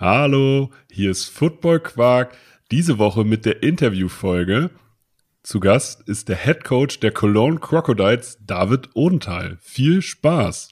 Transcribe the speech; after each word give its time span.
Hallo, 0.00 0.70
hier 0.90 1.10
ist 1.10 1.26
Football 1.26 1.80
Quark. 1.80 2.34
Diese 2.70 2.96
Woche 2.96 3.22
mit 3.22 3.44
der 3.44 3.62
Interviewfolge. 3.62 4.70
Zu 5.42 5.60
Gast 5.60 6.08
ist 6.08 6.30
der 6.30 6.36
Head 6.36 6.64
Coach 6.64 7.00
der 7.00 7.10
Cologne 7.10 7.58
Crocodiles, 7.58 8.38
David 8.40 8.88
Odenthal. 8.94 9.58
Viel 9.60 10.00
Spaß! 10.00 10.70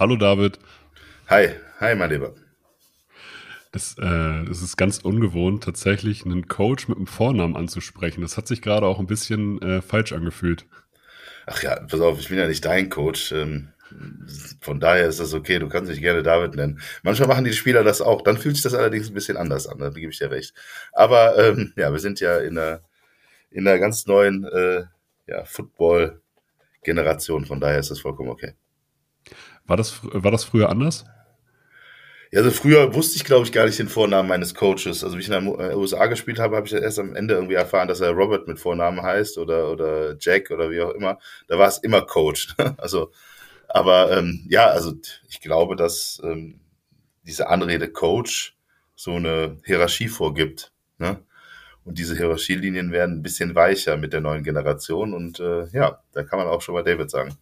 Hallo 0.00 0.16
David. 0.16 0.58
Hi, 1.28 1.50
hi, 1.78 1.94
mein 1.94 2.08
Lieber. 2.08 2.34
Das, 3.70 3.98
äh, 3.98 4.44
das 4.48 4.62
ist 4.62 4.78
ganz 4.78 4.96
ungewohnt, 4.96 5.62
tatsächlich 5.62 6.24
einen 6.24 6.48
Coach 6.48 6.88
mit 6.88 6.96
einem 6.96 7.06
Vornamen 7.06 7.54
anzusprechen. 7.54 8.22
Das 8.22 8.38
hat 8.38 8.48
sich 8.48 8.62
gerade 8.62 8.86
auch 8.86 8.98
ein 8.98 9.06
bisschen 9.06 9.60
äh, 9.60 9.82
falsch 9.82 10.14
angefühlt. 10.14 10.64
Ach 11.44 11.62
ja, 11.62 11.80
pass 11.80 12.00
auf, 12.00 12.18
ich 12.18 12.30
bin 12.30 12.38
ja 12.38 12.48
nicht 12.48 12.64
dein 12.64 12.88
Coach. 12.88 13.30
Ähm, 13.32 13.74
von 14.62 14.80
daher 14.80 15.06
ist 15.06 15.20
das 15.20 15.34
okay, 15.34 15.58
du 15.58 15.68
kannst 15.68 15.90
mich 15.90 16.00
gerne 16.00 16.22
David 16.22 16.54
nennen. 16.54 16.80
Manchmal 17.02 17.28
machen 17.28 17.44
die 17.44 17.52
Spieler 17.52 17.84
das 17.84 18.00
auch, 18.00 18.22
dann 18.22 18.38
fühlt 18.38 18.54
sich 18.54 18.62
das 18.62 18.72
allerdings 18.72 19.10
ein 19.10 19.14
bisschen 19.14 19.36
anders 19.36 19.66
an, 19.66 19.80
da 19.80 19.90
gebe 19.90 20.12
ich 20.12 20.18
dir 20.18 20.30
recht. 20.30 20.54
Aber 20.92 21.36
ähm, 21.36 21.74
ja, 21.76 21.92
wir 21.92 21.98
sind 21.98 22.20
ja 22.20 22.38
in 22.38 22.56
einer, 22.56 22.80
in 23.50 23.68
einer 23.68 23.78
ganz 23.78 24.06
neuen 24.06 24.44
äh, 24.44 24.84
ja, 25.26 25.44
Football-Generation, 25.44 27.44
von 27.44 27.60
daher 27.60 27.80
ist 27.80 27.90
das 27.90 28.00
vollkommen 28.00 28.30
okay. 28.30 28.54
War 29.70 29.76
das, 29.76 30.00
war 30.02 30.32
das 30.32 30.42
früher 30.42 30.68
anders? 30.68 31.04
Ja, 32.32 32.40
also 32.40 32.50
früher 32.50 32.92
wusste 32.92 33.14
ich, 33.14 33.24
glaube 33.24 33.46
ich, 33.46 33.52
gar 33.52 33.66
nicht 33.66 33.78
den 33.78 33.88
Vornamen 33.88 34.28
meines 34.28 34.52
Coaches. 34.56 35.04
Also 35.04 35.16
wie 35.16 35.20
ich 35.20 35.28
in 35.28 35.44
den 35.44 35.46
USA 35.76 36.06
gespielt 36.06 36.40
habe, 36.40 36.56
habe 36.56 36.66
ich 36.66 36.72
erst 36.72 36.98
am 36.98 37.14
Ende 37.14 37.34
irgendwie 37.34 37.54
erfahren, 37.54 37.86
dass 37.86 38.00
er 38.00 38.10
Robert 38.10 38.48
mit 38.48 38.58
Vornamen 38.58 39.00
heißt 39.00 39.38
oder, 39.38 39.70
oder 39.70 40.16
Jack 40.18 40.50
oder 40.50 40.72
wie 40.72 40.80
auch 40.80 40.90
immer. 40.90 41.20
Da 41.46 41.56
war 41.56 41.68
es 41.68 41.78
immer 41.78 42.02
Coach. 42.02 42.48
also, 42.78 43.12
aber 43.68 44.10
ähm, 44.10 44.44
ja, 44.48 44.66
also 44.66 44.92
ich 45.28 45.40
glaube, 45.40 45.76
dass 45.76 46.20
ähm, 46.24 46.58
diese 47.22 47.48
Anrede 47.48 47.92
Coach 47.92 48.56
so 48.96 49.12
eine 49.12 49.58
Hierarchie 49.64 50.08
vorgibt. 50.08 50.72
Ne? 50.98 51.22
Und 51.84 51.96
diese 51.96 52.16
Hierarchielinien 52.16 52.90
werden 52.90 53.18
ein 53.18 53.22
bisschen 53.22 53.54
weicher 53.54 53.96
mit 53.96 54.12
der 54.12 54.20
neuen 54.20 54.42
Generation. 54.42 55.14
Und 55.14 55.38
äh, 55.38 55.68
ja, 55.68 56.02
da 56.10 56.24
kann 56.24 56.40
man 56.40 56.48
auch 56.48 56.60
schon 56.60 56.74
mal 56.74 56.82
David 56.82 57.08
sagen. 57.08 57.36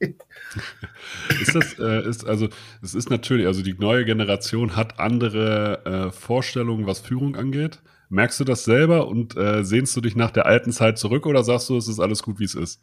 ist 1.40 1.54
das, 1.54 1.78
äh, 1.78 2.08
ist, 2.08 2.26
also, 2.26 2.48
es 2.82 2.94
ist 2.94 3.10
natürlich, 3.10 3.46
also 3.46 3.62
die 3.62 3.74
neue 3.74 4.04
Generation 4.04 4.76
hat 4.76 4.98
andere 4.98 5.84
äh, 5.84 6.10
Vorstellungen, 6.10 6.86
was 6.86 7.00
Führung 7.00 7.36
angeht. 7.36 7.80
Merkst 8.08 8.40
du 8.40 8.44
das 8.44 8.64
selber 8.64 9.08
und 9.08 9.36
äh, 9.36 9.64
sehnst 9.64 9.96
du 9.96 10.00
dich 10.00 10.16
nach 10.16 10.30
der 10.30 10.46
alten 10.46 10.72
Zeit 10.72 10.98
zurück 10.98 11.26
oder 11.26 11.44
sagst 11.44 11.68
du, 11.68 11.76
es 11.76 11.88
ist 11.88 12.00
alles 12.00 12.22
gut, 12.22 12.38
wie 12.38 12.44
es 12.44 12.54
ist? 12.54 12.82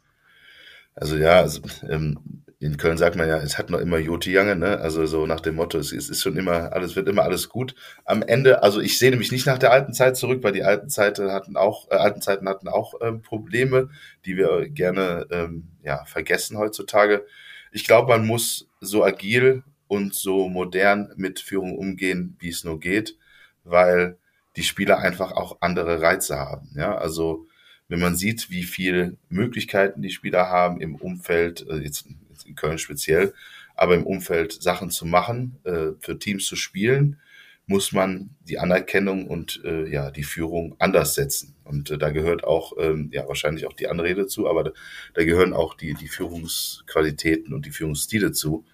Also 0.94 1.16
ja, 1.16 1.40
also, 1.40 1.60
ähm, 1.88 2.44
in 2.58 2.78
Köln 2.78 2.96
sagt 2.96 3.16
man 3.16 3.28
ja, 3.28 3.36
es 3.36 3.58
hat 3.58 3.68
noch 3.68 3.80
immer 3.80 3.98
Joti 3.98 4.32
Jange, 4.32 4.56
ne? 4.56 4.78
Also 4.78 5.04
so 5.04 5.26
nach 5.26 5.40
dem 5.40 5.56
Motto, 5.56 5.78
es, 5.78 5.92
ist 5.92 6.22
schon 6.22 6.38
immer, 6.38 6.72
alles 6.72 6.96
wird 6.96 7.06
immer 7.06 7.22
alles 7.22 7.50
gut. 7.50 7.74
Am 8.04 8.22
Ende, 8.22 8.62
also 8.62 8.80
ich 8.80 8.98
sehne 8.98 9.16
mich 9.16 9.30
nicht 9.30 9.46
nach 9.46 9.58
der 9.58 9.72
alten 9.72 9.92
Zeit 9.92 10.16
zurück, 10.16 10.42
weil 10.42 10.52
die 10.52 10.64
alten 10.64 10.88
Zeiten 10.88 11.32
hatten 11.32 11.56
auch, 11.56 11.90
äh, 11.90 11.96
alten 11.96 12.22
Zeiten 12.22 12.48
hatten 12.48 12.68
auch 12.68 12.94
ähm, 13.02 13.20
Probleme, 13.20 13.90
die 14.24 14.38
wir 14.38 14.70
gerne 14.70 15.26
ähm, 15.30 15.68
ja, 15.82 16.04
vergessen 16.06 16.56
heutzutage. 16.56 17.26
Ich 17.72 17.84
glaube, 17.86 18.08
man 18.08 18.26
muss 18.26 18.68
so 18.80 19.04
agil 19.04 19.62
und 19.86 20.14
so 20.14 20.48
modern 20.48 21.12
mit 21.16 21.40
Führung 21.40 21.76
umgehen, 21.76 22.36
wie 22.40 22.48
es 22.48 22.64
nur 22.64 22.80
geht, 22.80 23.18
weil 23.64 24.16
die 24.56 24.62
Spieler 24.62 24.98
einfach 24.98 25.32
auch 25.32 25.58
andere 25.60 26.00
Reize 26.00 26.38
haben. 26.38 26.70
Ja, 26.74 26.96
also 26.96 27.46
wenn 27.88 28.00
man 28.00 28.16
sieht, 28.16 28.50
wie 28.50 28.64
viel 28.64 29.18
Möglichkeiten 29.28 30.00
die 30.00 30.10
Spieler 30.10 30.48
haben 30.48 30.80
im 30.80 30.96
Umfeld, 30.96 31.66
äh, 31.68 31.76
jetzt 31.76 32.06
in 32.48 32.54
Köln 32.54 32.78
speziell, 32.78 33.34
aber 33.74 33.94
im 33.94 34.06
Umfeld 34.06 34.62
Sachen 34.62 34.90
zu 34.90 35.06
machen, 35.06 35.58
äh, 35.64 35.92
für 36.00 36.18
Teams 36.18 36.46
zu 36.46 36.56
spielen, 36.56 37.18
muss 37.66 37.92
man 37.92 38.30
die 38.48 38.58
Anerkennung 38.58 39.26
und 39.26 39.60
äh, 39.64 39.88
ja 39.88 40.10
die 40.10 40.22
Führung 40.22 40.76
anders 40.78 41.14
setzen. 41.14 41.56
Und 41.64 41.90
äh, 41.90 41.98
da 41.98 42.10
gehört 42.10 42.44
auch 42.44 42.74
ähm, 42.78 43.10
ja 43.12 43.26
wahrscheinlich 43.26 43.66
auch 43.66 43.72
die 43.72 43.88
Anrede 43.88 44.26
zu, 44.26 44.48
aber 44.48 44.64
da, 44.64 44.70
da 45.14 45.24
gehören 45.24 45.52
auch 45.52 45.74
die 45.74 45.94
die 45.94 46.08
Führungsqualitäten 46.08 47.52
und 47.52 47.66
die 47.66 47.72
Führungsstile 47.72 48.30
zu, 48.32 48.64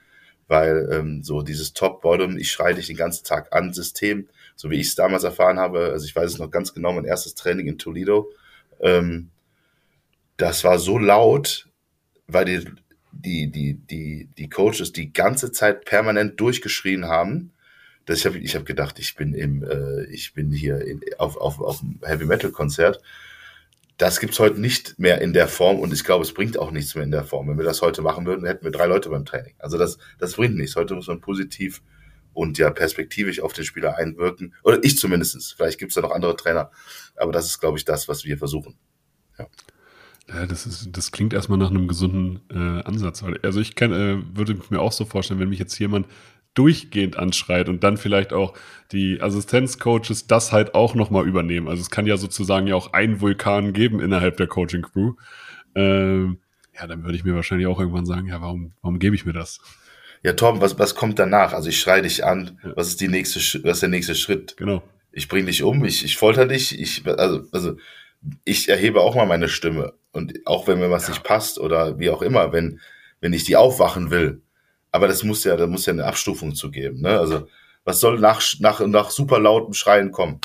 weil 0.47 0.89
ähm, 0.93 1.23
so 1.23 1.43
dieses 1.43 1.73
Top-Bottom, 1.73 2.37
ich 2.37 2.51
schreie 2.51 2.75
dich 2.75 2.87
den 2.87 2.97
ganzen 2.97 3.25
Tag 3.25 3.55
an 3.55 3.73
System, 3.73 4.29
so 4.57 4.71
wie 4.71 4.81
ich 4.81 4.89
es 4.89 4.95
damals 4.95 5.25
erfahren 5.25 5.59
habe, 5.59 5.91
also 5.91 6.05
ich 6.05 6.15
weiß 6.15 6.31
es 6.31 6.39
noch 6.39 6.51
ganz 6.51 6.75
genau, 6.75 6.93
mein 6.93 7.07
erstes 7.07 7.35
Training 7.35 7.69
in 7.69 7.79
Toledo, 7.79 8.31
ähm, 8.81 9.31
das 10.37 10.65
war 10.65 10.79
so 10.79 10.99
laut, 10.99 11.69
weil 12.27 12.45
die 12.45 12.65
die, 13.13 13.51
die, 13.51 13.75
die, 13.75 14.29
die 14.37 14.49
Coaches 14.49 14.93
die 14.93 15.13
ganze 15.13 15.53
Zeit 15.53 15.85
permanent 15.85 16.41
durchgeschrien 16.41 17.07
haben, 17.07 17.53
dass 18.07 18.19
ich 18.19 18.27
habe 18.27 18.39
ich 18.39 18.57
hab 18.57 18.65
gedacht, 18.65 18.99
ich 18.99 19.15
bin 19.15 19.35
im, 19.35 19.63
äh, 19.63 20.05
ich 20.07 20.35
bin 20.35 20.51
hier 20.51 20.81
in, 20.85 21.01
auf, 21.19 21.37
auf, 21.37 21.61
auf 21.61 21.83
einem 21.83 22.01
Heavy 22.03 22.25
Metal 22.25 22.51
Konzert. 22.51 23.01
Das 23.99 24.19
gibt's 24.19 24.41
heute 24.41 24.61
nicht 24.61 24.99
mehr 24.99 25.21
in 25.21 25.33
der 25.33 25.47
Form 25.47 25.79
und 25.79 25.93
ich 25.93 26.03
glaube, 26.03 26.25
es 26.25 26.35
bringt 26.35 26.59
auch 26.59 26.73
nichts 26.73 26.95
mehr 26.95 27.05
in 27.05 27.13
der 27.13 27.25
Form. 27.25 27.49
Wenn 27.49 27.59
wir 27.59 27.65
das 27.65 27.83
heute 27.83 28.03
machen 28.03 28.27
würden, 28.27 28.47
hätten 28.47 28.65
wir 28.65 28.73
drei 28.73 28.87
Leute 28.87 29.11
beim 29.11 29.25
Training. 29.25 29.55
Also 29.59 29.79
das, 29.79 29.99
das 30.19 30.35
bringt 30.35 30.57
nichts. 30.57 30.75
Heute 30.75 30.95
muss 30.95 31.07
man 31.07 31.21
positiv 31.21 31.83
und 32.33 32.59
ja 32.59 32.71
perspektivisch 32.71 33.41
auf 33.41 33.53
den 33.53 33.65
Spieler 33.65 33.97
einwirken. 33.97 34.55
Oder 34.65 34.83
ich 34.83 34.99
zumindestens. 34.99 35.53
Vielleicht 35.53 35.79
gibt's 35.79 35.95
da 35.95 36.01
noch 36.01 36.13
andere 36.13 36.35
Trainer. 36.35 36.71
Aber 37.15 37.31
das 37.31 37.47
ist, 37.47 37.61
glaube 37.61 37.79
ich, 37.79 37.85
das, 37.85 38.09
was 38.09 38.25
wir 38.25 38.39
versuchen. 38.39 38.77
Ja. 40.29 40.47
Das, 40.47 40.67
ist, 40.67 40.89
das 40.93 41.13
klingt 41.13 41.33
erstmal 41.33 41.59
nach 41.59 41.71
einem 41.71 41.89
gesunden 41.89 42.41
äh, 42.51 42.83
Ansatz. 42.85 43.25
Also 43.43 43.61
ich 43.61 43.75
kann, 43.75 43.93
äh, 43.93 44.37
würde 44.37 44.57
mir 44.71 44.81
auch 44.81 44.93
so 44.93 45.05
vorstellen, 45.05 45.41
wenn 45.41 45.49
mich 45.49 45.59
jetzt 45.59 45.79
jemand 45.79 46.07
durchgehend 46.55 47.17
anschreit 47.17 47.69
und 47.69 47.83
dann 47.83 47.97
vielleicht 47.97 48.33
auch 48.33 48.55
die 48.93 49.21
Assistenzcoaches 49.21 50.27
das 50.27 50.53
halt 50.53 50.75
auch 50.75 50.95
nochmal 50.95 51.27
übernehmen. 51.27 51.69
Also 51.69 51.81
es 51.81 51.91
kann 51.91 52.07
ja 52.07 52.17
sozusagen 52.17 52.67
ja 52.67 52.75
auch 52.75 52.93
einen 52.93 53.21
Vulkan 53.21 53.73
geben 53.73 54.01
innerhalb 54.01 54.37
der 54.37 54.47
Coaching 54.47 54.83
Crew. 54.83 55.15
Ähm, 55.75 56.39
ja, 56.79 56.87
dann 56.87 57.05
würde 57.05 57.17
ich 57.17 57.25
mir 57.25 57.35
wahrscheinlich 57.35 57.67
auch 57.67 57.81
irgendwann 57.81 58.07
sagen, 58.07 58.29
ja, 58.29 58.41
warum, 58.41 58.73
warum 58.83 58.99
gebe 58.99 59.17
ich 59.17 59.25
mir 59.25 59.33
das? 59.33 59.61
Ja, 60.23 60.35
Tom, 60.35 60.61
was, 60.61 60.79
was 60.79 60.95
kommt 60.95 61.19
danach? 61.19 61.53
Also 61.53 61.69
ich 61.69 61.81
schreie 61.81 62.03
dich 62.03 62.25
an, 62.25 62.61
ja. 62.63 62.73
was 62.77 62.89
ist 62.89 63.01
die 63.01 63.09
nächste, 63.09 63.39
was 63.65 63.79
ist 63.79 63.83
der 63.83 63.89
nächste 63.89 64.15
Schritt? 64.15 64.57
Genau. 64.57 64.83
Ich 65.11 65.29
bring 65.29 65.47
dich 65.47 65.63
um, 65.63 65.85
ich, 65.85 66.05
ich 66.05 66.17
folter 66.17 66.47
dich, 66.47 66.79
ich, 66.79 67.07
also, 67.07 67.43
also 67.51 67.77
ich 68.45 68.69
erhebe 68.69 69.01
auch 69.01 69.15
mal 69.15 69.27
meine 69.27 69.49
Stimme. 69.49 69.95
Und 70.13 70.47
auch 70.47 70.69
wenn 70.69 70.79
mir 70.79 70.91
was 70.91 71.05
ja. 71.05 71.11
nicht 71.11 71.25
passt 71.25 71.59
oder 71.59 71.99
wie 71.99 72.11
auch 72.11 72.23
immer, 72.23 72.53
wenn, 72.53 72.81
wenn 73.21 73.33
ich 73.33 73.45
die 73.45 73.57
aufwachen 73.57 74.11
will. 74.11 74.43
Aber 74.91 75.09
das 75.09 75.25
muss 75.25 75.43
ja, 75.45 75.57
da 75.57 75.67
muss 75.67 75.87
ja 75.87 75.95
eine 75.95 76.05
Abstufung 76.05 76.55
zu 76.55 76.71
geben. 76.71 77.01
Ne? 77.01 77.19
Also, 77.19 77.49
was 77.85 77.99
soll 77.99 78.21
nach, 78.21 78.43
nach, 78.61 78.81
nach 78.87 79.11
super 79.11 79.41
lautem 79.41 79.73
Schreien 79.73 80.13
kommen? 80.13 80.41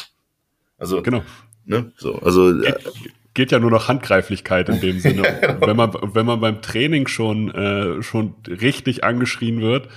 Also, 0.78 1.02
genau. 1.02 1.22
Ne? 1.66 1.92
So, 1.98 2.16
also, 2.20 2.58
geht, 2.58 2.94
geht 3.34 3.52
ja 3.52 3.60
nur 3.60 3.72
noch 3.72 3.90
Handgreiflichkeit 3.90 4.70
in 4.70 4.80
dem 4.80 5.00
Sinne. 5.00 5.24
ja, 5.42 5.54
genau. 5.54 5.68
Wenn 5.68 5.76
man, 5.76 5.94
wenn 6.02 6.26
man 6.26 6.40
beim 6.40 6.62
Training 6.62 7.08
schon, 7.08 7.54
äh, 7.54 8.02
schon 8.02 8.36
richtig 8.48 9.04
angeschrien 9.04 9.62
wird, 9.62 9.90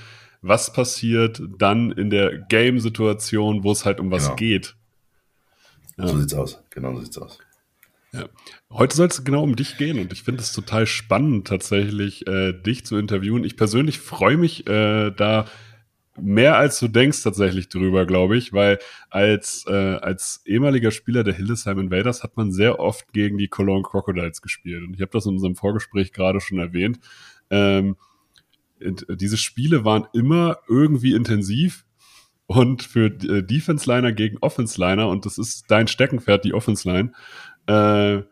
was 0.42 0.72
passiert 0.72 1.40
dann 1.58 1.92
in 1.92 2.10
der 2.10 2.38
Game-Situation, 2.38 3.62
wo 3.62 3.72
es 3.72 3.84
halt 3.84 4.00
um 4.00 4.10
was 4.10 4.24
genau. 4.24 4.36
geht? 4.36 4.74
Ja. 5.96 6.08
So 6.08 6.18
sieht's 6.18 6.34
aus. 6.34 6.62
Genau 6.70 6.94
so 6.94 7.02
sieht's 7.02 7.18
aus. 7.18 7.38
Ja. 8.12 8.28
Heute 8.70 8.96
soll 8.96 9.06
es 9.06 9.24
genau 9.24 9.42
um 9.44 9.54
dich 9.54 9.76
gehen 9.76 9.98
und 9.98 10.12
ich 10.12 10.24
finde 10.24 10.40
es 10.42 10.52
total 10.52 10.86
spannend, 10.86 11.46
tatsächlich 11.46 12.26
äh, 12.26 12.52
dich 12.52 12.84
zu 12.84 12.96
interviewen. 12.96 13.44
Ich 13.44 13.56
persönlich 13.56 14.00
freue 14.00 14.36
mich 14.36 14.66
äh, 14.66 15.10
da 15.10 15.46
mehr 16.18 16.56
als 16.56 16.78
du 16.78 16.88
denkst 16.88 17.22
tatsächlich 17.22 17.68
drüber, 17.68 18.06
glaube 18.06 18.36
ich, 18.36 18.52
weil 18.52 18.78
als, 19.10 19.64
äh, 19.68 19.72
als 19.72 20.42
ehemaliger 20.44 20.90
Spieler 20.90 21.24
der 21.24 21.34
Hildesheim 21.34 21.78
Invaders 21.78 22.22
hat 22.22 22.36
man 22.36 22.52
sehr 22.52 22.78
oft 22.78 23.12
gegen 23.12 23.38
die 23.38 23.48
Cologne 23.48 23.82
Crocodiles 23.82 24.42
gespielt 24.42 24.82
und 24.82 24.94
ich 24.94 25.00
habe 25.00 25.12
das 25.12 25.26
in 25.26 25.32
unserem 25.32 25.56
Vorgespräch 25.56 26.12
gerade 26.12 26.40
schon 26.40 26.58
erwähnt. 26.58 26.98
Ähm, 27.50 27.96
diese 28.80 29.36
Spiele 29.36 29.84
waren 29.84 30.06
immer 30.12 30.58
irgendwie 30.68 31.14
intensiv 31.14 31.84
und 32.46 32.82
für 32.82 33.06
äh, 33.06 33.42
Defense-Liner 33.42 34.12
gegen 34.12 34.38
Offense-Liner 34.38 35.08
und 35.08 35.26
das 35.26 35.38
ist 35.38 35.70
dein 35.70 35.86
Steckenpferd, 35.86 36.44
die 36.44 36.54
Offense-Line 36.54 37.12
äh, 37.70 38.24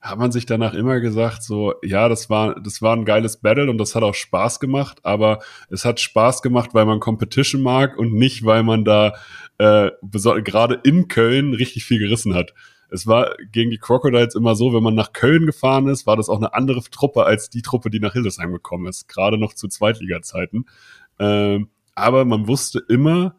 hat 0.00 0.18
man 0.18 0.32
sich 0.32 0.46
danach 0.46 0.72
immer 0.72 1.00
gesagt, 1.00 1.42
so, 1.42 1.74
ja, 1.82 2.08
das 2.08 2.30
war, 2.30 2.58
das 2.58 2.80
war 2.80 2.96
ein 2.96 3.04
geiles 3.04 3.36
Battle 3.36 3.70
und 3.70 3.76
das 3.76 3.94
hat 3.94 4.02
auch 4.02 4.14
Spaß 4.14 4.58
gemacht, 4.58 5.00
aber 5.02 5.40
es 5.68 5.84
hat 5.84 6.00
Spaß 6.00 6.40
gemacht, 6.40 6.70
weil 6.72 6.86
man 6.86 7.00
Competition 7.00 7.60
mag 7.60 7.98
und 7.98 8.14
nicht, 8.14 8.44
weil 8.44 8.62
man 8.62 8.84
da 8.84 9.14
äh, 9.58 9.90
gerade 10.42 10.80
in 10.84 11.08
Köln 11.08 11.52
richtig 11.52 11.84
viel 11.84 11.98
gerissen 11.98 12.34
hat. 12.34 12.54
es 12.90 13.06
war 13.06 13.36
gegen 13.52 13.70
die 13.70 13.78
Crocodiles 13.78 14.34
immer 14.34 14.56
so, 14.56 14.72
wenn 14.72 14.82
man 14.82 14.94
nach 14.94 15.12
Köln 15.12 15.44
gefahren 15.44 15.86
ist, 15.86 16.06
war 16.06 16.16
das 16.16 16.30
auch 16.30 16.38
eine 16.38 16.54
andere 16.54 16.80
Truppe 16.90 17.24
als 17.24 17.50
die 17.50 17.62
Truppe, 17.62 17.90
die 17.90 18.00
nach 18.00 18.14
Hildesheim 18.14 18.52
gekommen 18.52 18.86
ist, 18.86 19.06
gerade 19.06 19.38
noch 19.38 19.52
zu 19.52 19.68
Zweitliga-Zeiten. 19.68 20.64
Ähm, 21.18 21.68
aber 21.94 22.24
man 22.24 22.48
wusste 22.48 22.82
immer, 22.88 23.36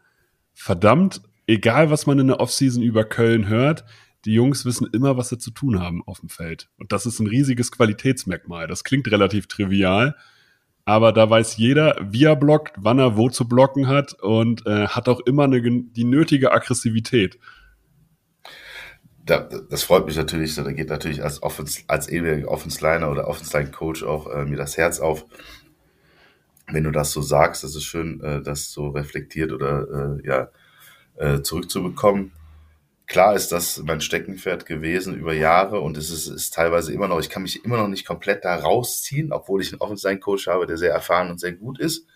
verdammt, 0.53 1.23
egal 1.47 1.89
was 1.89 2.05
man 2.05 2.19
in 2.19 2.27
der 2.27 2.39
Offseason 2.39 2.83
über 2.83 3.03
Köln 3.03 3.47
hört, 3.47 3.83
die 4.25 4.33
Jungs 4.33 4.65
wissen 4.65 4.87
immer, 4.93 5.17
was 5.17 5.29
sie 5.29 5.37
zu 5.37 5.51
tun 5.51 5.79
haben 5.79 6.03
auf 6.05 6.19
dem 6.19 6.29
Feld. 6.29 6.69
Und 6.77 6.91
das 6.91 7.05
ist 7.05 7.19
ein 7.19 7.27
riesiges 7.27 7.71
Qualitätsmerkmal. 7.71 8.67
Das 8.67 8.83
klingt 8.83 9.09
relativ 9.11 9.47
trivial, 9.47 10.15
aber 10.85 11.11
da 11.11 11.29
weiß 11.29 11.57
jeder, 11.57 11.95
wie 12.01 12.25
er 12.25 12.35
blockt, 12.35 12.75
wann 12.77 12.99
er 12.99 13.17
wo 13.17 13.29
zu 13.29 13.47
blocken 13.47 13.87
hat 13.87 14.13
und 14.13 14.65
äh, 14.65 14.87
hat 14.87 15.09
auch 15.09 15.19
immer 15.21 15.45
eine, 15.45 15.61
die 15.61 16.03
nötige 16.03 16.51
Aggressivität. 16.51 17.39
Da, 19.25 19.47
das 19.69 19.83
freut 19.83 20.05
mich 20.05 20.17
natürlich. 20.17 20.55
Da 20.55 20.71
geht 20.71 20.89
natürlich 20.89 21.23
als, 21.23 21.41
Offens, 21.43 21.83
als 21.87 22.09
ewiger 22.09 22.47
Offensliner 22.47 23.09
oder 23.09 23.27
Offensline-Coach 23.27 24.03
auch 24.03 24.27
äh, 24.31 24.45
mir 24.45 24.57
das 24.57 24.77
Herz 24.77 24.99
auf. 24.99 25.25
Wenn 26.67 26.83
du 26.83 26.91
das 26.91 27.11
so 27.11 27.21
sagst, 27.21 27.63
das 27.63 27.75
ist 27.75 27.83
schön, 27.83 28.21
äh, 28.21 28.41
das 28.41 28.71
so 28.71 28.89
reflektiert 28.89 29.51
oder 29.51 30.19
äh, 30.19 30.27
ja, 30.27 30.49
äh, 31.17 31.41
zurückzubekommen 31.41 32.31
klar 33.11 33.35
ist 33.35 33.51
das 33.51 33.83
mein 33.83 33.99
Steckenpferd 33.99 34.65
gewesen 34.65 35.15
über 35.15 35.33
Jahre 35.33 35.81
und 35.81 35.97
es 35.97 36.09
ist, 36.09 36.27
ist 36.27 36.53
teilweise 36.53 36.93
immer 36.93 37.09
noch, 37.09 37.19
ich 37.19 37.29
kann 37.29 37.41
mich 37.43 37.65
immer 37.65 37.75
noch 37.75 37.89
nicht 37.89 38.07
komplett 38.07 38.45
da 38.45 38.55
rausziehen, 38.55 39.33
obwohl 39.33 39.61
ich 39.61 39.73
einen 39.73 39.81
Offensive-Coach 39.81 40.47
habe, 40.47 40.65
der 40.65 40.77
sehr 40.77 40.93
erfahren 40.93 41.29
und 41.29 41.37
sehr 41.37 41.51
gut 41.51 41.77
ist. 41.77 42.07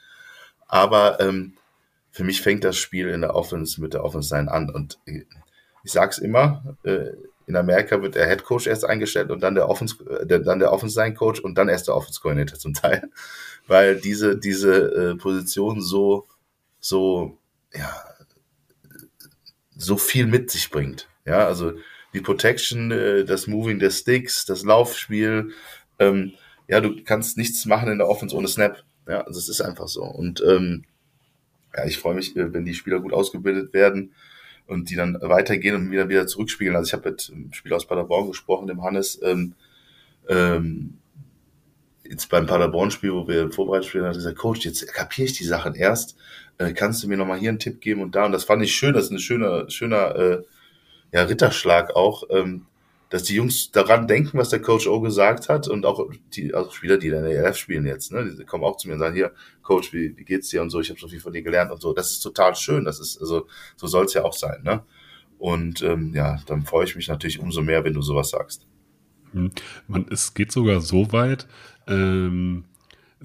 Aber 0.68 1.20
ähm, 1.20 1.58
für 2.12 2.24
mich 2.24 2.42
fängt 2.42 2.64
das 2.64 2.78
Spiel 2.78 3.10
in 3.10 3.20
der 3.20 3.36
Offense 3.36 3.82
mit 3.82 3.94
der 3.94 4.06
Offense 4.06 4.34
an 4.34 4.70
und 4.70 4.98
ich, 5.06 5.26
ich 5.84 5.92
sag's 5.92 6.18
immer, 6.18 6.78
äh, 6.84 7.10
in 7.46 7.58
Amerika 7.58 8.02
wird 8.02 8.16
der 8.16 8.28
Head 8.30 8.46
Coach 8.46 8.66
erst 8.66 8.86
eingestellt 8.86 9.32
und 9.32 9.44
dann 9.44 9.54
der 9.54 9.68
Offense, 9.68 9.98
äh, 10.10 10.26
dann 10.26 10.60
der 10.60 10.72
Offense 10.72 11.14
Coach 11.14 11.42
und 11.42 11.58
dann 11.58 11.68
erst 11.68 11.90
der 11.90 11.96
Offense 11.98 12.22
Coordinator 12.22 12.58
zum 12.58 12.74
Teil, 12.74 13.10
weil 13.68 14.00
diese 14.00 14.38
diese 14.38 15.12
äh, 15.12 15.16
Position 15.16 15.82
so 15.82 16.26
so 16.80 17.38
ja 17.74 18.15
so 19.76 19.98
viel 19.98 20.28
mit 20.28 20.52
sich 20.52 20.70
bringt. 20.70 21.08
Ja, 21.26 21.46
also 21.48 21.74
die 22.14 22.22
Protection, 22.22 22.92
äh, 22.92 23.26
das 23.26 23.48
Moving 23.48 23.80
der 23.80 23.92
Sticks, 23.92 24.46
das 24.46 24.64
Laufspiel, 24.64 25.52
ähm, 26.00 26.34
ja, 26.68 26.82
du 26.82 27.04
kannst 27.04 27.38
nichts 27.38 27.66
machen 27.66 27.92
in 27.92 27.98
der 27.98 28.08
Offense 28.08 28.36
ohne 28.36 28.48
Snap. 28.48 28.84
Ja, 29.08 29.22
also 29.22 29.38
es 29.38 29.50
ist 29.50 29.62
einfach 29.62 29.88
so. 29.88 30.04
Und 30.04 30.42
ähm, 30.48 30.86
ja, 31.76 31.86
ich 31.86 31.98
freue 31.98 32.16
mich, 32.16 32.36
äh, 32.36 32.54
wenn 32.54 32.66
die 32.66 32.74
Spieler 32.74 33.00
gut 33.00 33.14
ausgebildet 33.14 33.74
werden 33.74 34.14
und 34.68 34.90
die 34.90 34.96
dann 34.96 35.18
weitergehen 35.22 35.76
und 35.76 35.92
wieder 35.92 36.10
wieder 36.10 36.26
zurückspielen. 36.26 36.76
Also 36.76 36.88
ich 36.88 36.94
habe 36.94 37.12
mit 37.12 37.32
einem 37.32 37.54
Spieler 37.54 37.76
aus 37.76 37.88
Paderborn 37.88 38.28
gesprochen, 38.28 38.68
dem 38.68 38.84
Hannes, 38.84 39.20
ähm, 39.22 39.54
ähm, 40.28 40.98
jetzt 42.04 42.30
beim 42.30 42.48
Paderborn-Spiel, 42.48 43.14
wo 43.14 43.28
wir 43.28 43.52
vorbereitet 43.52 43.90
spielen, 43.90 44.06
hat 44.06 44.16
gesagt, 44.16 44.38
Coach, 44.38 44.66
jetzt 44.66 44.88
kapiere 44.94 45.26
ich 45.26 45.38
die 45.38 45.44
Sachen 45.44 45.76
erst 45.76 46.18
äh, 46.58 46.74
kannst 46.74 47.04
du 47.04 47.08
mir 47.08 47.18
nochmal 47.18 47.40
hier 47.40 47.50
einen 47.50 47.60
Tipp 47.60 47.82
geben 47.82 48.02
und 48.02 48.16
da. 48.16 48.26
Und 48.26 48.32
das 48.32 48.44
fand 48.44 48.64
ich 48.64 48.74
schön, 48.74 48.94
das 48.94 49.06
ist 49.06 49.12
ein 49.12 49.20
schöner, 49.20 49.70
schöner 49.70 50.16
äh, 50.16 50.44
ja, 51.12 51.24
Ritterschlag 51.24 51.96
auch, 51.96 52.24
ähm, 52.30 52.66
dass 53.10 53.24
die 53.24 53.36
Jungs 53.36 53.72
daran 53.72 54.08
denken, 54.08 54.38
was 54.38 54.50
der 54.50 54.62
Coach 54.62 54.88
O 54.88 55.00
gesagt 55.00 55.48
hat 55.48 55.68
und 55.68 55.86
auch 55.86 56.10
die 56.34 56.54
also 56.54 56.72
Spieler, 56.72 56.98
die 56.98 57.08
in 57.08 57.14
der 57.14 57.24
ELF 57.24 57.56
spielen 57.56 57.86
jetzt, 57.86 58.12
ne, 58.12 58.36
die 58.38 58.44
kommen 58.46 58.64
auch 58.64 58.78
zu 58.78 58.88
mir 58.88 58.96
und 58.96 59.00
sagen, 59.00 59.16
hier, 59.16 59.32
Coach, 59.62 59.94
wie, 59.94 60.18
wie 60.18 60.26
geht's 60.26 60.50
dir 60.50 60.62
und 60.62 60.70
so, 60.70 60.80
ich 60.80 60.90
habe 60.90 61.00
so 61.00 61.08
viel 61.08 61.20
von 61.20 61.32
dir 61.32 61.44
gelernt 61.44 61.72
und 61.72 61.82
so. 61.82 61.94
Das 61.94 62.12
ist 62.12 62.20
total 62.20 62.56
schön, 62.56 62.84
das 62.86 63.00
ist, 63.00 63.20
also 63.20 63.48
so 63.76 63.88
soll 63.88 64.06
es 64.06 64.14
ja 64.14 64.24
auch 64.24 64.34
sein, 64.34 64.64
ne? 64.64 64.84
Und 65.38 65.82
ähm, 65.82 66.14
ja, 66.16 66.40
dann 66.48 66.64
freue 66.64 66.86
ich 66.86 66.96
mich 66.96 67.08
natürlich 67.08 67.40
umso 67.40 67.62
mehr, 67.62 67.84
wenn 67.84 67.94
du 67.94 68.02
sowas 68.02 68.30
sagst. 68.30 68.66
Hm. 69.34 69.52
Man, 69.88 70.08
es 70.10 70.34
geht 70.34 70.52
sogar 70.52 70.82
so 70.82 71.12
weit, 71.12 71.46
ähm, 71.88 72.64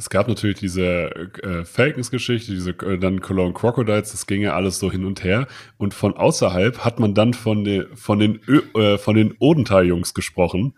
es 0.00 0.08
gab 0.08 0.28
natürlich 0.28 0.58
diese 0.58 1.10
äh, 1.42 1.62
Falcons-Geschichte, 1.66 2.52
diese 2.52 2.70
äh, 2.70 2.98
dann 2.98 3.20
Cologne 3.20 3.52
Crocodiles, 3.52 4.12
das 4.12 4.26
ging 4.26 4.40
ja 4.40 4.54
alles 4.54 4.78
so 4.78 4.90
hin 4.90 5.04
und 5.04 5.22
her. 5.22 5.46
Und 5.76 5.92
von 5.92 6.16
außerhalb 6.16 6.78
hat 6.78 6.98
man 6.98 7.12
dann 7.12 7.34
von, 7.34 7.64
de, 7.64 7.86
von 7.94 8.18
den, 8.18 8.40
äh, 8.74 8.96
von 8.96 9.14
den 9.14 9.34
Odenthal-Jungs 9.38 10.14
gesprochen, 10.14 10.74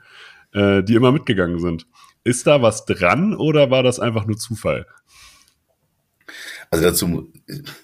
äh, 0.54 0.82
die 0.82 0.96
immer 0.96 1.12
mitgegangen 1.12 1.60
sind. 1.60 1.86
Ist 2.24 2.48
da 2.48 2.62
was 2.62 2.84
dran 2.84 3.36
oder 3.36 3.70
war 3.70 3.84
das 3.84 4.00
einfach 4.00 4.26
nur 4.26 4.38
Zufall? 4.38 4.86
Also 6.70 6.84
dazu, 6.84 7.32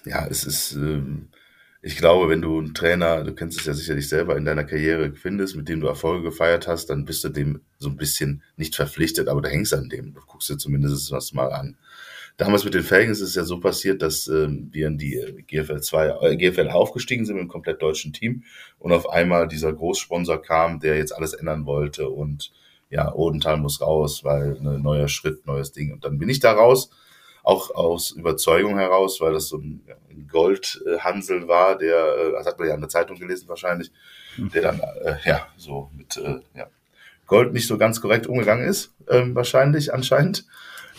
ja, 0.05 0.27
es 0.27 0.43
ist, 0.43 0.73
ähm, 0.73 1.29
ich 1.81 1.95
glaube, 1.95 2.29
wenn 2.29 2.41
du 2.41 2.59
einen 2.59 2.73
Trainer, 2.73 3.23
du 3.23 3.33
kennst 3.33 3.59
es 3.59 3.65
ja 3.65 3.73
sicherlich 3.73 4.09
selber 4.09 4.35
in 4.35 4.43
deiner 4.43 4.65
Karriere 4.65 5.13
findest, 5.13 5.55
mit 5.55 5.69
dem 5.69 5.79
du 5.79 5.87
Erfolge 5.87 6.23
gefeiert 6.23 6.67
hast, 6.67 6.87
dann 6.87 7.05
bist 7.05 7.23
du 7.23 7.29
dem 7.29 7.61
so 7.77 7.87
ein 7.89 7.95
bisschen 7.95 8.43
nicht 8.57 8.75
verpflichtet, 8.75 9.29
aber 9.29 9.41
du 9.41 9.49
hängst 9.49 9.73
an 9.73 9.87
dem. 9.87 10.13
Du 10.13 10.19
guckst 10.25 10.49
dir 10.49 10.57
zumindest 10.57 11.11
was 11.11 11.31
mal 11.33 11.53
an. 11.53 11.77
Damals 12.35 12.65
mit 12.65 12.73
den 12.73 12.83
Falcons 12.83 13.21
ist 13.21 13.29
es 13.29 13.35
ja 13.35 13.43
so 13.43 13.59
passiert, 13.59 14.01
dass 14.01 14.27
ähm, 14.27 14.69
wir 14.71 14.87
in 14.87 14.97
die 14.97 15.15
äh, 15.15 15.41
GFL 15.41 15.81
2, 15.81 16.07
äh, 16.21 16.37
GFL 16.37 16.69
aufgestiegen 16.69 17.25
sind 17.25 17.35
mit 17.35 17.41
einem 17.41 17.49
komplett 17.49 17.81
deutschen 17.81 18.13
Team 18.13 18.43
und 18.77 18.91
auf 18.91 19.09
einmal 19.09 19.47
dieser 19.47 19.73
Großsponsor 19.73 20.41
kam, 20.41 20.79
der 20.79 20.97
jetzt 20.97 21.13
alles 21.13 21.33
ändern 21.33 21.65
wollte 21.65 22.09
und 22.09 22.51
ja, 22.89 23.13
Odenthal 23.13 23.57
muss 23.57 23.81
raus, 23.81 24.23
weil 24.23 24.57
ein 24.57 24.81
neuer 24.81 25.07
Schritt, 25.07 25.45
neues 25.45 25.71
Ding. 25.71 25.93
Und 25.93 26.03
dann 26.05 26.17
bin 26.17 26.29
ich 26.29 26.39
da 26.39 26.51
raus 26.53 26.89
auch 27.43 27.71
aus 27.71 28.11
Überzeugung 28.11 28.77
heraus, 28.77 29.21
weil 29.21 29.33
das 29.33 29.47
so 29.47 29.57
ein, 29.57 29.81
ein 30.08 30.08
Goldhansel 30.27 31.47
war, 31.47 31.77
der, 31.77 31.97
äh, 31.97 32.31
das 32.33 32.45
hat 32.45 32.59
man 32.59 32.67
ja 32.67 32.75
in 32.75 32.81
der 32.81 32.89
Zeitung 32.89 33.17
gelesen 33.17 33.47
wahrscheinlich, 33.47 33.91
hm. 34.35 34.51
der 34.51 34.61
dann 34.61 34.79
äh, 34.79 35.15
ja 35.25 35.47
so 35.57 35.89
mit 35.95 36.17
äh, 36.17 36.39
ja, 36.55 36.67
Gold 37.27 37.53
nicht 37.53 37.67
so 37.67 37.77
ganz 37.77 38.01
korrekt 38.01 38.27
umgegangen 38.27 38.67
ist, 38.67 38.93
ähm, 39.09 39.35
wahrscheinlich 39.35 39.93
anscheinend. 39.93 40.45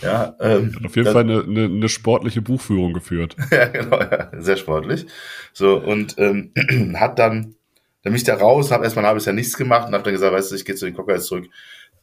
Ja, 0.03 0.35
ähm, 0.41 0.75
hat 0.75 0.87
auf 0.87 0.97
jeden 0.97 1.05
dann, 1.05 1.13
Fall 1.13 1.25
eine, 1.25 1.43
eine, 1.43 1.65
eine 1.65 1.89
sportliche 1.91 2.41
Buchführung 2.41 2.95
geführt. 2.95 3.37
ja, 3.51 3.67
genau, 3.67 4.01
ja, 4.01 4.31
sehr 4.39 4.57
sportlich. 4.57 5.07
So 5.53 5.77
und 5.77 6.17
ähm, 6.19 6.53
hat 6.95 7.19
dann, 7.19 7.55
dann 8.03 8.13
bin 8.13 8.15
ich 8.15 8.25
da 8.25 8.35
raus, 8.35 8.71
habe 8.71 8.85
erstmal 8.85 9.05
ein 9.05 9.09
halbes 9.09 9.27
Jahr 9.27 9.35
nichts 9.35 9.59
gemacht 9.59 9.89
und 9.89 9.95
habe 9.95 10.05
dann 10.05 10.15
gesagt, 10.15 10.33
weißt 10.33 10.53
du, 10.53 10.57
ich 10.57 10.65
gehe 10.65 10.75
zu 10.75 10.87
den 10.87 10.95
Cockeyes 10.95 11.27
zurück 11.27 11.49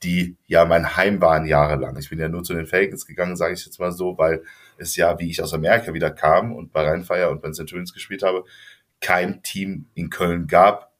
die 0.04 0.38
ja 0.48 0.66
mein 0.66 0.96
Heim 0.96 1.22
waren 1.22 1.46
jahrelang. 1.46 1.98
Ich 1.98 2.10
bin 2.10 2.20
ja 2.20 2.30
nur 2.30 2.44
zu 2.44 2.54
den 2.54 2.68
Falcons 2.68 3.06
gegangen, 3.06 3.36
sage 3.36 3.54
ich 3.54 3.66
jetzt 3.66 3.80
mal 3.80 3.92
so, 3.92 4.18
weil 4.18 4.44
es 4.78 4.96
ja, 4.96 5.20
wie 5.20 5.30
ich 5.30 5.42
aus 5.42 5.54
Amerika 5.54 5.94
wieder 5.94 6.12
kam 6.12 6.54
und 6.54 6.72
bei 6.72 6.88
Rheinfire 6.88 7.30
und 7.30 7.42
bei 7.42 7.52
Centurions 7.52 7.94
gespielt 7.94 8.24
habe, 8.24 8.44
kein 9.00 9.44
Team 9.44 9.88
in 9.94 10.10
Köln 10.10 10.48
gab, 10.48 10.92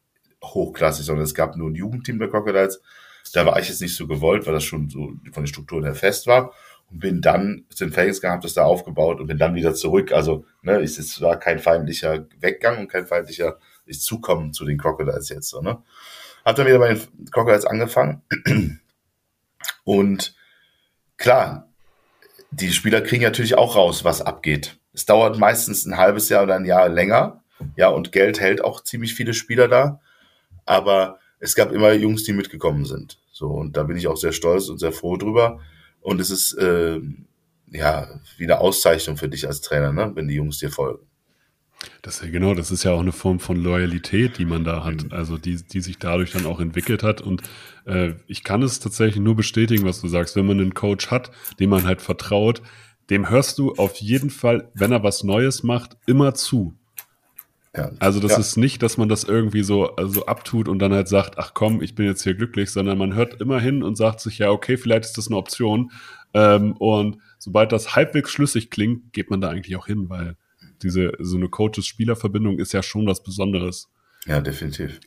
hochklassig, 0.44 1.06
sondern 1.06 1.26
es 1.26 1.34
gab 1.34 1.56
nur 1.56 1.70
ein 1.70 1.76
Jugendteam 1.76 2.20
der 2.20 2.30
Crocodiles. 2.30 2.82
Da 3.34 3.46
war 3.46 3.60
ich 3.60 3.68
jetzt 3.68 3.82
nicht 3.82 3.96
so 3.96 4.08
gewollt, 4.08 4.46
weil 4.46 4.54
das 4.54 4.64
schon 4.64 4.90
so 4.90 5.14
von 5.32 5.44
den 5.44 5.48
Strukturen 5.48 5.84
her 5.84 5.96
fest 5.96 6.28
war. 6.28 6.54
Und 6.90 7.00
bin 7.00 7.22
dann 7.22 7.66
zu 7.70 7.84
den 7.84 7.92
Falcons 7.92 8.22
gehabt, 8.22 8.46
das 8.46 8.54
da 8.54 8.64
aufgebaut 8.64 9.20
und 9.20 9.28
bin 9.28 9.38
dann 9.38 9.56
wieder 9.56 9.74
zurück. 9.74 10.14
Also, 10.14 10.46
ne, 10.62 10.80
es 10.80 11.22
war 11.22 11.38
kein 11.38 11.60
feindlicher 11.60 12.26
Weggang 12.40 12.78
und 12.78 12.88
kein 12.88 13.06
feindlicher 13.06 13.58
ich 13.88 14.02
Zukommen 14.02 14.54
zu 14.54 14.66
den 14.66 14.78
Crocodiles 14.78 15.30
jetzt, 15.30 15.50
so, 15.50 15.62
ne. 15.62 15.82
Hab 16.46 16.56
dann 16.56 16.68
wieder 16.68 16.80
bei 16.80 16.94
den 16.94 17.26
Crocodiles 17.32 17.66
angefangen 17.66 18.22
und 19.84 20.36
klar, 21.18 21.67
die 22.52 22.72
Spieler 22.72 23.02
kriegen 23.02 23.24
natürlich 23.24 23.56
auch 23.56 23.76
raus, 23.76 24.04
was 24.04 24.22
abgeht. 24.22 24.80
Es 24.94 25.06
dauert 25.06 25.38
meistens 25.38 25.86
ein 25.86 25.98
halbes 25.98 26.30
Jahr 26.30 26.44
oder 26.44 26.56
ein 26.56 26.66
Jahr 26.66 26.90
länger. 26.90 27.44
Ja, 27.76 27.90
und 27.90 28.12
Geld 28.12 28.40
hält 28.40 28.64
auch 28.64 28.82
ziemlich 28.84 29.14
viele 29.14 29.34
Spieler 29.34 29.68
da. 29.68 30.00
Aber 30.66 31.20
es 31.40 31.56
gab 31.56 31.72
immer 31.72 31.94
Jungs, 31.94 32.24
die 32.24 32.34
mitgekommen 32.34 32.86
sind. 32.86 33.20
So, 33.32 33.48
und 33.48 33.78
da 33.78 33.84
bin 33.84 33.98
ich 33.98 34.08
auch 34.08 34.18
sehr 34.18 34.32
stolz 34.32 34.70
und 34.70 34.80
sehr 34.80 34.92
froh 34.92 35.18
drüber. 35.18 35.60
Und 36.02 36.20
es 36.20 36.30
ist, 36.30 36.54
äh, 36.54 37.00
ja, 37.72 38.08
wie 38.38 38.46
eine 38.46 38.60
Auszeichnung 38.60 39.18
für 39.18 39.30
dich 39.30 39.48
als 39.48 39.62
Trainer, 39.62 39.92
ne, 39.92 40.12
wenn 40.16 40.28
die 40.28 40.36
Jungs 40.36 40.60
dir 40.60 40.72
folgen. 40.72 41.06
Das 42.02 42.22
ja 42.22 42.30
genau, 42.30 42.54
das 42.54 42.72
ist 42.72 42.84
ja 42.84 42.94
auch 42.94 43.00
eine 43.00 43.12
Form 43.12 43.40
von 43.40 43.58
Loyalität, 43.58 44.38
die 44.38 44.46
man 44.46 44.64
da 44.64 44.84
hat, 44.84 45.12
also 45.12 45.38
die, 45.38 45.56
die 45.56 45.82
sich 45.82 46.00
dadurch 46.00 46.32
dann 46.32 46.46
auch 46.46 46.60
entwickelt 46.60 47.04
hat. 47.04 47.22
Und 47.22 47.44
äh, 47.86 48.14
ich 48.28 48.44
kann 48.44 48.64
es 48.64 48.80
tatsächlich 48.80 49.22
nur 49.22 49.36
bestätigen, 49.36 49.86
was 49.86 50.02
du 50.02 50.08
sagst. 50.08 50.36
Wenn 50.36 50.48
man 50.48 50.60
einen 50.60 50.74
Coach 50.74 51.12
hat, 51.12 51.32
dem 51.60 51.70
man 51.70 51.86
halt 51.86 52.02
vertraut, 52.02 52.62
dem 53.10 53.30
hörst 53.30 53.58
du 53.60 53.74
auf 53.76 53.96
jeden 53.98 54.30
Fall, 54.30 54.70
wenn 54.74 54.92
er 54.92 55.04
was 55.04 55.24
Neues 55.24 55.64
macht, 55.64 55.98
immer 56.08 56.34
zu. 56.34 56.74
Ja. 57.76 57.92
Also 58.00 58.20
das 58.20 58.34
ja. 58.34 58.40
ist 58.40 58.58
nicht, 58.58 58.82
dass 58.82 58.98
man 58.98 59.08
das 59.08 59.24
irgendwie 59.24 59.62
so 59.62 59.96
also 59.96 60.26
abtut 60.26 60.68
und 60.68 60.80
dann 60.80 60.94
halt 60.94 61.08
sagt, 61.08 61.38
ach 61.38 61.52
komm, 61.54 61.82
ich 61.82 61.94
bin 61.94 62.08
jetzt 62.08 62.24
hier 62.24 62.34
glücklich, 62.34 62.72
sondern 62.72 62.98
man 62.98 63.14
hört 63.14 63.40
immer 63.40 63.60
hin 63.60 63.84
und 63.84 63.96
sagt 63.96 64.20
sich, 64.20 64.40
ja, 64.40 64.50
okay, 64.50 64.78
vielleicht 64.78 65.06
ist 65.06 65.18
das 65.18 65.28
eine 65.28 65.38
Option. 65.38 65.92
Ähm, 66.34 66.74
und 66.74 67.18
sobald 67.38 67.72
das 67.72 67.96
halbwegs 67.96 68.32
schlüssig 68.32 68.72
klingt, 68.72 69.14
geht 69.14 69.30
man 69.30 69.42
da 69.42 69.50
eigentlich 69.50 69.76
auch 69.76 69.86
hin, 69.86 70.10
weil 70.10 70.36
diese, 70.84 71.12
so 71.20 71.38
eine 71.38 71.50
Coaches-Spieler-Verbindung 71.50 72.60
ist 72.60 72.74
ja 72.74 72.84
schon 72.84 73.08
was 73.08 73.24
Besonderes. 73.24 73.90
Ja, 74.26 74.42
definitiv. 74.42 75.00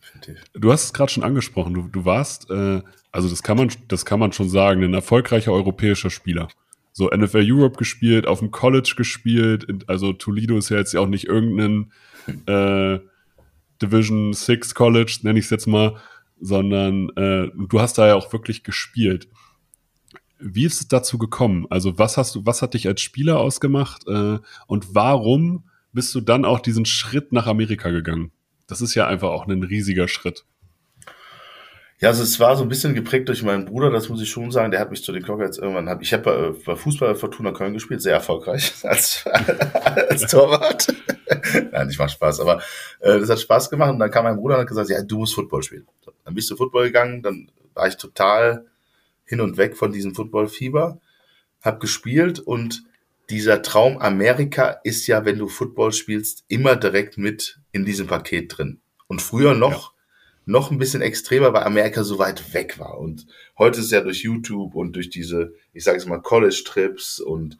definitiv. 0.00 0.44
Du 0.54 0.72
hast 0.72 0.84
es 0.84 0.92
gerade 0.92 1.12
schon 1.12 1.24
angesprochen. 1.24 1.74
Du, 1.74 1.88
du 1.88 2.04
warst, 2.04 2.50
äh, 2.50 2.82
also 3.12 3.28
das 3.28 3.42
kann 3.42 3.56
man, 3.56 3.70
das 3.88 4.04
kann 4.04 4.20
man 4.20 4.32
schon 4.32 4.48
sagen, 4.48 4.82
ein 4.82 4.94
erfolgreicher 4.94 5.52
europäischer 5.52 6.10
Spieler. 6.10 6.48
So 6.92 7.08
NFL 7.08 7.44
Europe 7.44 7.76
gespielt, 7.76 8.26
auf 8.26 8.38
dem 8.38 8.50
College 8.50 8.94
gespielt. 8.96 9.66
Also 9.86 10.12
Toledo 10.12 10.56
ist 10.56 10.70
ja 10.70 10.78
jetzt 10.78 10.96
auch 10.96 11.08
nicht 11.08 11.26
irgendein, 11.26 11.92
äh, 12.46 13.00
Division 13.82 14.32
6 14.32 14.74
College, 14.74 15.18
nenne 15.22 15.38
ich 15.38 15.46
es 15.46 15.50
jetzt 15.50 15.66
mal, 15.66 15.96
sondern 16.40 17.10
äh, 17.16 17.50
du 17.54 17.80
hast 17.80 17.98
da 17.98 18.06
ja 18.06 18.14
auch 18.14 18.32
wirklich 18.32 18.62
gespielt. 18.62 19.28
Wie 20.38 20.64
ist 20.64 20.80
es 20.80 20.88
dazu 20.88 21.18
gekommen? 21.18 21.66
Also 21.70 21.98
was 21.98 22.16
hast 22.16 22.34
du, 22.34 22.44
was 22.44 22.62
hat 22.62 22.74
dich 22.74 22.86
als 22.86 23.00
Spieler 23.00 23.38
ausgemacht 23.38 24.06
äh, 24.06 24.38
und 24.66 24.94
warum 24.94 25.64
bist 25.92 26.14
du 26.14 26.20
dann 26.20 26.44
auch 26.44 26.60
diesen 26.60 26.84
Schritt 26.84 27.32
nach 27.32 27.46
Amerika 27.46 27.90
gegangen? 27.90 28.32
Das 28.66 28.80
ist 28.80 28.94
ja 28.94 29.06
einfach 29.06 29.30
auch 29.30 29.46
ein 29.46 29.62
riesiger 29.62 30.08
Schritt. 30.08 30.44
Ja, 31.98 32.10
also 32.10 32.22
es 32.22 32.38
war 32.38 32.56
so 32.56 32.62
ein 32.62 32.68
bisschen 32.68 32.94
geprägt 32.94 33.28
durch 33.28 33.42
meinen 33.42 33.64
Bruder, 33.64 33.90
das 33.90 34.10
muss 34.10 34.20
ich 34.20 34.28
schon 34.28 34.50
sagen. 34.50 34.70
Der 34.70 34.80
hat 34.80 34.90
mich 34.90 35.02
zu 35.02 35.12
den 35.12 35.22
Cockheads 35.22 35.56
irgendwann, 35.56 35.88
hab, 35.88 36.02
ich 36.02 36.12
habe 36.12 36.22
bei, 36.24 36.58
bei 36.66 36.76
Fußball 36.76 37.14
Fortuna 37.14 37.52
Köln 37.52 37.72
gespielt, 37.72 38.02
sehr 38.02 38.12
erfolgreich 38.12 38.74
als, 38.82 39.24
als 39.26 40.30
Torwart. 40.30 40.88
Nein, 41.72 41.88
ich 41.88 41.98
mach 41.98 42.10
Spaß, 42.10 42.40
aber 42.40 42.60
äh, 43.00 43.18
das 43.18 43.30
hat 43.30 43.40
Spaß 43.40 43.70
gemacht 43.70 43.92
und 43.92 43.98
dann 43.98 44.10
kam 44.10 44.24
mein 44.24 44.36
Bruder 44.36 44.56
und 44.56 44.60
hat 44.62 44.68
gesagt, 44.68 44.90
ja, 44.90 45.02
du 45.02 45.18
musst 45.18 45.34
Football 45.34 45.62
spielen. 45.62 45.86
Dann 46.24 46.34
bist 46.34 46.50
du 46.50 46.56
Football 46.56 46.84
gegangen, 46.84 47.22
dann 47.22 47.50
war 47.72 47.88
ich 47.88 47.96
total 47.96 48.66
hin 49.26 49.40
und 49.40 49.56
weg 49.56 49.76
von 49.76 49.92
diesem 49.92 50.14
Football-Fieber, 50.14 51.00
hab 51.62 51.80
gespielt 51.80 52.38
und 52.38 52.84
dieser 53.28 53.62
Traum 53.62 53.98
Amerika 53.98 54.80
ist 54.84 55.06
ja, 55.06 55.24
wenn 55.24 55.38
du 55.38 55.48
Football 55.48 55.92
spielst, 55.92 56.44
immer 56.48 56.76
direkt 56.76 57.18
mit 57.18 57.60
in 57.72 57.84
diesem 57.84 58.06
Paket 58.06 58.56
drin. 58.56 58.80
Und 59.08 59.20
früher 59.20 59.54
noch, 59.54 59.92
ja. 59.92 59.98
noch 60.46 60.70
ein 60.70 60.78
bisschen 60.78 61.02
extremer, 61.02 61.52
weil 61.52 61.64
Amerika 61.64 62.04
so 62.04 62.18
weit 62.18 62.54
weg 62.54 62.78
war. 62.78 62.98
Und 62.98 63.26
heute 63.58 63.80
ist 63.80 63.86
es 63.86 63.90
ja 63.90 64.00
durch 64.00 64.22
YouTube 64.22 64.74
und 64.76 64.94
durch 64.94 65.10
diese, 65.10 65.54
ich 65.72 65.82
sage 65.82 65.98
es 65.98 66.06
mal, 66.06 66.22
College-Trips 66.22 67.18
und 67.18 67.58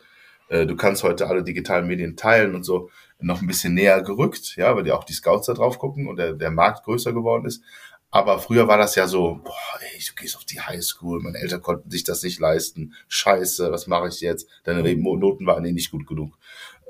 äh, 0.48 0.66
du 0.66 0.76
kannst 0.76 1.02
heute 1.02 1.26
alle 1.26 1.42
digitalen 1.42 1.88
Medien 1.88 2.16
teilen 2.16 2.54
und 2.54 2.62
so 2.62 2.90
noch 3.18 3.40
ein 3.40 3.46
bisschen 3.46 3.74
näher 3.74 4.02
gerückt, 4.02 4.56
ja, 4.56 4.76
weil 4.76 4.86
ja 4.86 4.94
auch 4.94 5.04
die 5.04 5.14
Scouts 5.14 5.46
da 5.46 5.54
drauf 5.54 5.78
gucken 5.78 6.06
und 6.06 6.16
der, 6.16 6.34
der 6.34 6.50
Markt 6.50 6.84
größer 6.84 7.12
geworden 7.12 7.46
ist. 7.46 7.62
Aber 8.10 8.38
früher 8.38 8.68
war 8.68 8.78
das 8.78 8.94
ja 8.94 9.06
so, 9.06 9.40
boah, 9.44 9.80
ey, 9.80 10.00
du 10.00 10.14
gehst 10.14 10.36
auf 10.36 10.44
die 10.44 10.60
Highschool, 10.60 11.20
meine 11.20 11.38
Eltern 11.38 11.60
konnten 11.60 11.90
sich 11.90 12.04
das 12.04 12.22
nicht 12.22 12.40
leisten. 12.40 12.94
Scheiße, 13.08 13.70
was 13.72 13.86
mache 13.86 14.08
ich 14.08 14.20
jetzt? 14.20 14.48
Deine 14.64 14.82
Noten 14.96 15.46
waren 15.46 15.64
eh 15.64 15.72
nicht 15.72 15.90
gut 15.90 16.06
genug. 16.06 16.38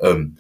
Ähm, 0.01 0.39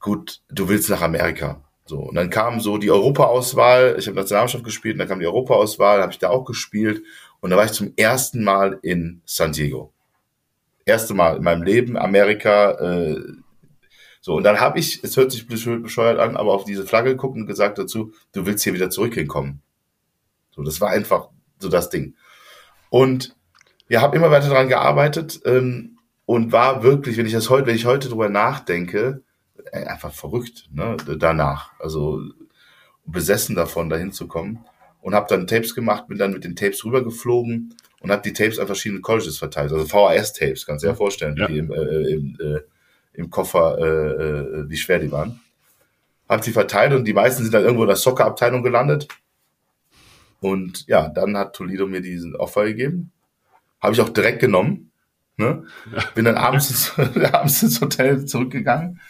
gut, 0.00 0.40
du 0.48 0.68
willst 0.68 0.88
nach 0.90 1.02
Amerika. 1.02 1.62
So, 1.84 1.98
und 1.98 2.14
dann 2.14 2.30
kam 2.30 2.60
so 2.60 2.78
die 2.78 2.90
Europaauswahl, 2.90 3.96
ich 3.98 4.06
habe 4.06 4.16
Nationalmannschaft 4.16 4.64
gespielt, 4.64 4.94
und 4.94 5.00
dann 5.00 5.08
kam 5.08 5.20
die 5.20 5.26
Europaauswahl, 5.26 6.00
habe 6.00 6.12
ich 6.12 6.18
da 6.18 6.30
auch 6.30 6.44
gespielt 6.44 7.02
und 7.40 7.50
da 7.50 7.56
war 7.56 7.64
ich 7.64 7.72
zum 7.72 7.92
ersten 7.96 8.44
Mal 8.44 8.78
in 8.82 9.20
San 9.24 9.52
Diego. 9.52 9.92
Erste 10.84 11.12
Mal 11.12 11.36
in 11.36 11.42
meinem 11.42 11.62
Leben 11.62 11.96
Amerika. 11.96 12.72
Äh, 12.72 13.20
so, 14.20 14.34
und 14.34 14.44
dann 14.44 14.60
habe 14.60 14.78
ich, 14.78 15.02
es 15.02 15.16
hört 15.16 15.32
sich 15.32 15.48
bescheuert 15.48 16.20
an, 16.20 16.36
aber 16.36 16.54
auf 16.54 16.64
diese 16.64 16.86
Flagge 16.86 17.10
geguckt 17.10 17.36
und 17.36 17.46
gesagt 17.46 17.78
dazu, 17.78 18.12
du 18.32 18.46
willst 18.46 18.62
hier 18.62 18.74
wieder 18.74 18.90
zurück 18.90 19.14
hinkommen. 19.14 19.60
So, 20.54 20.62
das 20.62 20.80
war 20.80 20.90
einfach 20.90 21.28
so 21.58 21.68
das 21.68 21.90
Ding. 21.90 22.14
Und 22.90 23.34
ja, 23.88 24.00
habe 24.00 24.16
immer 24.16 24.30
weiter 24.30 24.48
daran 24.48 24.68
gearbeitet 24.68 25.40
ähm, 25.44 25.98
und 26.24 26.52
war 26.52 26.82
wirklich, 26.82 27.16
wenn 27.16 27.26
ich 27.26 27.32
das 27.32 27.50
heute, 27.50 27.66
wenn 27.66 27.76
ich 27.76 27.86
heute 27.86 28.08
drüber 28.08 28.28
nachdenke, 28.28 29.22
äh, 29.72 29.84
einfach 29.84 30.12
verrückt, 30.12 30.68
ne, 30.72 30.96
danach. 31.18 31.72
Also 31.78 32.20
besessen 33.04 33.56
davon, 33.56 33.88
dahin 33.88 34.12
zu 34.12 34.28
kommen. 34.28 34.64
Und 35.00 35.14
habe 35.14 35.26
dann 35.28 35.48
Tapes 35.48 35.74
gemacht, 35.74 36.06
bin 36.06 36.18
dann 36.18 36.32
mit 36.32 36.44
den 36.44 36.54
Tapes 36.54 36.84
rübergeflogen 36.84 37.74
und 38.00 38.10
habe 38.10 38.22
die 38.22 38.32
Tapes 38.32 38.58
an 38.58 38.66
verschiedene 38.66 39.00
Colleges 39.00 39.38
verteilt. 39.38 39.72
Also 39.72 39.84
VHS-Tapes, 39.84 40.64
kannst 40.64 40.84
du 40.84 40.88
dir 40.88 40.94
vorstellen, 40.94 41.36
ja. 41.36 41.48
Die 41.48 41.58
im, 41.58 41.72
äh, 41.72 42.12
im, 42.12 42.38
äh, 42.40 42.60
im 43.14 43.30
Koffer, 43.30 43.78
äh, 43.78 44.60
äh, 44.60 44.70
wie 44.70 44.76
schwer 44.76 45.00
die 45.00 45.10
waren. 45.10 45.40
Hab 46.28 46.44
sie 46.44 46.52
verteilt 46.52 46.92
und 46.92 47.04
die 47.04 47.12
meisten 47.12 47.42
sind 47.42 47.52
dann 47.52 47.64
irgendwo 47.64 47.82
in 47.82 47.88
der 47.88 47.96
Soccer-Abteilung 47.96 48.62
gelandet. 48.62 49.08
Und 50.42 50.88
ja, 50.88 51.08
dann 51.08 51.36
hat 51.36 51.54
Toledo 51.54 51.86
mir 51.86 52.00
diesen 52.00 52.34
Offer 52.34 52.64
gegeben. 52.64 53.12
Habe 53.80 53.94
ich 53.94 54.00
auch 54.00 54.08
direkt 54.08 54.40
genommen. 54.40 54.90
Ne? 55.36 55.64
Bin 56.16 56.24
dann 56.24 56.34
abends, 56.34 56.92
abends 57.32 57.62
ins 57.62 57.80
Hotel 57.80 58.26
zurückgegangen. 58.26 59.00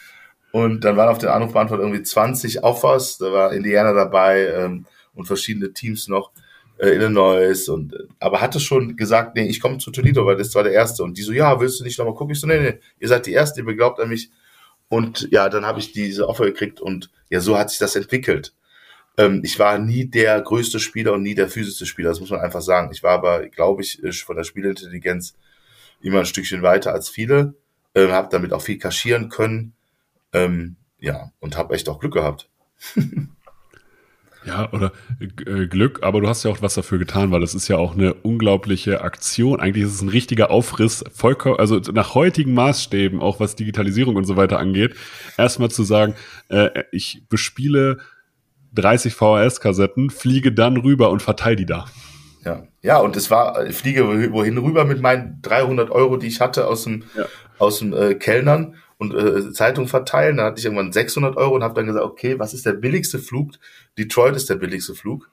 Und 0.53 0.85
dann 0.85 0.99
waren 0.99 1.09
auf 1.09 1.17
den 1.17 1.31
Anrufbeantwort 1.31 1.81
irgendwie 1.81 2.03
20 2.03 2.63
Offers. 2.63 3.17
Da 3.17 3.33
war 3.33 3.55
Indiana 3.55 3.95
dabei 3.95 4.47
ähm, 4.49 4.85
und 5.15 5.25
verschiedene 5.25 5.73
Teams 5.73 6.07
noch. 6.07 6.33
Äh, 6.77 6.91
Illinois 6.91 7.67
und 7.71 7.97
aber 8.21 8.43
hatte 8.43 8.61
schon 8.61 8.95
gesagt, 8.95 9.35
nee, 9.35 9.49
ich 9.49 9.61
komme 9.61 9.79
zu 9.79 9.91
Toledo, 9.91 10.27
weil 10.27 10.37
das 10.37 10.55
war 10.55 10.65
der 10.65 10.73
erste. 10.73 11.03
Und 11.03 11.17
die 11.17 11.23
so, 11.23 11.33
ja, 11.33 11.59
willst 11.61 11.81
du 11.81 11.85
nicht 11.85 11.99
nochmal 11.99 12.15
gucken? 12.15 12.35
Ich 12.35 12.41
so, 12.41 12.47
nee, 12.47 12.61
nee, 12.61 12.79
ihr 12.99 13.09
seid 13.09 13.25
die 13.25 13.33
Erste, 13.33 13.61
ihr 13.61 13.67
beglaubt 13.67 14.01
an 14.01 14.11
mich. 14.11 14.31
Und 14.89 15.29
ja, 15.31 15.49
dann 15.49 15.65
habe 15.65 15.79
ich 15.79 15.93
diese 15.93 16.29
Offer 16.29 16.45
gekriegt 16.45 16.79
und 16.79 17.11
ja, 17.31 17.41
so 17.41 17.57
hat 17.57 17.71
sich 17.71 17.79
das 17.79 17.97
entwickelt. 17.97 18.53
Ähm, 19.19 19.43
ich 19.45 19.59
war 19.59 19.79
nie 19.79 20.07
der 20.07 20.41
größte 20.41 20.81
Spieler 20.81 21.13
und 21.13 21.23
nie 21.23 21.35
der 21.35 21.49
physischste 21.49 21.87
Spieler, 21.87 22.11
das 22.11 22.21
muss 22.21 22.31
man 22.31 22.41
einfach 22.41 22.63
sagen. 22.63 22.91
Ich 22.93 23.03
war 23.03 23.13
aber, 23.13 23.49
glaube 23.49 23.83
ich, 23.83 24.01
von 24.25 24.37
der 24.37 24.45
Spielintelligenz 24.45 25.37
immer 26.01 26.21
ein 26.21 26.27
Stückchen 26.27 26.63
weiter 26.63 26.93
als 26.93 27.09
viele, 27.09 27.55
äh, 27.95 28.09
habe 28.09 28.29
damit 28.31 28.53
auch 28.53 28.63
viel 28.63 28.79
kaschieren 28.79 29.29
können, 29.29 29.75
ähm, 30.33 30.77
ja, 30.99 31.33
und 31.41 31.57
habe 31.57 31.75
echt 31.75 31.89
auch 31.89 32.01
Glück 32.01 32.15
gehabt. 32.15 32.49
Ja, 34.45 34.73
oder 34.73 34.93
äh, 35.21 35.67
Glück, 35.67 36.03
aber 36.03 36.21
du 36.21 36.29
hast 36.29 36.43
ja 36.43 36.51
auch 36.51 36.63
was 36.63 36.75
dafür 36.75 36.99
getan, 36.99 37.31
weil 37.31 37.41
das 37.41 37.55
ist 37.55 37.69
ja 37.69 37.77
auch 37.77 37.95
eine 37.95 38.15
unglaubliche 38.15 39.03
Aktion. 39.03 39.61
Eigentlich 39.61 39.85
ist 39.85 39.95
es 39.95 40.03
ein 40.03 40.09
richtiger 40.09 40.51
Aufriss, 40.51 41.05
vollkommen, 41.13 41.61
also 41.61 41.79
nach 41.93 42.15
heutigen 42.15 42.53
Maßstäben, 42.55 43.21
auch 43.21 43.39
was 43.39 43.55
Digitalisierung 43.55 44.17
und 44.17 44.25
so 44.25 44.37
weiter 44.37 44.59
angeht, 44.59 44.97
erstmal 45.39 45.71
zu 45.71 45.85
sagen, 45.85 46.15
äh, 46.49 46.83
ich 46.91 47.23
bespiele 47.29 47.99
30 48.75 49.15
VHS-Kassetten, 49.15 50.11
fliege 50.11 50.53
dann 50.53 50.77
rüber 50.77 51.11
und 51.11 51.23
verteile 51.23 51.57
die 51.57 51.67
da. 51.67 51.87
Ja, 52.45 52.65
ja, 52.81 52.99
und 52.99 53.17
es 53.17 53.31
war, 53.31 53.67
ich 53.67 53.77
fliege 53.77 54.33
wohin 54.33 54.59
rüber 54.59 54.85
mit 54.85 55.01
meinen 55.01 55.41
300 55.43 55.91
Euro, 55.91 56.17
die 56.17 56.27
ich 56.27 56.41
hatte 56.41 56.67
aus 56.67 56.85
dem, 56.85 57.05
ja. 57.17 57.27
aus 57.59 57.79
dem 57.79 57.93
äh, 57.93 58.15
Kellnern 58.15 58.77
und 58.99 59.15
äh, 59.15 59.53
Zeitung 59.53 59.87
verteilen. 59.87 60.39
Da 60.39 60.47
hatte 60.47 60.59
ich 60.59 60.65
irgendwann 60.65 60.93
600 60.93 61.37
Euro 61.37 61.55
und 61.55 61.63
habe 61.63 61.75
dann 61.75 61.87
gesagt, 61.87 62.05
okay, 62.05 62.39
was 62.39 62.55
ist 62.55 62.67
der 62.67 62.73
billigste 62.73 63.19
Flug? 63.19 63.53
Detroit 63.97 64.35
ist 64.35 64.51
der 64.51 64.57
billigste 64.57 64.95
Flug, 64.95 65.31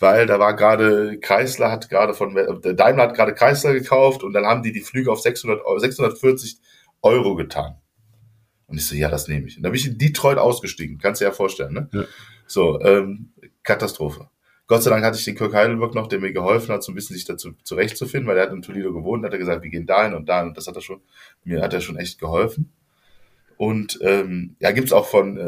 weil 0.00 0.26
da 0.26 0.40
war 0.40 0.56
gerade 0.56 1.18
Chrysler 1.20 1.70
hat 1.70 1.88
gerade 1.88 2.14
von 2.14 2.36
äh, 2.36 2.74
Daimler 2.74 3.04
hat 3.04 3.14
gerade 3.14 3.34
Chrysler 3.34 3.72
gekauft 3.72 4.24
und 4.24 4.32
dann 4.32 4.46
haben 4.46 4.62
die 4.62 4.72
die 4.72 4.80
Flüge 4.80 5.12
auf 5.12 5.20
600 5.20 5.60
640 5.78 6.58
Euro 7.02 7.36
getan. 7.36 7.76
Und 8.66 8.78
ich 8.78 8.86
so, 8.86 8.94
ja, 8.94 9.10
das 9.10 9.28
nehme 9.28 9.46
ich. 9.46 9.58
Und 9.58 9.64
da 9.64 9.68
bin 9.68 9.78
ich 9.78 9.86
in 9.86 9.98
Detroit 9.98 10.38
ausgestiegen, 10.38 10.98
kannst 10.98 11.20
du 11.20 11.24
dir 11.24 11.30
ja 11.30 11.34
vorstellen, 11.34 11.74
ne? 11.74 11.88
Ja. 11.92 12.04
So, 12.52 12.78
ähm, 12.82 13.32
Katastrophe. 13.62 14.28
Gott 14.66 14.82
sei 14.82 14.90
Dank 14.90 15.02
hatte 15.04 15.16
ich 15.18 15.24
den 15.24 15.36
Kirk 15.36 15.54
Heidelberg 15.54 15.94
noch, 15.94 16.06
der 16.06 16.20
mir 16.20 16.34
geholfen 16.34 16.70
hat, 16.74 16.82
so 16.82 16.92
ein 16.92 16.94
bisschen 16.94 17.16
sich 17.16 17.24
dazu 17.24 17.52
zurechtzufinden, 17.62 18.28
weil 18.28 18.36
er 18.36 18.44
hat 18.44 18.52
in 18.52 18.60
Toledo 18.60 18.92
gewohnt, 18.92 19.24
hat 19.24 19.32
er 19.32 19.38
gesagt, 19.38 19.62
wir 19.62 19.70
gehen 19.70 19.86
dahin 19.86 20.12
und 20.12 20.28
dahin 20.28 20.48
und 20.48 20.56
das 20.58 20.66
hat 20.66 20.76
er 20.76 20.82
schon, 20.82 21.00
mir 21.44 21.62
hat 21.62 21.72
er 21.72 21.80
schon 21.80 21.96
echt 21.96 22.18
geholfen. 22.18 22.70
Und 23.56 23.98
ähm, 24.02 24.56
ja, 24.60 24.70
gibt's 24.72 24.92
auch 24.92 25.06
von 25.06 25.38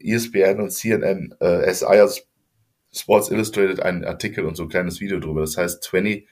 äh, 0.00 0.14
ESPN 0.14 0.60
und 0.60 0.70
CNN, 0.70 1.34
äh, 1.40 1.72
SI, 1.74 1.84
also 1.84 2.20
Sports 2.92 3.32
Illustrated, 3.32 3.80
einen 3.80 4.04
Artikel 4.04 4.44
und 4.44 4.56
so 4.56 4.62
ein 4.62 4.68
kleines 4.68 5.00
Video 5.00 5.18
drüber. 5.18 5.40
Das 5.40 5.56
heißt 5.56 5.82
20, 5.82 6.28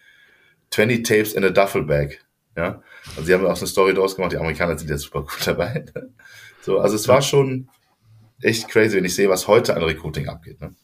20 0.71 1.05
Tapes 1.05 1.33
in 1.33 1.45
a 1.45 1.51
Duffel 1.51 1.83
Bag. 1.83 2.21
Ja, 2.57 2.83
also 3.17 3.23
sie 3.23 3.35
haben 3.35 3.47
auch 3.47 3.57
so 3.57 3.63
eine 3.63 3.69
Story 3.69 3.95
draus 3.95 4.15
gemacht. 4.15 4.33
Die 4.33 4.37
Amerikaner 4.37 4.79
sind 4.79 4.91
ja 4.91 4.99
super 4.99 5.23
gut 5.23 5.45
dabei. 5.45 5.87
so, 6.63 6.79
also 6.79 6.95
es 6.95 7.09
war 7.09 7.21
schon, 7.21 7.69
echt 8.43 8.69
crazy, 8.69 8.97
wenn 8.97 9.05
ich 9.05 9.15
sehe, 9.15 9.29
was 9.29 9.49
heute 9.49 9.77
an 9.77 9.83
Recruiting 9.83 10.29
abgeht. 10.29 10.61
Ne? 10.61 10.75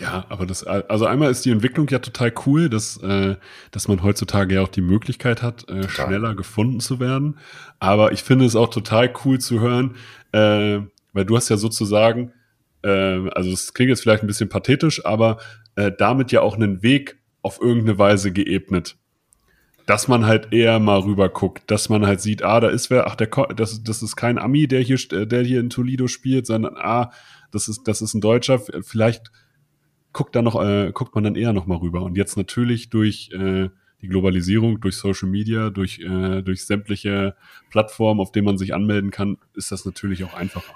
Ja, 0.00 0.26
aber 0.28 0.46
das, 0.46 0.64
also 0.64 1.06
einmal 1.06 1.30
ist 1.30 1.44
die 1.44 1.50
Entwicklung 1.50 1.88
ja 1.88 1.98
total 1.98 2.32
cool, 2.46 2.68
dass, 2.68 2.96
äh, 3.02 3.36
dass 3.70 3.88
man 3.88 4.02
heutzutage 4.02 4.54
ja 4.54 4.62
auch 4.62 4.68
die 4.68 4.80
Möglichkeit 4.80 5.42
hat, 5.42 5.68
äh, 5.68 5.88
schneller 5.88 6.34
gefunden 6.34 6.80
zu 6.80 7.00
werden. 7.00 7.38
Aber 7.78 8.12
ich 8.12 8.22
finde 8.22 8.44
es 8.44 8.56
auch 8.56 8.70
total 8.70 9.12
cool 9.24 9.38
zu 9.38 9.60
hören, 9.60 9.96
äh, 10.32 10.80
weil 11.12 11.24
du 11.24 11.36
hast 11.36 11.48
ja 11.48 11.56
sozusagen, 11.56 12.32
äh, 12.82 13.28
also 13.30 13.50
es 13.50 13.74
klingt 13.74 13.90
jetzt 13.90 14.02
vielleicht 14.02 14.22
ein 14.22 14.28
bisschen 14.28 14.48
pathetisch, 14.48 15.04
aber 15.04 15.38
äh, 15.74 15.90
damit 15.96 16.32
ja 16.32 16.42
auch 16.42 16.54
einen 16.54 16.82
Weg 16.82 17.18
auf 17.42 17.60
irgendeine 17.60 17.98
Weise 17.98 18.32
geebnet 18.32 18.96
dass 19.86 20.08
man 20.08 20.26
halt 20.26 20.52
eher 20.52 20.80
mal 20.80 20.98
rüber 20.98 21.28
guckt, 21.28 21.70
dass 21.70 21.88
man 21.88 22.04
halt 22.06 22.20
sieht, 22.20 22.42
ah, 22.42 22.58
da 22.60 22.68
ist 22.68 22.90
wer, 22.90 23.06
ach, 23.06 23.14
der, 23.14 23.28
das, 23.54 23.84
das 23.84 24.02
ist 24.02 24.16
kein 24.16 24.38
Ami, 24.38 24.66
der 24.66 24.80
hier, 24.80 24.98
der 24.98 25.42
hier 25.44 25.60
in 25.60 25.70
Toledo 25.70 26.08
spielt, 26.08 26.46
sondern 26.46 26.76
ah, 26.76 27.12
das 27.52 27.68
ist, 27.68 27.84
das 27.84 28.02
ist 28.02 28.14
ein 28.14 28.20
Deutscher, 28.20 28.60
vielleicht 28.82 29.30
guckt 30.12 30.34
da 30.34 30.42
noch, 30.42 30.60
äh, 30.60 30.90
guckt 30.92 31.14
man 31.14 31.24
dann 31.24 31.36
eher 31.36 31.52
noch 31.52 31.66
mal 31.66 31.78
rüber. 31.78 32.02
Und 32.02 32.16
jetzt 32.16 32.36
natürlich 32.36 32.90
durch 32.90 33.30
äh, 33.32 33.68
die 34.02 34.08
Globalisierung, 34.08 34.80
durch 34.80 34.96
Social 34.96 35.28
Media, 35.28 35.70
durch, 35.70 36.00
äh, 36.00 36.42
durch 36.42 36.66
sämtliche 36.66 37.36
Plattformen, 37.70 38.20
auf 38.20 38.32
denen 38.32 38.46
man 38.46 38.58
sich 38.58 38.74
anmelden 38.74 39.10
kann, 39.10 39.38
ist 39.54 39.70
das 39.72 39.84
natürlich 39.84 40.24
auch 40.24 40.34
einfacher. 40.34 40.74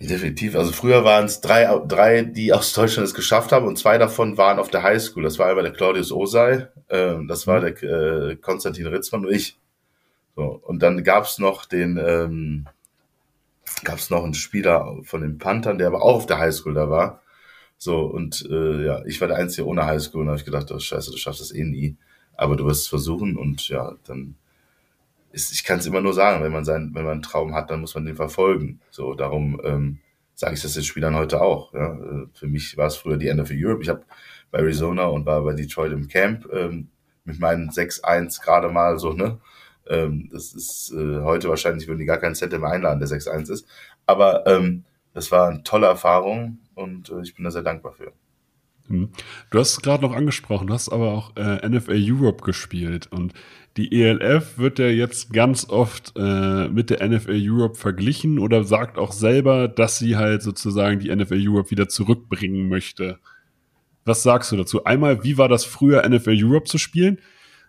Definitiv. 0.00 0.54
Also 0.54 0.70
früher 0.70 1.02
waren 1.02 1.24
es 1.24 1.40
drei, 1.40 1.66
drei, 1.86 2.22
die 2.22 2.52
aus 2.52 2.72
Deutschland 2.72 3.08
es 3.08 3.14
geschafft 3.14 3.50
haben 3.50 3.66
und 3.66 3.78
zwei 3.78 3.98
davon 3.98 4.36
waren 4.36 4.60
auf 4.60 4.70
der 4.70 4.84
Highschool. 4.84 5.24
Das 5.24 5.40
war 5.40 5.48
einmal 5.48 5.64
der 5.64 5.72
Claudius 5.72 6.12
Osei, 6.12 6.68
äh, 6.86 7.16
das 7.26 7.48
war 7.48 7.60
der 7.60 7.82
äh, 7.82 8.36
Konstantin 8.36 8.86
Ritzmann 8.86 9.26
und 9.26 9.32
ich. 9.32 9.58
So, 10.36 10.60
und 10.64 10.82
dann 10.84 11.02
gab's 11.02 11.40
noch 11.40 11.64
den, 11.64 11.96
ähm, 11.96 12.66
gab 13.82 13.98
es 13.98 14.08
noch 14.08 14.22
einen 14.22 14.34
Spieler 14.34 14.98
von 15.02 15.20
den 15.20 15.38
Panthern, 15.38 15.78
der 15.78 15.88
aber 15.88 16.02
auch 16.02 16.14
auf 16.14 16.26
der 16.26 16.38
Highschool 16.38 16.74
da 16.74 16.88
war. 16.90 17.22
So, 17.76 18.02
und 18.02 18.46
äh, 18.48 18.84
ja, 18.84 19.04
ich 19.04 19.20
war 19.20 19.26
der 19.26 19.36
Einzige 19.36 19.66
ohne 19.66 19.84
Highschool 19.84 20.22
und 20.22 20.28
habe 20.28 20.38
ich 20.38 20.44
gedacht, 20.44 20.70
oh, 20.70 20.78
scheiße, 20.78 21.10
du 21.10 21.16
schaffst 21.16 21.40
das 21.40 21.52
eh 21.52 21.64
nie. 21.64 21.96
Aber 22.36 22.54
du 22.54 22.66
wirst 22.66 22.82
es 22.82 22.88
versuchen 22.88 23.36
und 23.36 23.68
ja, 23.68 23.96
dann 24.06 24.36
ist, 25.38 25.52
ich 25.52 25.64
kann 25.64 25.78
es 25.78 25.86
immer 25.86 26.00
nur 26.00 26.14
sagen, 26.14 26.42
wenn 26.42 26.52
man 26.52 26.64
sein, 26.64 26.90
wenn 26.94 27.04
man 27.04 27.12
einen 27.12 27.22
Traum 27.22 27.54
hat, 27.54 27.70
dann 27.70 27.80
muss 27.80 27.94
man 27.94 28.04
den 28.04 28.16
verfolgen. 28.16 28.80
So, 28.90 29.14
darum 29.14 29.60
ähm, 29.64 29.98
sage 30.34 30.54
ich 30.54 30.62
das 30.62 30.74
den 30.74 30.82
Spielern 30.82 31.14
heute 31.14 31.40
auch. 31.40 31.72
Ja. 31.74 31.94
Äh, 31.94 32.26
für 32.34 32.48
mich 32.48 32.76
war 32.76 32.86
es 32.88 32.96
früher 32.96 33.16
die 33.16 33.32
NFL 33.32 33.56
Europe. 33.56 33.82
Ich 33.82 33.88
habe 33.88 34.04
bei 34.50 34.58
Arizona 34.58 35.06
und 35.06 35.26
war 35.26 35.42
bei 35.42 35.54
Detroit 35.54 35.92
im 35.92 36.08
Camp 36.08 36.46
ähm, 36.52 36.88
mit 37.24 37.38
meinen 37.38 37.70
6-1 37.70 38.42
gerade 38.42 38.68
mal 38.68 38.98
so, 38.98 39.12
ne? 39.12 39.38
Ähm, 39.88 40.28
das 40.32 40.52
ist 40.52 40.92
äh, 40.92 41.20
heute 41.22 41.48
wahrscheinlich, 41.48 41.88
würden 41.88 42.00
die 42.00 42.04
gar 42.04 42.18
keinen 42.18 42.34
Cent 42.34 42.52
mehr 42.52 42.70
einladen, 42.70 43.00
der 43.00 43.08
6-1 43.08 43.50
ist. 43.50 43.66
Aber 44.06 44.46
ähm, 44.46 44.84
das 45.14 45.30
war 45.30 45.48
eine 45.48 45.62
tolle 45.62 45.86
Erfahrung 45.86 46.58
und 46.74 47.10
äh, 47.10 47.22
ich 47.22 47.34
bin 47.34 47.44
da 47.44 47.50
sehr 47.50 47.62
dankbar 47.62 47.92
für. 47.92 48.12
Hm. 48.88 49.10
Du 49.50 49.58
hast 49.58 49.72
es 49.72 49.82
gerade 49.82 50.02
noch 50.02 50.14
angesprochen, 50.14 50.66
du 50.66 50.74
hast 50.74 50.88
aber 50.88 51.12
auch 51.12 51.36
äh, 51.36 51.68
NFL 51.68 52.04
Europe 52.10 52.44
gespielt 52.44 53.06
und 53.10 53.34
die 53.76 54.02
ELF 54.02 54.58
wird 54.58 54.80
ja 54.80 54.88
jetzt 54.88 55.32
ganz 55.32 55.68
oft 55.68 56.14
äh, 56.16 56.68
mit 56.68 56.90
der 56.90 57.06
NFL 57.06 57.38
Europe 57.40 57.76
verglichen 57.76 58.40
oder 58.40 58.64
sagt 58.64 58.98
auch 58.98 59.12
selber, 59.12 59.68
dass 59.68 59.98
sie 59.98 60.16
halt 60.16 60.42
sozusagen 60.42 60.98
die 60.98 61.14
NFL 61.14 61.38
Europe 61.46 61.70
wieder 61.70 61.88
zurückbringen 61.88 62.68
möchte. 62.68 63.18
Was 64.04 64.24
sagst 64.24 64.50
du 64.50 64.56
dazu? 64.56 64.84
Einmal, 64.84 65.22
wie 65.22 65.38
war 65.38 65.48
das 65.48 65.64
früher 65.64 66.08
NFL 66.08 66.36
Europe 66.42 66.64
zu 66.64 66.78
spielen? 66.78 67.18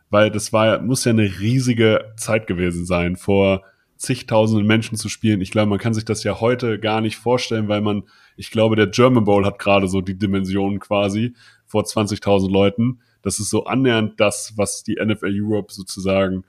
Weil 0.10 0.32
das 0.32 0.52
war, 0.52 0.82
muss 0.82 1.06
ja 1.06 1.12
eine 1.12 1.40
riesige 1.40 2.14
Zeit 2.18 2.48
gewesen 2.48 2.86
sein, 2.86 3.16
vor 3.16 3.64
zigtausenden 3.98 4.66
Menschen 4.66 4.98
zu 4.98 5.10
spielen. 5.10 5.42
Ich 5.42 5.52
glaube, 5.52 5.70
man 5.70 5.78
kann 5.78 5.94
sich 5.94 6.06
das 6.06 6.24
ja 6.24 6.40
heute 6.40 6.80
gar 6.80 7.02
nicht 7.02 7.18
vorstellen, 7.18 7.68
weil 7.68 7.82
man, 7.82 8.04
ich 8.40 8.52
glaube, 8.52 8.78
der 8.78 8.88
German 8.88 9.26
Bowl 9.26 9.46
hat 9.46 9.60
gerade 9.60 9.90
so 9.90 10.00
die 10.00 10.18
Dimension 10.18 10.80
quasi 10.80 11.36
vor 11.66 11.84
20.000 11.84 12.50
Leuten. 12.50 13.02
Das 13.22 13.38
ist 13.38 13.50
so 13.50 13.66
annähernd 13.66 14.18
das, 14.18 14.54
was 14.56 14.82
die 14.82 14.96
NFL 14.96 15.30
Europe 15.30 15.74
sozusagen 15.74 16.46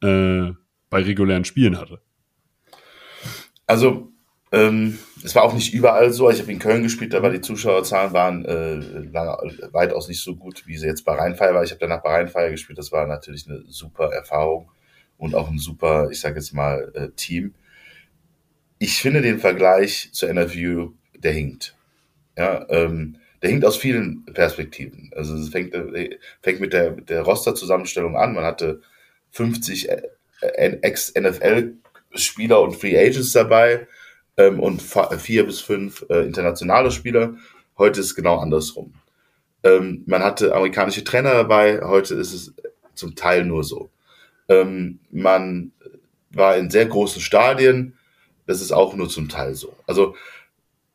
äh, 0.00 0.52
bei 0.90 1.02
regulären 1.02 1.44
Spielen 1.44 1.76
hatte. 1.76 2.00
Also, 3.66 4.12
ähm, 4.52 4.96
es 5.24 5.34
war 5.34 5.42
auch 5.42 5.54
nicht 5.54 5.74
überall 5.74 6.12
so. 6.12 6.30
Ich 6.30 6.38
habe 6.40 6.52
in 6.52 6.60
Köln 6.60 6.84
gespielt, 6.84 7.12
da 7.12 7.20
war 7.20 7.30
die 7.30 7.40
Zuschauerzahlen 7.40 8.12
waren 8.12 8.44
äh, 8.44 8.76
lange, 8.76 9.36
weitaus 9.72 10.06
nicht 10.06 10.22
so 10.22 10.36
gut, 10.36 10.68
wie 10.68 10.76
sie 10.76 10.86
jetzt 10.86 11.04
bei 11.04 11.16
Rheinfeier 11.16 11.52
war. 11.52 11.64
Ich 11.64 11.72
habe 11.72 11.80
danach 11.80 12.04
bei 12.04 12.10
Rheinfeier 12.10 12.50
gespielt. 12.50 12.78
Das 12.78 12.92
war 12.92 13.08
natürlich 13.08 13.48
eine 13.48 13.64
super 13.66 14.12
Erfahrung 14.12 14.70
und 15.18 15.34
auch 15.34 15.50
ein 15.50 15.58
super, 15.58 16.10
ich 16.12 16.20
sage 16.20 16.36
jetzt 16.36 16.54
mal, 16.54 16.92
äh, 16.94 17.08
Team. 17.16 17.54
Ich 18.78 19.02
finde 19.02 19.20
den 19.20 19.40
Vergleich 19.40 20.10
zur 20.12 20.32
NFU, 20.32 20.92
der 21.24 21.32
hinkt. 21.32 21.74
Ja, 22.36 22.66
ähm, 22.68 23.16
der 23.42 23.50
hinkt 23.50 23.64
aus 23.64 23.76
vielen 23.76 24.24
Perspektiven. 24.26 25.10
Also 25.14 25.36
es 25.36 25.48
fängt, 25.48 25.74
äh, 25.74 26.18
fängt 26.42 26.60
mit 26.60 26.72
der, 26.72 26.92
der 26.92 27.22
Roster-Zusammenstellung 27.22 28.16
an. 28.16 28.34
Man 28.34 28.44
hatte 28.44 28.80
50 29.32 29.88
äh, 29.88 30.02
Ex-NFL-Spieler 30.40 32.60
und 32.60 32.76
Free 32.76 32.98
Agents 32.98 33.32
dabei 33.32 33.86
ähm, 34.36 34.60
und 34.60 34.82
vier 35.18 35.44
bis 35.44 35.60
fünf 35.60 36.04
äh, 36.08 36.24
internationale 36.24 36.90
Spieler. 36.90 37.34
Heute 37.78 38.00
ist 38.00 38.06
es 38.06 38.14
genau 38.14 38.38
andersrum. 38.38 38.94
Ähm, 39.62 40.02
man 40.06 40.22
hatte 40.22 40.54
amerikanische 40.54 41.04
Trainer 41.04 41.34
dabei, 41.34 41.80
heute 41.82 42.14
ist 42.14 42.32
es 42.32 42.54
zum 42.94 43.14
Teil 43.14 43.44
nur 43.44 43.64
so. 43.64 43.90
Ähm, 44.48 45.00
man 45.10 45.72
war 46.30 46.56
in 46.56 46.70
sehr 46.70 46.86
großen 46.86 47.22
Stadien, 47.22 47.96
das 48.46 48.60
ist 48.60 48.72
auch 48.72 48.94
nur 48.94 49.08
zum 49.08 49.28
Teil 49.28 49.54
so. 49.54 49.74
Also, 49.86 50.14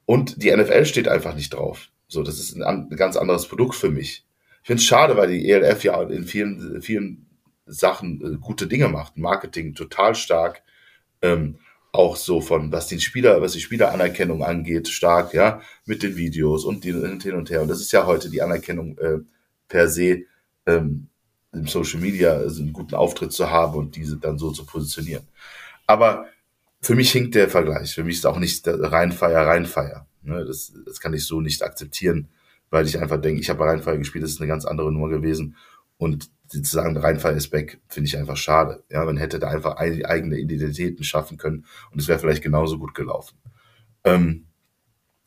und 0.09 0.41
die 0.41 0.49
NFL 0.51 0.85
steht 0.85 1.07
einfach 1.07 1.35
nicht 1.35 1.53
drauf. 1.53 1.89
So, 2.07 2.23
das 2.23 2.39
ist 2.39 2.55
ein, 2.55 2.63
ein 2.63 2.89
ganz 2.95 3.15
anderes 3.15 3.47
Produkt 3.47 3.75
für 3.75 3.91
mich. 3.91 4.25
Ich 4.63 4.67
finde 4.67 4.81
es 4.81 4.87
schade, 4.87 5.15
weil 5.15 5.29
die 5.29 5.47
ELF 5.47 5.83
ja 5.83 6.01
in 6.01 6.23
vielen, 6.23 6.81
vielen 6.81 7.27
Sachen 7.67 8.19
äh, 8.25 8.37
gute 8.39 8.65
Dinge 8.65 8.87
macht. 8.87 9.17
Marketing 9.17 9.75
total 9.75 10.15
stark. 10.15 10.63
Ähm, 11.22 11.59
auch 11.91 12.15
so 12.15 12.41
von, 12.41 12.72
was 12.72 12.87
die 12.87 13.00
Spieler, 13.00 13.39
was 13.43 13.51
die 13.51 13.61
Spieleranerkennung 13.61 14.43
angeht, 14.43 14.87
stark, 14.87 15.35
ja, 15.35 15.61
mit 15.85 16.01
den 16.01 16.15
Videos 16.15 16.65
und 16.65 16.83
die 16.85 16.91
hin 16.91 17.35
und 17.35 17.51
her. 17.51 17.61
Und 17.61 17.67
das 17.67 17.79
ist 17.79 17.91
ja 17.91 18.07
heute 18.07 18.31
die 18.31 18.41
Anerkennung 18.41 18.98
äh, 18.98 19.19
per 19.67 19.89
se, 19.89 20.24
ähm, 20.65 21.07
im 21.53 21.67
Social 21.67 22.00
Media 22.00 22.31
also 22.31 22.63
einen 22.63 22.74
guten 22.74 22.95
Auftritt 22.95 23.31
zu 23.31 23.51
haben 23.51 23.75
und 23.75 23.95
diese 23.95 24.17
dann 24.17 24.39
so 24.39 24.50
zu 24.50 24.65
positionieren. 24.65 25.27
Aber 25.85 26.25
für 26.81 26.96
mich 26.96 27.11
hinkt 27.11 27.35
der 27.35 27.50
Vergleich. 27.50 27.94
Für 27.94 28.03
mich 28.03 28.18
ist 28.18 28.25
auch 28.25 28.39
nicht 28.39 28.65
der 28.65 28.79
Rheinfeier 28.79 29.46
Rheinfeier. 29.46 30.07
Ne, 30.22 30.46
das, 30.46 30.74
das 30.85 31.00
kann 31.00 31.13
ich 31.13 31.25
so 31.25 31.42
nicht 31.42 31.63
akzeptieren, 31.63 32.29
weil 32.70 32.85
ich 32.85 33.00
einfach 33.00 33.20
denke, 33.22 33.42
ich 33.42 33.50
habe 33.50 33.63
Rheinfeier 33.63 33.98
gespielt, 33.98 34.24
das 34.24 34.31
ist 34.31 34.42
eine 34.42 34.48
ganz 34.48 34.65
andere 34.65 34.92
Nummer 34.92 35.09
gewesen. 35.09 35.55
Und 35.98 36.29
sozusagen 36.48 36.98
Rheinfall 36.98 37.35
ist 37.35 37.51
weg, 37.51 37.79
finde 37.87 38.07
ich 38.07 38.18
einfach 38.18 38.37
schade. 38.37 38.83
Ja, 38.89 39.03
man 39.05 39.18
hätte 39.18 39.39
da 39.39 39.50
einfach 39.50 39.75
eigene 39.75 40.37
Identitäten 40.37 41.03
schaffen 41.03 41.37
können 41.37 41.65
und 41.92 42.00
es 42.00 42.07
wäre 42.07 42.20
vielleicht 42.20 42.42
genauso 42.42 42.79
gut 42.79 42.96
gelaufen. 42.96 43.37
Ähm, 44.03 44.46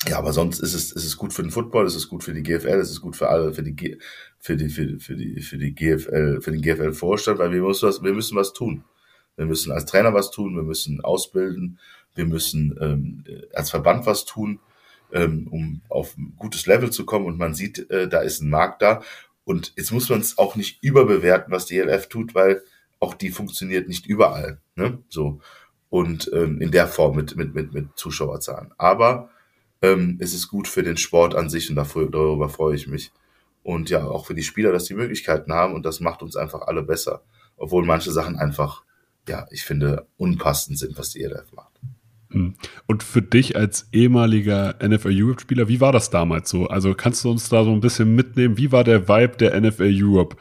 ja, 0.09 0.19
aber 0.19 0.33
sonst 0.33 0.59
ist 0.59 0.75
es, 0.75 0.91
ist 0.91 1.05
es 1.05 1.17
gut 1.17 1.33
für 1.33 1.43
den 1.43 1.53
Football, 1.53 1.87
ist 1.87 1.95
es 1.95 2.09
gut 2.09 2.25
für 2.25 2.35
die 2.35 2.43
GFL, 2.43 2.81
ist 2.81 2.91
es 2.91 3.01
gut 3.01 3.15
für 3.15 3.29
alle, 3.29 3.53
für 3.53 3.63
die, 3.63 3.99
für 4.39 4.57
die, 4.57 4.69
für, 4.69 4.99
für 4.99 5.15
die, 5.15 5.41
für 5.41 5.59
die 5.59 5.75
GFL, 5.75 6.41
für 6.41 6.51
den 6.51 6.61
GFL-Vorstand, 6.61 7.39
weil 7.39 7.53
wir 7.53 7.63
müssen 7.63 7.89
was, 7.89 8.03
wir 8.03 8.13
müssen 8.13 8.37
was 8.37 8.53
tun. 8.53 8.83
Wir 9.37 9.47
müssen 9.47 9.73
als 9.73 9.87
Trainer 9.87 10.15
was 10.15 10.31
tun, 10.31 10.55
wir 10.55 10.63
müssen 10.63 11.01
ausbilden, 11.01 11.79
wir 12.15 12.27
müssen 12.27 12.77
ähm, 12.81 13.25
als 13.55 13.71
Verband 13.71 14.07
was 14.07 14.25
tun, 14.25 14.61
ähm, 15.13 15.49
um 15.51 15.81
auf 15.89 16.17
ein 16.17 16.35
gutes 16.39 16.67
Level 16.67 16.91
zu 16.91 17.07
kommen. 17.07 17.27
Und 17.27 17.39
man 17.39 17.55
sieht, 17.55 17.91
äh, 17.91 18.09
da 18.09 18.21
ist 18.21 18.41
ein 18.41 18.51
Markt 18.51 18.83
da. 18.83 19.03
Und 19.45 19.73
jetzt 19.77 19.93
muss 19.93 20.09
man 20.09 20.21
es 20.21 20.39
auch 20.39 20.57
nicht 20.57 20.83
überbewerten, 20.83 21.53
was 21.53 21.67
die 21.67 21.79
ELF 21.79 22.09
tut, 22.09 22.35
weil 22.35 22.63
auch 23.01 23.15
die 23.15 23.31
funktioniert 23.31 23.89
nicht 23.89 24.07
überall. 24.07 24.61
Ne? 24.77 24.99
So. 25.09 25.41
Und 25.91 26.31
ähm, 26.33 26.61
in 26.61 26.71
der 26.71 26.87
Form 26.87 27.17
mit, 27.17 27.37
mit, 27.37 27.55
mit, 27.55 27.75
mit 27.75 27.89
Zuschauerzahlen. 27.97 28.73
Aber 28.79 29.31
ähm, 29.83 30.19
es 30.21 30.33
ist 30.33 30.49
gut 30.49 30.69
für 30.69 30.83
den 30.83 30.97
Sport 30.97 31.35
an 31.35 31.51
sich 31.51 31.69
und 31.69 31.77
dafür, 31.77 32.09
darüber 32.09 32.49
freue 32.49 32.77
ich 32.77 32.87
mich. 32.87 33.13
Und 33.65 33.91
ja, 33.91 34.05
auch 34.05 34.27
für 34.27 34.35
die 34.35 34.43
Spieler, 34.43 34.73
dass 34.73 34.85
die 34.85 34.95
Möglichkeiten 34.95 35.53
haben 35.53 35.75
und 35.75 35.85
das 35.85 36.01
macht 36.01 36.23
uns 36.23 36.37
einfach 36.37 36.63
alle 36.63 36.83
besser. 36.83 37.23
Obwohl 37.57 37.85
manche 37.85 38.13
Sachen 38.13 38.37
einfach, 38.37 38.85
ja, 39.29 39.47
ich 39.51 39.65
finde, 39.65 40.07
unpassend 40.17 40.79
sind, 40.79 40.99
was 40.99 41.11
die 41.11 41.23
ELF 41.23 41.53
macht. 41.53 41.81
Hm. 42.31 42.55
Und 42.87 43.03
für 43.03 43.23
dich 43.23 43.57
als 43.57 43.89
ehemaliger 43.93 44.77
NFL 44.83 45.13
Europe-Spieler, 45.13 45.69
wie 45.69 45.81
war 45.81 45.93
das 45.93 46.11
damals 46.11 46.51
so? 46.51 46.67
Also 46.67 46.95
kannst 46.95 47.25
du 47.25 47.31
uns 47.31 47.49
da 47.49 47.65
so 47.65 47.71
ein 47.71 47.81
bisschen 47.81 48.15
mitnehmen? 48.15 48.57
Wie 48.57 48.73
war 48.73 48.85
der 48.85 49.09
Vibe 49.09 49.37
der 49.37 49.61
NFL 49.61 49.93
Europe? 49.95 50.37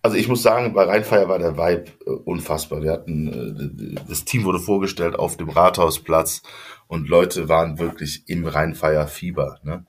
Also 0.00 0.16
ich 0.16 0.28
muss 0.28 0.42
sagen, 0.42 0.74
bei 0.74 0.84
Rheinfeier 0.84 1.28
war 1.28 1.38
der 1.38 1.56
Vibe 1.56 1.90
äh, 2.06 2.10
unfassbar. 2.10 2.82
Wir 2.82 2.92
hatten, 2.92 3.96
äh, 3.96 4.00
das 4.08 4.24
Team 4.24 4.44
wurde 4.44 4.60
vorgestellt 4.60 5.16
auf 5.16 5.36
dem 5.36 5.50
Rathausplatz 5.50 6.42
und 6.86 7.08
Leute 7.08 7.48
waren 7.48 7.78
wirklich 7.78 8.22
im 8.28 8.46
Rheinfeier 8.46 9.06
Fieber. 9.08 9.58
Ne? 9.64 9.84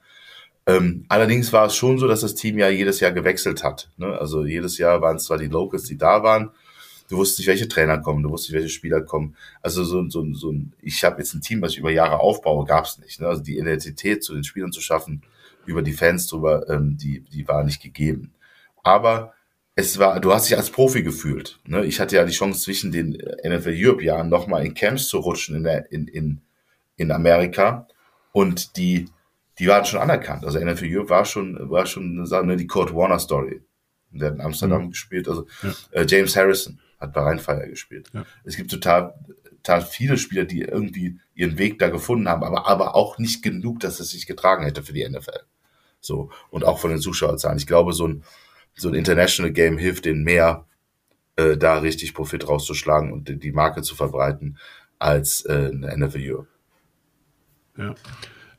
Ähm, 0.65 1.05
allerdings 1.09 1.53
war 1.53 1.67
es 1.67 1.75
schon 1.75 1.99
so, 1.99 2.07
dass 2.07 2.21
das 2.21 2.35
Team 2.35 2.57
ja 2.57 2.69
jedes 2.69 2.99
Jahr 2.99 3.11
gewechselt 3.11 3.63
hat. 3.63 3.91
Ne? 3.97 4.17
Also 4.19 4.45
jedes 4.45 4.77
Jahr 4.77 5.01
waren 5.01 5.17
es 5.17 5.25
zwar 5.25 5.37
die 5.37 5.47
Locals, 5.47 5.83
die 5.83 5.97
da 5.97 6.23
waren, 6.23 6.51
du 7.09 7.17
wusstest 7.17 7.39
nicht, 7.39 7.47
welche 7.47 7.67
Trainer 7.67 7.97
kommen, 7.97 8.23
du 8.23 8.29
wusstest 8.29 8.53
nicht, 8.53 8.61
welche 8.61 8.73
Spieler 8.73 9.01
kommen. 9.01 9.35
Also 9.61 9.83
so, 9.83 10.07
so, 10.09 10.25
so 10.33 10.51
ein, 10.51 10.73
ich 10.81 11.03
habe 11.03 11.17
jetzt 11.19 11.33
ein 11.33 11.41
Team, 11.41 11.61
was 11.61 11.73
ich 11.73 11.79
über 11.79 11.91
Jahre 11.91 12.19
aufbaue, 12.19 12.65
gab 12.65 12.85
es 12.85 12.99
nicht. 12.99 13.19
Ne? 13.19 13.27
Also 13.27 13.43
die 13.43 13.57
Identität 13.57 14.23
zu 14.23 14.33
den 14.33 14.43
Spielern 14.43 14.71
zu 14.71 14.79
schaffen, 14.79 15.23
über 15.65 15.81
die 15.81 15.91
Fans 15.91 16.27
drüber, 16.27 16.69
ähm, 16.69 16.97
die, 16.97 17.21
die 17.21 17.47
war 17.47 17.63
nicht 17.63 17.81
gegeben. 17.81 18.31
Aber 18.83 19.33
es 19.75 19.97
war, 19.97 20.19
du 20.19 20.33
hast 20.33 20.49
dich 20.49 20.57
als 20.57 20.69
Profi 20.69 21.03
gefühlt. 21.03 21.59
Ne? 21.65 21.85
Ich 21.85 21.99
hatte 21.99 22.15
ja 22.15 22.23
die 22.25 22.31
Chance, 22.31 22.61
zwischen 22.61 22.91
den 22.91 23.17
NFL 23.43 23.75
Europe 23.75 24.03
Jahren 24.03 24.29
nochmal 24.29 24.65
in 24.65 24.73
Camps 24.73 25.07
zu 25.07 25.17
rutschen 25.17 25.55
in, 25.55 25.63
der, 25.63 25.91
in, 25.91 26.07
in, 26.07 26.41
in 26.95 27.11
Amerika. 27.11 27.87
Und 28.31 28.77
die, 28.77 29.09
die 29.57 29.67
waren 29.67 29.85
schon 29.85 29.99
anerkannt. 29.99 30.45
Also 30.45 30.59
NFL 30.59 30.87
Europe 30.89 31.09
war 31.09 31.25
schon, 31.25 31.69
war 31.69 31.85
schon, 31.85 32.23
ne, 32.23 32.55
die 32.55 32.67
Kurt 32.67 32.93
Warner 32.93 33.19
Story. 33.19 33.61
Der 34.11 34.29
hat 34.29 34.35
in 34.35 34.41
Amsterdam 34.41 34.83
mhm. 34.83 34.89
gespielt. 34.91 35.27
Also 35.27 35.47
ja. 35.63 35.73
äh, 35.91 36.05
James 36.07 36.35
Harrison 36.35 36.79
hat 36.99 37.13
bei 37.13 37.21
Rheinfeier 37.21 37.67
gespielt. 37.67 38.09
Ja. 38.13 38.25
Es 38.43 38.57
gibt 38.57 38.71
total, 38.71 39.13
total 39.57 39.81
viele 39.81 40.17
Spieler, 40.17 40.45
die 40.45 40.61
irgendwie 40.61 41.19
ihren 41.33 41.57
Weg 41.57 41.79
da 41.79 41.89
gefunden 41.89 42.27
haben, 42.27 42.43
aber, 42.43 42.67
aber 42.67 42.95
auch 42.95 43.17
nicht 43.17 43.41
genug, 43.41 43.79
dass 43.79 43.99
es 43.99 44.11
sich 44.11 44.27
getragen 44.27 44.63
hätte 44.63 44.83
für 44.83 44.93
die 44.93 45.07
NFL. 45.07 45.41
So. 46.01 46.31
Und 46.49 46.65
auch 46.65 46.79
von 46.79 46.91
den 46.91 46.99
Zuschauerzahlen. 46.99 47.57
Ich 47.57 47.67
glaube, 47.67 47.93
so 47.93 48.07
ein, 48.07 48.23
so 48.75 48.89
ein 48.89 48.95
International 48.95 49.51
Game 49.51 49.77
hilft 49.77 50.05
denen 50.05 50.23
mehr, 50.23 50.65
äh, 51.35 51.57
da 51.57 51.79
richtig 51.79 52.13
Profit 52.13 52.47
rauszuschlagen 52.47 53.13
und 53.13 53.43
die 53.43 53.51
Marke 53.51 53.81
zu 53.81 53.95
verbreiten, 53.95 54.57
als 54.97 55.45
äh, 55.45 55.71
eine 55.73 56.05
NFL 56.05 56.19
Europe. 56.21 56.47
Ja. 57.77 57.95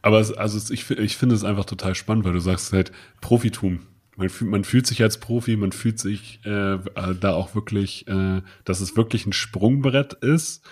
Aber 0.03 0.19
es, 0.19 0.33
also 0.33 0.73
ich, 0.73 0.91
ich 0.91 1.17
finde 1.17 1.35
es 1.35 1.45
einfach 1.45 1.67
total 1.67 1.95
spannend, 1.95 2.25
weil 2.25 2.33
du 2.33 2.41
sagst 2.41 2.73
halt 2.73 2.91
Profitum. 3.21 3.87
Man 4.21 4.29
fühlt, 4.29 4.51
man 4.51 4.65
fühlt 4.65 4.87
sich 4.87 5.03
als 5.03 5.19
Profi, 5.19 5.57
man 5.57 5.73
fühlt 5.73 5.99
sich 5.99 6.41
äh, 6.45 6.79
da 7.21 7.33
auch 7.33 7.55
wirklich, 7.55 8.07
äh, 8.07 8.43
dass 8.65 8.81
es 8.81 8.95
wirklich 8.95 9.25
ein 9.25 9.33
Sprungbrett 9.33 10.13
ist. 10.13 10.63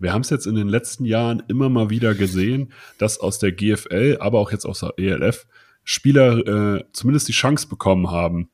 wir 0.00 0.12
haben 0.12 0.22
es 0.22 0.30
jetzt 0.30 0.46
in 0.46 0.56
den 0.56 0.68
letzten 0.68 1.04
Jahren 1.04 1.40
immer 1.46 1.68
mal 1.68 1.88
wieder 1.88 2.16
gesehen, 2.16 2.72
dass 2.98 3.20
aus 3.20 3.38
der 3.38 3.52
GFL, 3.52 4.18
aber 4.18 4.40
auch 4.40 4.50
jetzt 4.50 4.66
aus 4.66 4.80
der 4.80 4.94
ELF 4.98 5.46
Spieler 5.84 6.78
äh, 6.78 6.84
zumindest 6.92 7.28
die 7.28 7.32
Chance 7.32 7.68
bekommen 7.68 8.10
haben, 8.10 8.50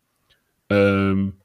ähm, 0.69 1.38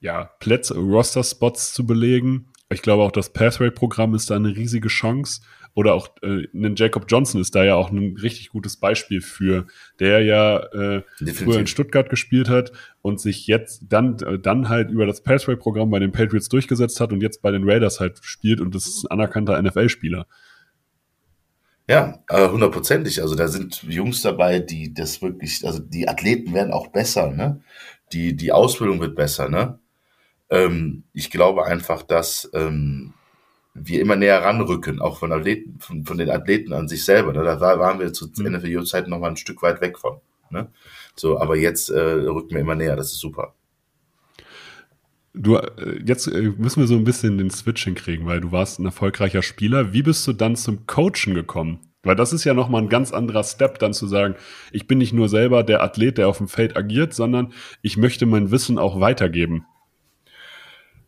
ja, 0.00 0.26
Plätze, 0.38 0.74
Roster-Spots 0.74 1.72
zu 1.72 1.86
belegen. 1.86 2.52
Ich 2.68 2.82
glaube 2.82 3.02
auch 3.02 3.12
das 3.12 3.32
Pathway-Programm 3.32 4.14
ist 4.14 4.28
da 4.28 4.36
eine 4.36 4.54
riesige 4.54 4.88
Chance. 4.88 5.40
Oder 5.74 5.94
auch 5.94 6.08
äh, 6.22 6.46
ein 6.52 6.74
Jacob 6.76 7.06
Johnson 7.08 7.40
ist 7.40 7.54
da 7.54 7.64
ja 7.64 7.76
auch 7.76 7.90
ein 7.90 8.16
richtig 8.20 8.50
gutes 8.50 8.76
Beispiel 8.76 9.22
für, 9.22 9.66
der 10.00 10.22
ja 10.22 10.58
äh, 10.58 11.02
früher 11.32 11.60
in 11.60 11.66
Stuttgart 11.66 12.10
gespielt 12.10 12.50
hat 12.50 12.72
und 13.00 13.20
sich 13.20 13.46
jetzt 13.46 13.84
dann, 13.88 14.18
äh, 14.20 14.38
dann 14.38 14.68
halt 14.68 14.90
über 14.90 15.06
das 15.06 15.22
Pathway-Programm 15.22 15.90
bei 15.90 15.98
den 15.98 16.12
Patriots 16.12 16.48
durchgesetzt 16.48 17.00
hat 17.00 17.12
und 17.12 17.22
jetzt 17.22 17.40
bei 17.40 17.50
den 17.50 17.68
Raiders 17.68 18.00
halt 18.00 18.18
spielt 18.22 18.60
und 18.60 18.74
das 18.74 18.86
ist 18.86 19.04
ein 19.04 19.12
anerkannter 19.12 19.60
NFL-Spieler. 19.60 20.26
Ja, 21.88 22.22
äh, 22.28 22.48
hundertprozentig. 22.48 23.20
Also 23.22 23.34
da 23.34 23.48
sind 23.48 23.82
Jungs 23.82 24.22
dabei, 24.22 24.60
die 24.60 24.94
das 24.94 25.20
wirklich, 25.20 25.66
also 25.66 25.80
die 25.80 26.08
Athleten 26.08 26.54
werden 26.54 26.72
auch 26.72 26.88
besser, 26.88 27.30
ne? 27.30 27.60
Die, 28.12 28.36
die 28.36 28.52
Ausbildung 28.52 29.00
wird 29.00 29.16
besser, 29.16 29.48
ne? 29.48 29.78
Ähm, 30.50 31.04
ich 31.12 31.30
glaube 31.30 31.64
einfach, 31.64 32.02
dass 32.02 32.50
ähm, 32.54 33.14
wir 33.74 34.00
immer 34.00 34.16
näher 34.16 34.42
ranrücken, 34.42 35.00
auch 35.00 35.18
von, 35.18 35.32
Athleten, 35.32 35.78
von, 35.78 36.04
von 36.04 36.18
den 36.18 36.30
Athleten 36.30 36.72
an 36.72 36.88
sich 36.88 37.04
selber. 37.04 37.32
Ne? 37.32 37.42
Da 37.42 37.60
waren 37.60 37.98
wir 37.98 38.12
zu 38.12 38.26
mhm. 38.36 38.52
NFL-Zeiten 38.52 39.10
noch 39.10 39.18
mal 39.18 39.30
ein 39.30 39.36
Stück 39.36 39.62
weit 39.62 39.80
weg 39.80 39.98
von. 39.98 40.18
Ne? 40.50 40.68
So, 41.16 41.38
aber 41.40 41.56
jetzt 41.56 41.90
äh, 41.90 42.00
rücken 42.00 42.50
wir 42.50 42.60
immer 42.60 42.74
näher, 42.74 42.96
das 42.96 43.12
ist 43.12 43.20
super. 43.20 43.54
Du, 45.34 45.56
äh, 45.56 46.02
jetzt 46.04 46.26
äh, 46.26 46.52
müssen 46.56 46.80
wir 46.80 46.86
so 46.86 46.94
ein 46.94 47.04
bisschen 47.04 47.38
den 47.38 47.50
Switch 47.50 47.84
hinkriegen, 47.84 48.26
weil 48.26 48.42
du 48.42 48.52
warst 48.52 48.78
ein 48.78 48.84
erfolgreicher 48.84 49.42
Spieler. 49.42 49.92
Wie 49.92 50.02
bist 50.02 50.26
du 50.26 50.34
dann 50.34 50.56
zum 50.56 50.86
Coachen 50.86 51.34
gekommen? 51.34 51.80
Weil 52.02 52.16
das 52.16 52.32
ist 52.32 52.44
ja 52.44 52.52
nochmal 52.52 52.82
ein 52.82 52.88
ganz 52.88 53.12
anderer 53.12 53.44
Step, 53.44 53.78
dann 53.78 53.94
zu 53.94 54.06
sagen, 54.06 54.34
ich 54.72 54.86
bin 54.86 54.98
nicht 54.98 55.12
nur 55.12 55.28
selber 55.28 55.62
der 55.62 55.82
Athlet, 55.82 56.18
der 56.18 56.28
auf 56.28 56.38
dem 56.38 56.48
Feld 56.48 56.76
agiert, 56.76 57.14
sondern 57.14 57.52
ich 57.80 57.96
möchte 57.96 58.26
mein 58.26 58.50
Wissen 58.50 58.76
auch 58.76 59.00
weitergeben. 59.00 59.64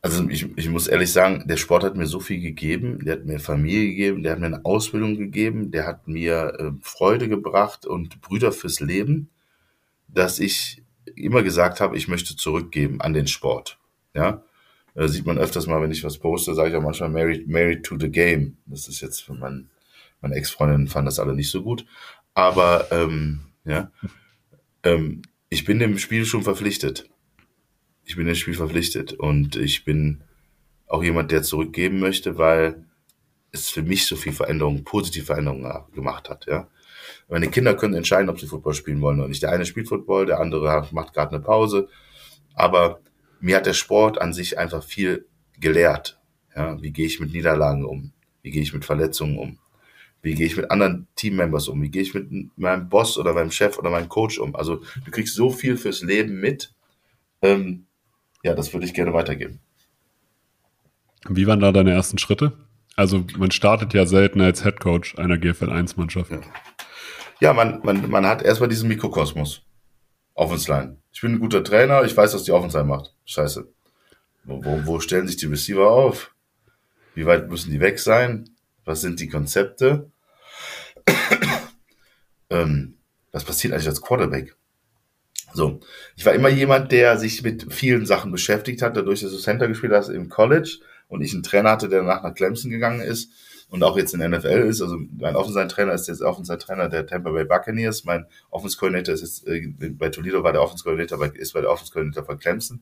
Also 0.04 0.28
ich, 0.28 0.46
ich 0.58 0.68
muss 0.68 0.86
ehrlich 0.86 1.10
sagen, 1.10 1.44
der 1.48 1.56
Sport 1.56 1.82
hat 1.82 1.96
mir 1.96 2.04
so 2.04 2.20
viel 2.20 2.38
gegeben, 2.38 3.02
der 3.06 3.14
hat 3.14 3.24
mir 3.24 3.40
Familie 3.40 3.88
gegeben, 3.88 4.22
der 4.22 4.32
hat 4.32 4.38
mir 4.38 4.48
eine 4.48 4.62
Ausbildung 4.66 5.16
gegeben, 5.16 5.70
der 5.70 5.86
hat 5.86 6.06
mir 6.06 6.52
äh, 6.58 6.72
Freude 6.82 7.26
gebracht 7.26 7.86
und 7.86 8.20
Brüder 8.20 8.52
fürs 8.52 8.80
Leben, 8.80 9.30
dass 10.06 10.40
ich 10.40 10.82
immer 11.16 11.42
gesagt 11.42 11.80
habe, 11.80 11.96
ich 11.96 12.06
möchte 12.06 12.36
zurückgeben 12.36 13.00
an 13.00 13.14
den 13.14 13.26
Sport. 13.26 13.78
Ja, 14.12 14.42
äh, 14.94 15.08
sieht 15.08 15.24
man 15.24 15.38
öfters 15.38 15.66
mal, 15.66 15.80
wenn 15.80 15.90
ich 15.90 16.04
was 16.04 16.18
poste, 16.18 16.54
sage 16.54 16.68
ich 16.68 16.76
auch 16.76 16.82
manchmal 16.82 17.08
married, 17.08 17.48
married 17.48 17.82
to 17.82 17.98
the 17.98 18.10
game. 18.10 18.58
Das 18.66 18.88
ist 18.88 19.00
jetzt 19.00 19.22
für 19.22 19.32
mein, 19.32 19.70
meine 20.20 20.34
Ex-Freundinnen 20.34 20.88
fanden 20.88 21.06
das 21.06 21.18
alle 21.18 21.34
nicht 21.34 21.50
so 21.50 21.62
gut. 21.62 21.86
Aber 22.34 22.88
ähm, 22.92 23.40
ja, 23.64 23.90
ähm, 24.82 25.22
ich 25.48 25.64
bin 25.64 25.78
dem 25.78 25.96
Spiel 25.96 26.26
schon 26.26 26.42
verpflichtet 26.42 27.08
ich 28.04 28.16
bin 28.16 28.26
dem 28.26 28.34
Spiel 28.34 28.54
verpflichtet 28.54 29.12
und 29.12 29.56
ich 29.56 29.84
bin 29.84 30.22
auch 30.86 31.02
jemand, 31.02 31.30
der 31.30 31.42
zurückgeben 31.42 32.00
möchte, 32.00 32.38
weil 32.38 32.84
es 33.50 33.70
für 33.70 33.82
mich 33.82 34.06
so 34.06 34.16
viel 34.16 34.32
Veränderung, 34.32 34.84
positive 34.84 35.24
Veränderungen 35.24 35.72
gemacht 35.94 36.28
hat, 36.28 36.46
ja. 36.46 36.68
Meine 37.28 37.48
Kinder 37.48 37.74
können 37.74 37.94
entscheiden, 37.94 38.28
ob 38.28 38.38
sie 38.38 38.46
Football 38.46 38.74
spielen 38.74 39.00
wollen 39.00 39.18
oder 39.18 39.28
nicht. 39.28 39.42
Der 39.42 39.50
eine 39.50 39.66
spielt 39.66 39.88
Football, 39.88 40.26
der 40.26 40.40
andere 40.40 40.88
macht 40.92 41.14
gerade 41.14 41.34
eine 41.34 41.44
Pause. 41.44 41.88
Aber 42.54 43.00
mir 43.40 43.56
hat 43.56 43.66
der 43.66 43.72
Sport 43.72 44.20
an 44.20 44.32
sich 44.32 44.58
einfach 44.58 44.82
viel 44.82 45.26
gelehrt. 45.58 46.18
Ja, 46.54 46.80
wie 46.80 46.92
gehe 46.92 47.06
ich 47.06 47.20
mit 47.20 47.32
Niederlagen 47.32 47.84
um? 47.84 48.12
Wie 48.42 48.50
gehe 48.50 48.62
ich 48.62 48.74
mit 48.74 48.84
Verletzungen 48.84 49.38
um? 49.38 49.58
Wie 50.22 50.34
gehe 50.34 50.46
ich 50.46 50.56
mit 50.56 50.70
anderen 50.70 51.06
Teammembers 51.16 51.68
um? 51.68 51.82
Wie 51.82 51.90
gehe 51.90 52.02
ich 52.02 52.14
mit 52.14 52.30
meinem 52.56 52.88
Boss 52.88 53.18
oder 53.18 53.34
meinem 53.34 53.50
Chef 53.50 53.78
oder 53.78 53.90
meinem 53.90 54.08
Coach 54.08 54.38
um? 54.38 54.54
Also 54.54 54.82
du 55.04 55.10
kriegst 55.10 55.34
so 55.34 55.50
viel 55.50 55.76
fürs 55.76 56.02
Leben 56.02 56.40
mit. 56.40 56.72
Ähm, 57.42 57.86
ja, 58.44 58.54
das 58.54 58.72
würde 58.72 58.86
ich 58.86 58.94
gerne 58.94 59.12
weitergeben. 59.12 59.58
Wie 61.28 61.46
waren 61.46 61.60
da 61.60 61.72
deine 61.72 61.92
ersten 61.92 62.18
Schritte? 62.18 62.52
Also 62.94 63.24
man 63.36 63.50
startet 63.50 63.94
ja 63.94 64.06
selten 64.06 64.40
als 64.40 64.62
Head 64.62 64.78
Coach 64.78 65.18
einer 65.18 65.38
GFL 65.38 65.70
1 65.70 65.96
Mannschaft. 65.96 66.30
Ja, 66.30 66.40
ja 67.40 67.52
man, 67.54 67.80
man, 67.82 68.08
man 68.08 68.26
hat 68.26 68.42
erstmal 68.42 68.68
diesen 68.68 68.88
Mikrokosmos. 68.88 69.62
Offense 70.34 70.70
Line. 70.70 70.98
Ich 71.12 71.22
bin 71.22 71.32
ein 71.32 71.40
guter 71.40 71.64
Trainer, 71.64 72.04
ich 72.04 72.16
weiß, 72.16 72.34
was 72.34 72.44
die 72.44 72.52
Offense 72.52 72.76
Line 72.76 72.88
macht. 72.88 73.14
Scheiße. 73.24 73.72
Wo, 74.44 74.62
wo, 74.62 74.86
wo 74.86 75.00
stellen 75.00 75.26
sich 75.26 75.38
die 75.38 75.46
Receiver 75.46 75.90
auf? 75.90 76.34
Wie 77.14 77.24
weit 77.24 77.48
müssen 77.48 77.70
die 77.70 77.80
weg 77.80 77.98
sein? 77.98 78.50
Was 78.84 79.00
sind 79.00 79.20
die 79.20 79.28
Konzepte? 79.28 80.10
ähm, 82.50 82.98
was 83.32 83.44
passiert 83.44 83.72
eigentlich 83.72 83.88
als 83.88 84.02
Quarterback? 84.02 84.54
So, 85.54 85.78
ich 86.16 86.26
war 86.26 86.34
immer 86.34 86.48
jemand, 86.48 86.90
der 86.90 87.16
sich 87.16 87.42
mit 87.42 87.72
vielen 87.72 88.06
Sachen 88.06 88.32
beschäftigt 88.32 88.82
hat, 88.82 88.96
dadurch, 88.96 89.20
dass 89.20 89.30
du 89.30 89.38
Center 89.38 89.68
gespielt 89.68 89.92
hast 89.92 90.08
im 90.08 90.28
College 90.28 90.78
und 91.06 91.22
ich 91.22 91.32
einen 91.32 91.44
Trainer 91.44 91.70
hatte, 91.70 91.88
der 91.88 92.00
danach 92.00 92.24
nach 92.24 92.34
Clemson 92.34 92.72
gegangen 92.72 93.00
ist 93.00 93.30
und 93.70 93.84
auch 93.84 93.96
jetzt 93.96 94.14
in 94.14 94.20
der 94.20 94.28
NFL 94.30 94.68
ist. 94.68 94.82
Also 94.82 94.98
mein 95.16 95.36
Offensive-Trainer 95.36 95.92
ist 95.92 96.08
jetzt 96.08 96.22
Offensive-Trainer 96.22 96.88
der 96.88 97.06
Tampa 97.06 97.30
Bay 97.30 97.44
Buccaneers. 97.44 98.04
Mein 98.04 98.26
Offense-Coordinator 98.50 99.14
ist 99.14 99.20
jetzt 99.20 99.46
äh, 99.46 99.68
bei 99.90 100.08
Toledo 100.08 100.42
war 100.42 100.52
der 100.52 100.62
Offense-Coordinator, 100.62 101.24
ist 101.36 101.52
bei 101.52 101.60
der 101.60 101.70
Offense-Coordinator 101.70 102.24
von 102.24 102.38
Clemson. 102.38 102.80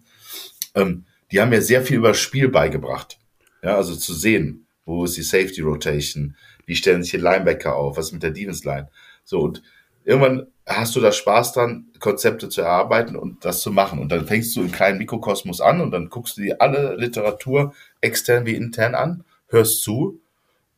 Ähm, 0.74 1.04
die 1.30 1.40
haben 1.40 1.50
mir 1.50 1.60
sehr 1.60 1.82
viel 1.82 1.98
über 1.98 2.08
das 2.08 2.20
Spiel 2.20 2.48
beigebracht. 2.48 3.18
Ja, 3.62 3.76
also 3.76 3.94
zu 3.94 4.14
sehen, 4.14 4.66
wo 4.86 5.04
ist 5.04 5.16
die 5.16 5.22
Safety 5.22 5.60
Rotation, 5.60 6.36
wie 6.64 6.74
stellen 6.76 7.02
sich 7.02 7.12
die 7.12 7.18
Linebacker 7.18 7.76
auf, 7.76 7.98
was 7.98 8.06
ist 8.06 8.12
mit 8.12 8.22
der 8.22 8.30
Defense 8.30 8.66
Line. 8.66 8.88
So 9.24 9.40
und 9.40 9.62
irgendwann 10.04 10.46
hast 10.66 10.94
du 10.96 11.00
da 11.00 11.12
Spaß 11.12 11.54
dran, 11.54 11.86
Konzepte 11.98 12.48
zu 12.48 12.62
erarbeiten 12.62 13.16
und 13.16 13.44
das 13.44 13.60
zu 13.60 13.70
machen. 13.70 13.98
Und 13.98 14.10
dann 14.10 14.26
fängst 14.26 14.54
du 14.56 14.62
im 14.62 14.72
kleinen 14.72 14.98
Mikrokosmos 14.98 15.60
an 15.60 15.80
und 15.80 15.90
dann 15.90 16.08
guckst 16.08 16.36
du 16.36 16.42
dir 16.42 16.60
alle 16.60 16.96
Literatur 16.96 17.74
extern 18.00 18.46
wie 18.46 18.54
intern 18.54 18.94
an, 18.94 19.24
hörst 19.48 19.82
zu 19.82 20.20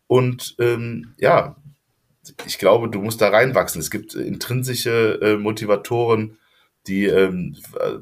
und 0.07 0.55
ähm, 0.59 1.15
ja, 1.19 1.57
ich 2.47 2.59
glaube, 2.59 2.89
du 2.89 3.01
musst 3.01 3.21
da 3.21 3.29
reinwachsen. 3.29 3.81
Es 3.81 3.91
gibt 3.91 4.15
intrinsische 4.15 5.19
äh, 5.21 5.37
Motivatoren, 5.37 6.39
die 6.87 7.07
ähm, 7.07 7.57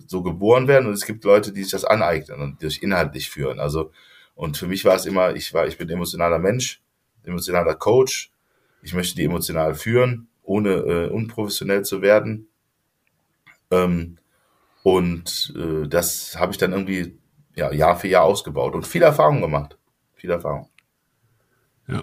so 0.06 0.22
geboren 0.22 0.68
werden 0.68 0.86
und 0.86 0.94
es 0.94 1.06
gibt 1.06 1.24
Leute, 1.24 1.52
die 1.52 1.62
sich 1.62 1.72
das 1.72 1.84
aneignen 1.84 2.40
und 2.40 2.60
sich 2.60 2.82
inhaltlich 2.82 3.30
führen. 3.30 3.60
Also 3.60 3.92
und 4.34 4.56
für 4.56 4.66
mich 4.66 4.84
war 4.84 4.96
es 4.96 5.06
immer, 5.06 5.34
ich 5.34 5.54
war, 5.54 5.66
ich 5.66 5.78
bin 5.78 5.88
emotionaler 5.88 6.38
Mensch, 6.38 6.80
emotionaler 7.24 7.74
Coach. 7.74 8.30
Ich 8.82 8.94
möchte 8.94 9.14
die 9.14 9.24
emotional 9.24 9.74
führen 9.74 10.28
ohne 10.42 10.70
äh, 10.70 11.08
unprofessionell 11.08 11.84
zu 11.84 12.02
werden. 12.02 12.48
Ähm, 13.70 14.18
und 14.82 15.54
äh, 15.56 15.88
das 15.88 16.36
habe 16.38 16.52
ich 16.52 16.58
dann 16.58 16.72
irgendwie 16.72 17.18
ja, 17.54 17.72
Jahr 17.72 17.96
für 17.96 18.08
Jahr 18.08 18.24
ausgebaut 18.24 18.74
und 18.74 18.86
viel 18.86 19.02
Erfahrung 19.02 19.40
gemacht. 19.40 19.78
Viel 20.14 20.30
Erfahrung. 20.30 20.68
Ja. 21.88 22.02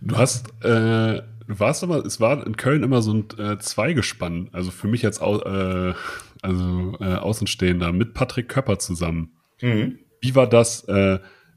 Du 0.00 0.16
hast, 0.16 0.48
äh, 0.62 1.22
du 1.22 1.58
warst 1.58 1.82
aber, 1.82 2.04
es 2.04 2.20
war 2.20 2.46
in 2.46 2.56
Köln 2.56 2.82
immer 2.82 3.02
so 3.02 3.14
ein 3.14 3.28
äh, 3.38 3.58
Zweigespann, 3.58 4.48
also 4.52 4.70
für 4.70 4.88
mich 4.88 5.04
als 5.04 5.20
Au 5.20 5.40
äh, 5.40 5.94
also, 6.42 6.96
äh, 7.00 7.16
Außenstehender 7.16 7.92
mit 7.92 8.14
Patrick 8.14 8.48
Köpper 8.48 8.78
zusammen. 8.78 9.32
Mhm. 9.60 9.98
Wie 10.20 10.34
war 10.34 10.48
das? 10.48 10.86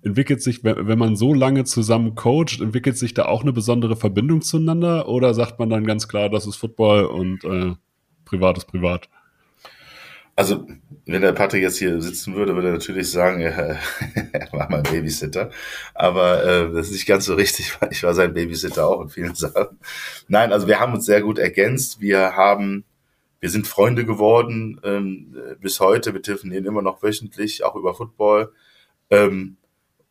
Entwickelt 0.02 0.42
sich, 0.42 0.64
wenn 0.64 0.98
man 0.98 1.16
so 1.16 1.34
lange 1.34 1.66
zusammen 1.66 2.16
coacht, 2.16 2.62
entwickelt 2.62 2.98
sich 2.98 3.14
da 3.14 3.26
auch 3.26 3.42
eine 3.42 3.52
besondere 3.52 3.98
Verbindung 3.98 4.42
zueinander 4.42 5.10
oder 5.10 5.34
sagt 5.34 5.60
man 5.60 5.70
dann 5.70 5.86
ganz 5.86 6.08
klar, 6.08 6.30
das 6.30 6.48
ist 6.48 6.56
Football 6.56 7.06
und 7.06 7.44
äh, 7.44 7.76
privat 8.24 8.58
ist 8.58 8.66
privat? 8.66 9.10
Also, 10.40 10.66
wenn 11.06 11.22
der 11.22 11.34
Patrick 11.34 11.64
jetzt 11.64 11.80
hier 11.80 12.00
sitzen 12.02 12.34
würde, 12.34 12.56
würde 12.56 12.70
er 12.70 12.74
natürlich 12.76 13.12
sagen, 13.12 13.42
er, 13.42 13.78
er 14.32 14.54
war 14.54 14.70
mein 14.72 14.84
Babysitter. 14.84 15.50
Aber 15.94 16.46
äh, 16.46 16.72
das 16.72 16.88
ist 16.88 16.94
nicht 16.94 17.08
ganz 17.08 17.26
so 17.26 17.34
richtig, 17.34 17.76
weil 17.82 17.92
ich 17.92 18.04
war 18.04 18.14
sein 18.14 18.34
Babysitter 18.34 18.88
auch 18.88 19.02
in 19.02 19.10
vielen 19.10 19.36
Sachen. 19.36 19.78
Nein, 20.30 20.54
also 20.54 20.66
wir 20.66 20.80
haben 20.80 20.94
uns 20.94 21.06
sehr 21.06 21.22
gut 21.22 21.40
ergänzt. 21.40 22.00
Wir 22.00 22.38
haben, 22.38 22.86
wir 23.42 23.50
sind 23.50 23.68
Freunde 23.68 24.06
geworden 24.06 24.80
ähm, 24.86 25.36
bis 25.60 25.82
heute. 25.82 26.14
Wir 26.14 26.22
telefonieren 26.22 26.64
immer 26.66 26.82
noch 26.82 27.04
wöchentlich, 27.04 27.66
auch 27.66 27.76
über 27.76 27.94
Football. 27.94 28.54
Ähm, 29.10 29.58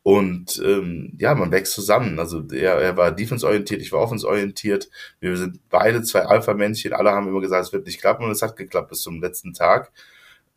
und 0.09 0.59
ähm, 0.65 1.13
ja, 1.19 1.35
man 1.35 1.51
wächst 1.51 1.73
zusammen. 1.73 2.17
Also 2.17 2.43
er, 2.51 2.81
er 2.81 2.97
war 2.97 3.11
defense-orientiert, 3.11 3.79
ich 3.79 3.91
war 3.91 3.99
offense-orientiert. 4.01 4.89
Wir 5.19 5.37
sind 5.37 5.59
beide 5.69 6.01
zwei 6.01 6.21
Alpha-Männchen. 6.21 6.93
Alle 6.93 7.11
haben 7.11 7.27
immer 7.27 7.41
gesagt, 7.41 7.67
es 7.67 7.73
wird 7.73 7.85
nicht 7.85 8.01
klappen 8.01 8.25
und 8.25 8.31
es 8.31 8.41
hat 8.41 8.55
geklappt 8.57 8.89
bis 8.89 9.01
zum 9.01 9.21
letzten 9.21 9.53
Tag, 9.53 9.91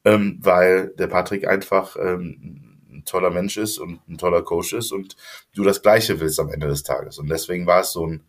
ähm, 0.06 0.38
weil 0.40 0.94
der 0.96 1.06
Patrick 1.06 1.46
einfach 1.46 1.96
ähm, 2.00 2.78
ein 2.90 3.04
toller 3.04 3.28
Mensch 3.28 3.58
ist 3.58 3.76
und 3.76 4.00
ein 4.08 4.16
toller 4.16 4.40
Coach 4.40 4.72
ist 4.72 4.90
und 4.90 5.16
du 5.54 5.64
das 5.64 5.82
Gleiche 5.82 6.18
willst 6.18 6.40
am 6.40 6.48
Ende 6.48 6.68
des 6.68 6.82
Tages. 6.82 7.18
Und 7.18 7.28
deswegen 7.28 7.66
war 7.66 7.80
es 7.80 7.92
so 7.92 8.06
ein, 8.06 8.22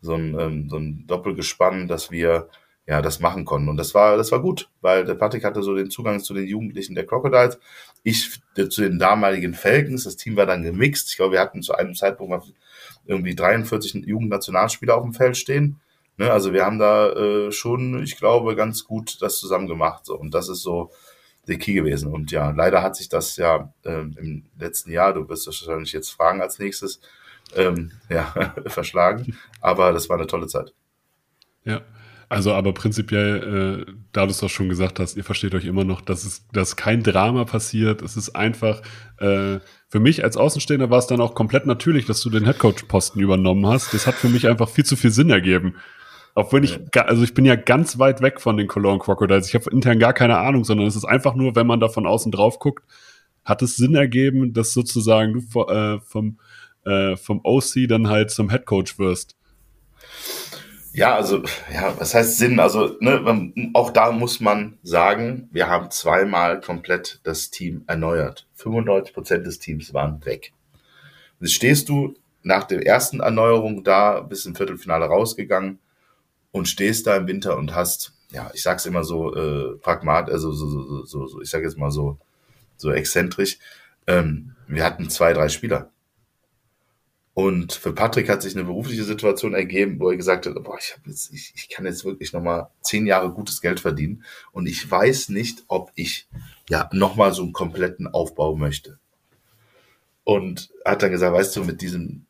so 0.00 0.14
ein, 0.14 0.38
ähm, 0.38 0.68
so 0.70 0.76
ein 0.76 1.08
Doppelgespann, 1.08 1.88
dass 1.88 2.12
wir 2.12 2.50
ja, 2.88 3.02
das 3.02 3.20
machen 3.20 3.44
konnten. 3.44 3.68
Und 3.68 3.76
das 3.76 3.94
war, 3.94 4.16
das 4.16 4.32
war 4.32 4.40
gut, 4.40 4.70
weil 4.80 5.04
der 5.04 5.14
Patrick 5.14 5.44
hatte 5.44 5.62
so 5.62 5.74
den 5.74 5.90
Zugang 5.90 6.20
zu 6.20 6.32
den 6.32 6.46
Jugendlichen 6.46 6.94
der 6.94 7.04
Crocodiles. 7.04 7.58
Ich 8.02 8.40
zu 8.54 8.80
den 8.80 8.98
damaligen 8.98 9.52
Falcons. 9.52 10.04
Das 10.04 10.16
Team 10.16 10.36
war 10.36 10.46
dann 10.46 10.62
gemixt. 10.62 11.10
Ich 11.10 11.16
glaube, 11.16 11.32
wir 11.32 11.40
hatten 11.40 11.62
zu 11.62 11.74
einem 11.74 11.94
Zeitpunkt 11.94 12.30
mal 12.30 12.42
irgendwie 13.04 13.34
43 13.34 14.06
Jugendnationalspieler 14.06 14.96
auf 14.96 15.02
dem 15.02 15.12
Feld 15.12 15.36
stehen. 15.36 15.80
Ne, 16.16 16.32
also 16.32 16.54
wir 16.54 16.64
haben 16.64 16.78
da 16.78 17.12
äh, 17.12 17.52
schon, 17.52 18.02
ich 18.02 18.16
glaube, 18.16 18.56
ganz 18.56 18.84
gut 18.84 19.20
das 19.20 19.38
zusammen 19.38 19.68
gemacht. 19.68 20.06
So. 20.06 20.18
Und 20.18 20.32
das 20.32 20.48
ist 20.48 20.62
so 20.62 20.90
der 21.46 21.58
Key 21.58 21.74
gewesen. 21.74 22.10
Und 22.10 22.30
ja, 22.30 22.52
leider 22.52 22.82
hat 22.82 22.96
sich 22.96 23.10
das 23.10 23.36
ja 23.36 23.70
ähm, 23.84 24.16
im 24.18 24.46
letzten 24.58 24.90
Jahr, 24.92 25.12
du 25.12 25.28
wirst 25.28 25.46
das 25.46 25.60
wahrscheinlich 25.60 25.92
jetzt 25.92 26.08
fragen 26.08 26.40
als 26.40 26.58
nächstes, 26.58 27.00
ähm, 27.54 27.92
ja, 28.08 28.54
verschlagen. 28.66 29.36
Aber 29.60 29.92
das 29.92 30.08
war 30.08 30.16
eine 30.16 30.26
tolle 30.26 30.46
Zeit. 30.46 30.72
Ja. 31.64 31.82
Also, 32.30 32.52
aber 32.52 32.74
prinzipiell, 32.74 33.86
äh, 33.88 33.92
da 34.12 34.26
du 34.26 34.32
es 34.32 34.38
doch 34.38 34.50
schon 34.50 34.68
gesagt 34.68 35.00
hast, 35.00 35.16
ihr 35.16 35.24
versteht 35.24 35.54
euch 35.54 35.64
immer 35.64 35.84
noch, 35.84 36.02
dass 36.02 36.24
es, 36.24 36.46
dass 36.52 36.76
kein 36.76 37.02
Drama 37.02 37.44
passiert. 37.44 38.02
Es 38.02 38.18
ist 38.18 38.36
einfach, 38.36 38.82
äh, 39.18 39.60
für 39.88 40.00
mich 40.00 40.22
als 40.24 40.36
Außenstehender 40.36 40.90
war 40.90 40.98
es 40.98 41.06
dann 41.06 41.22
auch 41.22 41.34
komplett 41.34 41.64
natürlich, 41.64 42.04
dass 42.04 42.20
du 42.20 42.28
den 42.28 42.44
Headcoach-Posten 42.44 43.20
übernommen 43.20 43.66
hast. 43.66 43.94
Das 43.94 44.06
hat 44.06 44.14
für 44.14 44.28
mich 44.28 44.46
einfach 44.46 44.68
viel 44.68 44.84
zu 44.84 44.96
viel 44.96 45.10
Sinn 45.10 45.30
ergeben. 45.30 45.76
Auch 46.34 46.52
wenn 46.52 46.64
ich, 46.64 46.78
also 46.94 47.24
ich 47.24 47.32
bin 47.32 47.46
ja 47.46 47.56
ganz 47.56 47.98
weit 47.98 48.20
weg 48.20 48.42
von 48.42 48.58
den 48.58 48.68
Cologne 48.68 48.98
Crocodiles. 48.98 49.48
Ich 49.48 49.54
habe 49.54 49.70
intern 49.70 49.98
gar 49.98 50.12
keine 50.12 50.36
Ahnung, 50.38 50.64
sondern 50.64 50.86
es 50.86 50.96
ist 50.96 51.06
einfach 51.06 51.34
nur, 51.34 51.56
wenn 51.56 51.66
man 51.66 51.80
da 51.80 51.88
von 51.88 52.06
außen 52.06 52.30
drauf 52.30 52.58
guckt, 52.58 52.84
hat 53.42 53.62
es 53.62 53.76
Sinn 53.76 53.94
ergeben, 53.94 54.52
dass 54.52 54.74
sozusagen 54.74 55.32
du 55.32 55.62
äh, 55.62 55.98
vom, 56.00 56.38
äh, 56.84 57.16
vom 57.16 57.40
OC 57.42 57.88
dann 57.88 58.08
halt 58.08 58.30
zum 58.30 58.50
Headcoach 58.50 58.98
wirst. 58.98 59.34
Ja, 60.98 61.14
also, 61.14 61.44
ja, 61.72 61.94
was 61.96 62.12
heißt 62.12 62.38
Sinn? 62.38 62.58
Also, 62.58 62.96
ne, 62.98 63.52
auch 63.74 63.90
da 63.90 64.10
muss 64.10 64.40
man 64.40 64.78
sagen, 64.82 65.48
wir 65.52 65.68
haben 65.68 65.92
zweimal 65.92 66.60
komplett 66.60 67.20
das 67.22 67.50
Team 67.50 67.84
erneuert. 67.86 68.48
95 68.54 69.14
Prozent 69.14 69.46
des 69.46 69.60
Teams 69.60 69.94
waren 69.94 70.24
weg. 70.24 70.52
Jetzt 71.38 71.52
stehst 71.52 71.88
du 71.88 72.16
nach 72.42 72.64
der 72.64 72.84
ersten 72.84 73.20
Erneuerung 73.20 73.84
da, 73.84 74.18
bis 74.18 74.44
im 74.44 74.56
Viertelfinale 74.56 75.04
rausgegangen 75.04 75.78
und 76.50 76.66
stehst 76.66 77.06
da 77.06 77.14
im 77.14 77.28
Winter 77.28 77.56
und 77.56 77.76
hast, 77.76 78.14
ja, 78.32 78.50
ich 78.52 78.62
sag's 78.62 78.84
immer 78.84 79.04
so 79.04 79.36
äh, 79.36 79.76
pragmat, 79.76 80.28
also 80.28 80.50
so, 80.50 80.68
so, 80.68 81.04
so, 81.04 81.26
so, 81.28 81.40
ich 81.40 81.48
sag 81.48 81.62
jetzt 81.62 81.78
mal 81.78 81.92
so, 81.92 82.18
so 82.76 82.90
exzentrisch. 82.90 83.60
Ähm, 84.08 84.56
wir 84.66 84.82
hatten 84.82 85.08
zwei, 85.10 85.32
drei 85.32 85.48
Spieler. 85.48 85.92
Und 87.38 87.72
für 87.72 87.92
Patrick 87.92 88.28
hat 88.28 88.42
sich 88.42 88.56
eine 88.56 88.64
berufliche 88.64 89.04
Situation 89.04 89.54
ergeben, 89.54 90.00
wo 90.00 90.10
er 90.10 90.16
gesagt 90.16 90.46
hat, 90.46 90.54
boah, 90.64 90.76
ich, 90.76 90.92
hab 90.96 91.06
jetzt, 91.06 91.32
ich, 91.32 91.52
ich 91.54 91.68
kann 91.68 91.86
jetzt 91.86 92.04
wirklich 92.04 92.32
nochmal 92.32 92.66
zehn 92.80 93.06
Jahre 93.06 93.30
gutes 93.30 93.60
Geld 93.60 93.78
verdienen 93.78 94.24
und 94.50 94.66
ich 94.66 94.90
weiß 94.90 95.28
nicht, 95.28 95.62
ob 95.68 95.92
ich 95.94 96.26
ja 96.68 96.90
nochmal 96.92 97.32
so 97.32 97.44
einen 97.44 97.52
kompletten 97.52 98.08
Aufbau 98.08 98.56
möchte. 98.56 98.98
Und 100.24 100.70
hat 100.84 101.04
dann 101.04 101.12
gesagt, 101.12 101.32
weißt 101.32 101.54
du, 101.54 101.62
mit 101.62 101.80
diesem, 101.80 102.26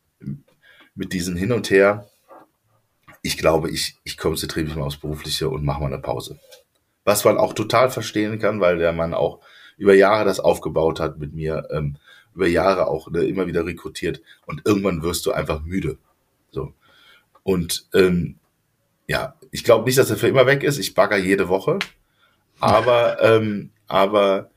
mit 0.93 1.11
diesem 1.11 1.35
Hin 1.35 1.53
und 1.53 1.71
Her, 1.71 2.07
ich 3.23 3.39
glaube, 3.39 3.71
ich, 3.71 3.97
ich 4.03 4.15
konzentriere 4.15 4.67
mich 4.67 4.75
mal 4.75 4.85
aufs 4.85 4.97
Berufliche 4.97 5.49
und 5.49 5.65
mache 5.65 5.79
mal 5.79 5.87
eine 5.87 6.03
Pause. 6.03 6.39
Was 7.03 7.25
man 7.25 7.39
auch 7.39 7.53
total 7.53 7.89
verstehen 7.89 8.37
kann, 8.37 8.61
weil 8.61 8.77
der 8.77 8.93
Mann 8.93 9.15
auch 9.15 9.39
über 9.75 9.95
Jahre 9.95 10.25
das 10.25 10.39
aufgebaut 10.39 10.99
hat 10.99 11.17
mit 11.17 11.33
mir, 11.33 11.67
ähm, 11.71 11.97
über 12.35 12.47
Jahre 12.47 12.87
auch 12.87 13.09
ne, 13.11 13.23
immer 13.23 13.47
wieder 13.47 13.65
rekrutiert 13.65 14.21
und 14.45 14.61
irgendwann 14.65 15.01
wirst 15.01 15.25
du 15.25 15.31
einfach 15.31 15.63
müde. 15.63 15.97
So. 16.51 16.73
Und 17.43 17.87
ähm, 17.93 18.35
ja, 19.07 19.35
ich 19.51 19.63
glaube 19.63 19.85
nicht, 19.85 19.97
dass 19.97 20.09
er 20.09 20.17
für 20.17 20.27
immer 20.27 20.45
weg 20.45 20.63
ist. 20.63 20.77
Ich 20.77 20.93
bagger 20.93 21.17
jede 21.17 21.49
Woche. 21.49 21.79
Aber, 22.59 23.21
ähm, 23.23 23.71
aber 23.87 24.51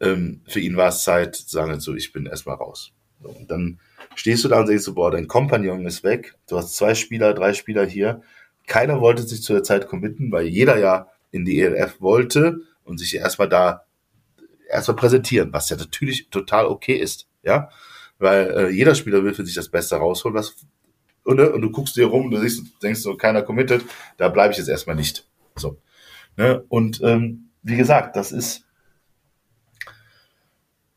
ähm, 0.00 0.42
für 0.46 0.60
ihn 0.60 0.76
war 0.76 0.88
es 0.88 1.02
Zeit, 1.02 1.34
zu 1.34 1.48
sagen 1.48 1.80
so, 1.80 1.94
ich 1.94 2.12
bin 2.12 2.26
erstmal 2.26 2.56
raus. 2.56 2.92
So, 3.22 3.30
und 3.30 3.50
dann 3.50 3.80
stehst 4.14 4.44
du 4.44 4.48
da 4.48 4.60
und 4.60 4.68
denkst 4.68 4.84
so, 4.84 4.94
boah, 4.94 5.10
dein 5.10 5.28
Kompagnon 5.28 5.86
ist 5.86 6.04
weg, 6.04 6.34
du 6.48 6.56
hast 6.56 6.76
zwei 6.76 6.94
Spieler, 6.94 7.34
drei 7.34 7.52
Spieler 7.54 7.84
hier. 7.84 8.22
Keiner 8.66 9.00
wollte 9.00 9.22
sich 9.22 9.42
zu 9.42 9.52
der 9.52 9.62
Zeit 9.62 9.88
committen, 9.88 10.32
weil 10.32 10.46
jeder 10.46 10.78
ja 10.78 11.08
in 11.30 11.44
die 11.44 11.60
ELF 11.60 12.00
wollte 12.00 12.60
und 12.84 12.98
sich 12.98 13.14
erstmal 13.16 13.48
da 13.48 13.85
erstmal 14.68 14.96
präsentieren, 14.96 15.52
was 15.52 15.68
ja 15.68 15.76
natürlich 15.76 16.28
total 16.30 16.66
okay 16.66 16.96
ist, 16.96 17.28
ja, 17.42 17.70
weil 18.18 18.50
äh, 18.50 18.68
jeder 18.70 18.94
Spieler 18.94 19.22
will 19.24 19.34
für 19.34 19.44
sich 19.44 19.54
das 19.54 19.68
Beste 19.68 19.96
rausholen, 19.96 20.36
was 20.36 20.56
und, 21.26 21.40
und 21.40 21.60
du 21.60 21.70
guckst 21.70 21.96
dir 21.96 22.06
rum, 22.06 22.30
du 22.30 22.38
siehst, 22.38 22.80
denkst 22.82 23.00
so, 23.00 23.16
keiner 23.16 23.42
committed, 23.42 23.84
da 24.16 24.28
bleibe 24.28 24.52
ich 24.52 24.58
jetzt 24.58 24.68
erstmal 24.68 24.94
nicht. 24.94 25.26
So. 25.56 25.80
Ne? 26.36 26.64
Und 26.68 27.00
ähm, 27.02 27.50
wie 27.62 27.76
gesagt, 27.76 28.14
das 28.14 28.30
ist 28.30 28.64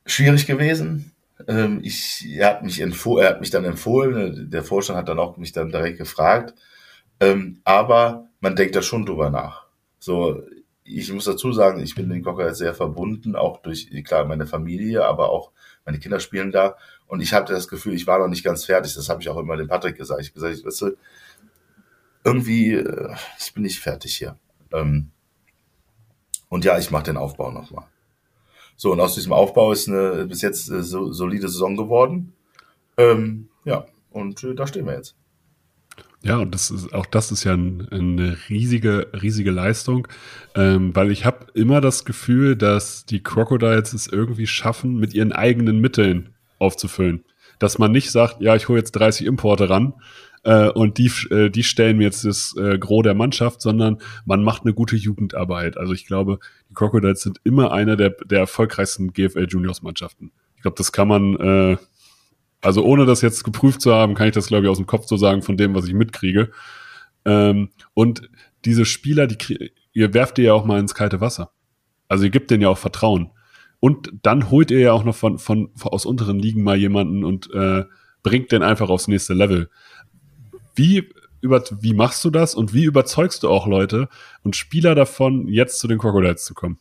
schwierig 0.06 0.46
gewesen. 0.46 1.14
Ähm, 1.48 1.80
ich, 1.84 2.28
er, 2.30 2.50
hat 2.50 2.64
mich 2.64 2.80
empfohlen, 2.80 3.26
er 3.26 3.30
hat 3.32 3.40
mich 3.40 3.50
dann 3.50 3.66
empfohlen, 3.66 4.52
der 4.52 4.64
Vorstand 4.64 5.00
hat 5.00 5.10
dann 5.10 5.18
auch 5.18 5.38
mich 5.38 5.52
dann 5.52 5.72
direkt 5.72 5.98
gefragt. 5.98 6.54
Ähm, 7.20 7.62
aber 7.64 8.28
man 8.40 8.56
denkt 8.56 8.76
da 8.76 8.84
schon 8.84 9.08
drüber 9.08 9.32
nach. 9.32 9.66
So, 9.98 10.44
ich 10.98 11.12
muss 11.14 11.26
dazu 11.26 11.52
sagen, 11.52 11.82
ich 11.82 11.96
bin 11.96 12.10
den 12.10 12.24
Cocker 12.24 12.54
sehr 12.56 12.74
verbunden, 12.74 13.36
auch 13.36 13.62
durch, 13.62 13.90
klar, 14.04 14.26
meine 14.26 14.48
Familie, 14.48 15.06
aber 15.06 15.30
auch 15.30 15.52
meine 15.86 16.00
Kinder 16.00 16.20
spielen 16.20 16.52
da. 16.52 16.76
Und 17.08 17.22
ich 17.22 17.34
hatte 17.34 17.54
das 17.54 17.68
Gefühl, 17.68 17.94
ich 17.94 18.08
war 18.08 18.20
noch 18.20 18.28
nicht 18.28 18.44
ganz 18.44 18.66
fertig. 18.66 18.94
Das 18.96 19.10
habe 19.10 19.22
ich 19.22 19.30
auch 19.30 19.38
immer 19.38 19.58
dem 19.58 19.68
Patrick 19.68 19.98
gesagt. 19.98 20.22
Ich 20.22 20.30
habe 20.30 20.40
gesagt, 20.40 20.66
weißt 20.66 20.82
du, 20.82 20.98
irgendwie, 22.24 22.74
äh, 22.74 23.16
ich 23.40 23.54
bin 23.54 23.64
nicht 23.64 23.80
fertig 23.80 24.16
hier. 24.16 24.38
Ähm, 24.72 25.12
und 26.50 26.66
ja, 26.66 26.78
ich 26.78 26.92
mache 26.92 27.04
den 27.04 27.18
Aufbau 27.18 27.52
nochmal. 27.52 27.86
So, 28.76 28.92
und 28.92 29.00
aus 29.00 29.16
diesem 29.16 29.34
Aufbau 29.34 29.72
ist 29.72 29.88
eine 29.88 30.26
bis 30.26 30.42
jetzt 30.42 30.70
äh, 30.70 30.84
so, 30.84 31.12
solide 31.12 31.50
Saison 31.50 31.76
geworden. 31.76 32.34
Ähm, 32.98 33.50
ja, 33.66 33.86
und 34.12 34.44
äh, 34.44 34.56
da 34.56 34.68
stehen 34.68 34.86
wir 34.86 34.94
jetzt. 34.94 35.16
Ja, 36.22 36.38
und 36.38 36.54
das 36.54 36.70
ist 36.70 36.94
auch 36.94 37.06
das 37.06 37.32
ist 37.32 37.46
ja 37.46 37.54
ein, 37.54 37.88
eine 37.92 38.38
riesige, 38.50 39.08
riesige 39.14 39.52
Leistung, 39.52 40.08
ähm, 40.54 40.94
weil 40.94 41.12
ich 41.12 41.26
habe 41.26 41.48
immer 41.54 41.80
das 41.80 42.04
Gefühl, 42.04 42.58
dass 42.58 43.06
die 43.06 43.24
Crocodiles 43.24 43.94
es 43.94 44.08
irgendwie 44.08 44.48
schaffen, 44.48 44.98
mit 44.98 45.14
ihren 45.14 45.32
eigenen 45.32 45.80
Mitteln 45.80 46.30
aufzufüllen. 46.58 47.24
Dass 47.58 47.78
man 47.78 47.92
nicht 47.92 48.12
sagt, 48.12 48.42
ja, 48.42 48.56
ich 48.56 48.68
hole 48.68 48.80
jetzt 48.80 48.92
30 48.94 49.28
Importe 49.28 49.70
ran, 49.70 49.94
äh, 50.44 50.70
und 50.70 50.98
die, 50.98 51.12
äh, 51.32 51.50
die 51.50 51.64
stellen 51.64 51.98
mir 51.98 52.06
jetzt 52.06 52.26
das 52.26 52.56
äh, 52.58 52.78
Gros 52.78 53.04
der 53.04 53.14
Mannschaft, 53.14 53.62
sondern 53.62 53.98
man 54.26 54.44
macht 54.44 54.64
eine 54.64 54.74
gute 54.74 54.96
Jugendarbeit. 54.96 55.78
Also 55.78 55.94
ich 55.94 56.06
glaube, 56.06 56.40
die 56.70 56.74
Crocodiles 56.74 57.22
sind 57.22 57.40
immer 57.44 57.72
einer 57.72 57.96
der, 57.96 58.12
der 58.12 58.40
erfolgreichsten 58.40 59.14
GFL 59.14 59.48
Juniors 59.50 59.82
Mannschaften. 59.82 60.32
Ich 60.56 60.62
glaube, 60.62 60.78
das 60.78 60.92
kann 60.92 61.08
man, 61.08 61.36
äh, 61.36 61.78
also 62.62 62.84
ohne 62.84 63.06
das 63.06 63.22
jetzt 63.22 63.44
geprüft 63.44 63.82
zu 63.82 63.94
haben, 63.94 64.16
kann 64.16 64.28
ich 64.28 64.34
das 64.34 64.48
glaube 64.48 64.66
ich 64.66 64.70
aus 64.70 64.78
dem 64.78 64.88
Kopf 64.88 65.08
so 65.08 65.18
sagen 65.18 65.42
von 65.42 65.58
dem, 65.58 65.76
was 65.76 65.88
ich 65.88 65.94
mitkriege. 65.94 66.52
Ähm, 67.26 67.70
und 67.94 68.30
diese 68.66 68.86
Spieler, 68.86 69.28
die 69.28 69.72
ihr 69.94 70.14
werft 70.14 70.38
ihr 70.38 70.46
ja 70.46 70.54
auch 70.54 70.66
mal 70.66 70.80
ins 70.80 70.96
kalte 70.96 71.22
Wasser. 71.22 71.52
Also 72.08 72.26
ihr 72.26 72.30
gebt 72.30 72.52
denen 72.52 72.64
ja 72.64 72.70
auch 72.70 72.78
Vertrauen. 72.78 73.32
Und 73.80 74.12
dann 74.24 74.50
holt 74.50 74.72
ihr 74.72 74.80
ja 74.80 74.94
auch 74.94 75.04
noch 75.04 75.16
von, 75.16 75.40
von, 75.40 75.72
von 75.76 75.92
aus 75.92 76.06
unteren 76.06 76.40
Ligen 76.40 76.64
mal 76.64 76.78
jemanden 76.78 77.24
und 77.24 77.50
äh, 77.54 77.86
bringt 78.24 78.52
den 78.52 78.64
einfach 78.64 78.90
aufs 78.90 79.08
nächste 79.08 79.34
Level. 79.34 79.70
Wie, 80.76 81.10
über, 81.42 81.64
wie 81.80 81.94
machst 81.94 82.24
du 82.26 82.30
das 82.30 82.56
und 82.56 82.74
wie 82.74 82.84
überzeugst 82.84 83.44
du 83.44 83.50
auch 83.50 83.68
Leute 83.68 84.10
und 84.44 84.58
Spieler 84.58 84.96
davon, 84.96 85.48
jetzt 85.48 85.80
zu 85.80 85.88
den 85.88 85.98
Crocodiles 85.98 86.44
zu 86.44 86.54
kommen? 86.54 86.80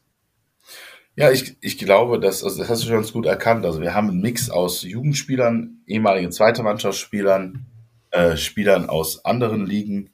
Ja, 1.19 1.33
ich, 1.33 1.57
ich 1.61 1.79
glaube, 1.79 2.21
das, 2.21 2.45
also 2.45 2.59
das 2.59 2.69
hast 2.69 2.83
du 2.83 2.87
schon 2.87 2.95
ganz 2.95 3.13
gut 3.13 3.27
erkannt. 3.27 3.67
Also 3.67 3.81
wir 3.81 3.93
haben 3.93 4.09
einen 4.09 4.21
Mix 4.21 4.51
aus 4.51 4.83
Jugendspielern, 4.83 5.79
ehemaligen 5.85 6.31
zweite 6.31 6.63
Mannschaftsspielern, 6.63 7.67
äh, 8.13 8.37
Spielern 8.37 8.89
aus 8.89 9.25
anderen 9.25 9.67
Ligen 9.67 10.11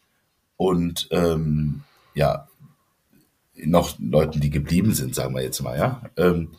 und 0.57 1.09
ähm, 1.11 1.83
ja, 2.15 2.49
noch 3.55 3.99
Leuten, 3.99 4.41
die 4.41 4.49
geblieben 4.49 4.95
sind, 4.95 5.15
sagen 5.15 5.35
wir 5.35 5.43
jetzt 5.43 5.61
mal, 5.61 5.77
ja. 5.77 6.01
Ähm, 6.17 6.53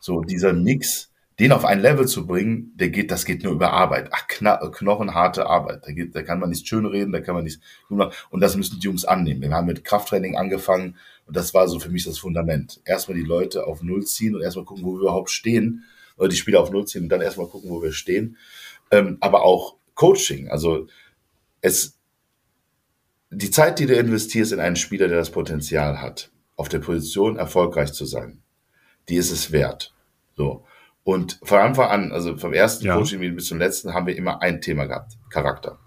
so 0.00 0.22
dieser 0.22 0.52
Mix 0.52 1.11
den 1.38 1.52
auf 1.52 1.64
ein 1.64 1.80
Level 1.80 2.06
zu 2.06 2.26
bringen, 2.26 2.72
der 2.76 2.90
geht, 2.90 3.10
das 3.10 3.24
geht 3.24 3.42
nur 3.42 3.52
über 3.52 3.72
Arbeit. 3.72 4.10
Ach, 4.12 4.26
knochenharte 4.28 5.46
Arbeit. 5.46 5.86
Da, 5.86 5.92
geht, 5.92 6.14
da 6.14 6.22
kann 6.22 6.38
man 6.38 6.50
nicht 6.50 6.68
schön 6.68 6.84
reden, 6.84 7.12
da 7.12 7.20
kann 7.20 7.34
man 7.34 7.44
nicht. 7.44 7.60
Und 7.88 8.40
das 8.40 8.56
müssen 8.56 8.78
die 8.78 8.84
Jungs 8.84 9.04
annehmen. 9.04 9.40
Wir 9.40 9.50
haben 9.50 9.66
mit 9.66 9.84
Krafttraining 9.84 10.36
angefangen 10.36 10.96
und 11.26 11.36
das 11.36 11.54
war 11.54 11.68
so 11.68 11.80
für 11.80 11.88
mich 11.88 12.04
das 12.04 12.18
Fundament. 12.18 12.80
Erstmal 12.84 13.16
die 13.16 13.24
Leute 13.24 13.66
auf 13.66 13.82
Null 13.82 14.04
ziehen 14.04 14.34
und 14.34 14.42
erstmal 14.42 14.66
gucken, 14.66 14.84
wo 14.84 14.94
wir 14.94 15.00
überhaupt 15.00 15.30
stehen. 15.30 15.84
Oder 16.16 16.28
die 16.28 16.36
Spieler 16.36 16.60
auf 16.60 16.70
Null 16.70 16.86
ziehen 16.86 17.04
und 17.04 17.08
dann 17.08 17.22
erstmal 17.22 17.46
gucken, 17.46 17.70
wo 17.70 17.82
wir 17.82 17.92
stehen. 17.92 18.36
Ähm, 18.90 19.16
aber 19.20 19.42
auch 19.42 19.76
Coaching. 19.94 20.48
Also 20.48 20.88
es, 21.62 21.98
die 23.30 23.50
Zeit, 23.50 23.78
die 23.78 23.86
du 23.86 23.94
investierst 23.94 24.52
in 24.52 24.60
einen 24.60 24.76
Spieler, 24.76 25.08
der 25.08 25.16
das 25.16 25.30
Potenzial 25.30 26.02
hat, 26.02 26.30
auf 26.56 26.68
der 26.68 26.80
Position 26.80 27.36
erfolgreich 27.36 27.92
zu 27.94 28.04
sein, 28.04 28.42
die 29.08 29.16
ist 29.16 29.30
es 29.30 29.52
wert. 29.52 29.94
So. 30.36 30.66
Und 31.04 31.38
von 31.42 31.58
Anfang 31.58 31.90
an, 31.90 32.12
also 32.12 32.36
vom 32.36 32.52
ersten 32.52 32.86
ja. 32.86 32.96
Coaching 32.96 33.34
bis 33.34 33.46
zum 33.46 33.58
letzten, 33.58 33.92
haben 33.92 34.06
wir 34.06 34.16
immer 34.16 34.40
ein 34.40 34.60
Thema 34.60 34.86
gehabt, 34.86 35.18
Charakter. 35.30 35.78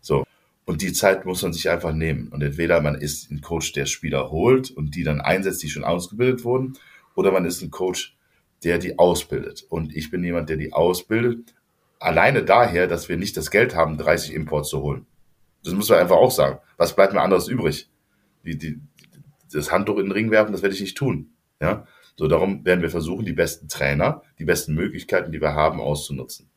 So. 0.00 0.24
Und 0.66 0.82
die 0.82 0.92
Zeit 0.92 1.24
muss 1.24 1.42
man 1.42 1.52
sich 1.52 1.70
einfach 1.70 1.92
nehmen. 1.92 2.28
Und 2.28 2.42
entweder 2.42 2.80
man 2.82 2.94
ist 2.94 3.30
ein 3.30 3.40
Coach, 3.40 3.72
der 3.72 3.86
Spieler 3.86 4.30
holt 4.30 4.70
und 4.70 4.94
die 4.94 5.02
dann 5.02 5.20
einsetzt, 5.20 5.62
die 5.62 5.70
schon 5.70 5.84
ausgebildet 5.84 6.44
wurden, 6.44 6.76
oder 7.14 7.32
man 7.32 7.46
ist 7.46 7.62
ein 7.62 7.70
Coach, 7.70 8.16
der 8.64 8.78
die 8.78 8.98
ausbildet. 8.98 9.64
Und 9.68 9.96
ich 9.96 10.10
bin 10.10 10.22
jemand, 10.22 10.50
der 10.50 10.56
die 10.56 10.72
ausbildet 10.72 11.54
alleine 12.00 12.44
daher, 12.44 12.86
dass 12.86 13.08
wir 13.08 13.16
nicht 13.16 13.36
das 13.36 13.50
Geld 13.50 13.74
haben, 13.74 13.98
30 13.98 14.34
Imports 14.34 14.70
zu 14.70 14.82
holen. 14.82 15.06
Das 15.64 15.74
muss 15.74 15.88
man 15.88 15.98
einfach 15.98 16.16
auch 16.16 16.30
sagen. 16.30 16.58
Was 16.76 16.94
bleibt 16.94 17.12
mir 17.12 17.20
anderes 17.20 17.48
übrig? 17.48 17.88
Die, 18.44 18.56
die, 18.56 18.80
das 19.52 19.72
Handtuch 19.72 19.98
in 19.98 20.06
den 20.06 20.12
Ring 20.12 20.30
werfen, 20.30 20.52
das 20.52 20.62
werde 20.62 20.74
ich 20.74 20.80
nicht 20.80 20.96
tun. 20.96 21.30
Ja, 21.60 21.86
so 22.18 22.26
darum 22.26 22.64
werden 22.64 22.82
wir 22.82 22.90
versuchen, 22.90 23.24
die 23.24 23.32
besten 23.32 23.68
Trainer, 23.68 24.22
die 24.40 24.44
besten 24.44 24.74
Möglichkeiten, 24.74 25.30
die 25.30 25.40
wir 25.40 25.54
haben, 25.54 25.80
auszunutzen. 25.80 26.50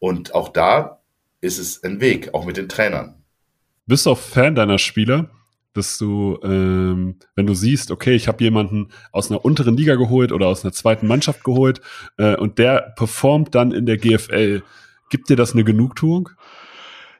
Und 0.00 0.34
auch 0.34 0.48
da 0.48 0.98
ist 1.40 1.58
es 1.58 1.82
ein 1.84 2.00
Weg, 2.00 2.34
auch 2.34 2.44
mit 2.44 2.56
den 2.56 2.68
Trainern. 2.68 3.14
Bist 3.86 4.06
du 4.06 4.10
auch 4.10 4.18
Fan 4.18 4.54
deiner 4.54 4.78
Spieler? 4.78 5.30
dass 5.72 5.98
du, 5.98 6.36
ähm, 6.42 7.14
wenn 7.36 7.46
du 7.46 7.54
siehst, 7.54 7.92
okay, 7.92 8.14
ich 8.14 8.26
habe 8.26 8.42
jemanden 8.42 8.88
aus 9.12 9.30
einer 9.30 9.44
unteren 9.44 9.76
Liga 9.76 9.94
geholt 9.94 10.32
oder 10.32 10.48
aus 10.48 10.64
einer 10.64 10.72
zweiten 10.72 11.06
Mannschaft 11.06 11.44
geholt 11.44 11.80
äh, 12.16 12.34
und 12.34 12.58
der 12.58 12.92
performt 12.96 13.54
dann 13.54 13.70
in 13.70 13.86
der 13.86 13.96
GFL, 13.96 14.62
gibt 15.10 15.28
dir 15.28 15.36
das 15.36 15.52
eine 15.52 15.62
Genugtuung? 15.62 16.30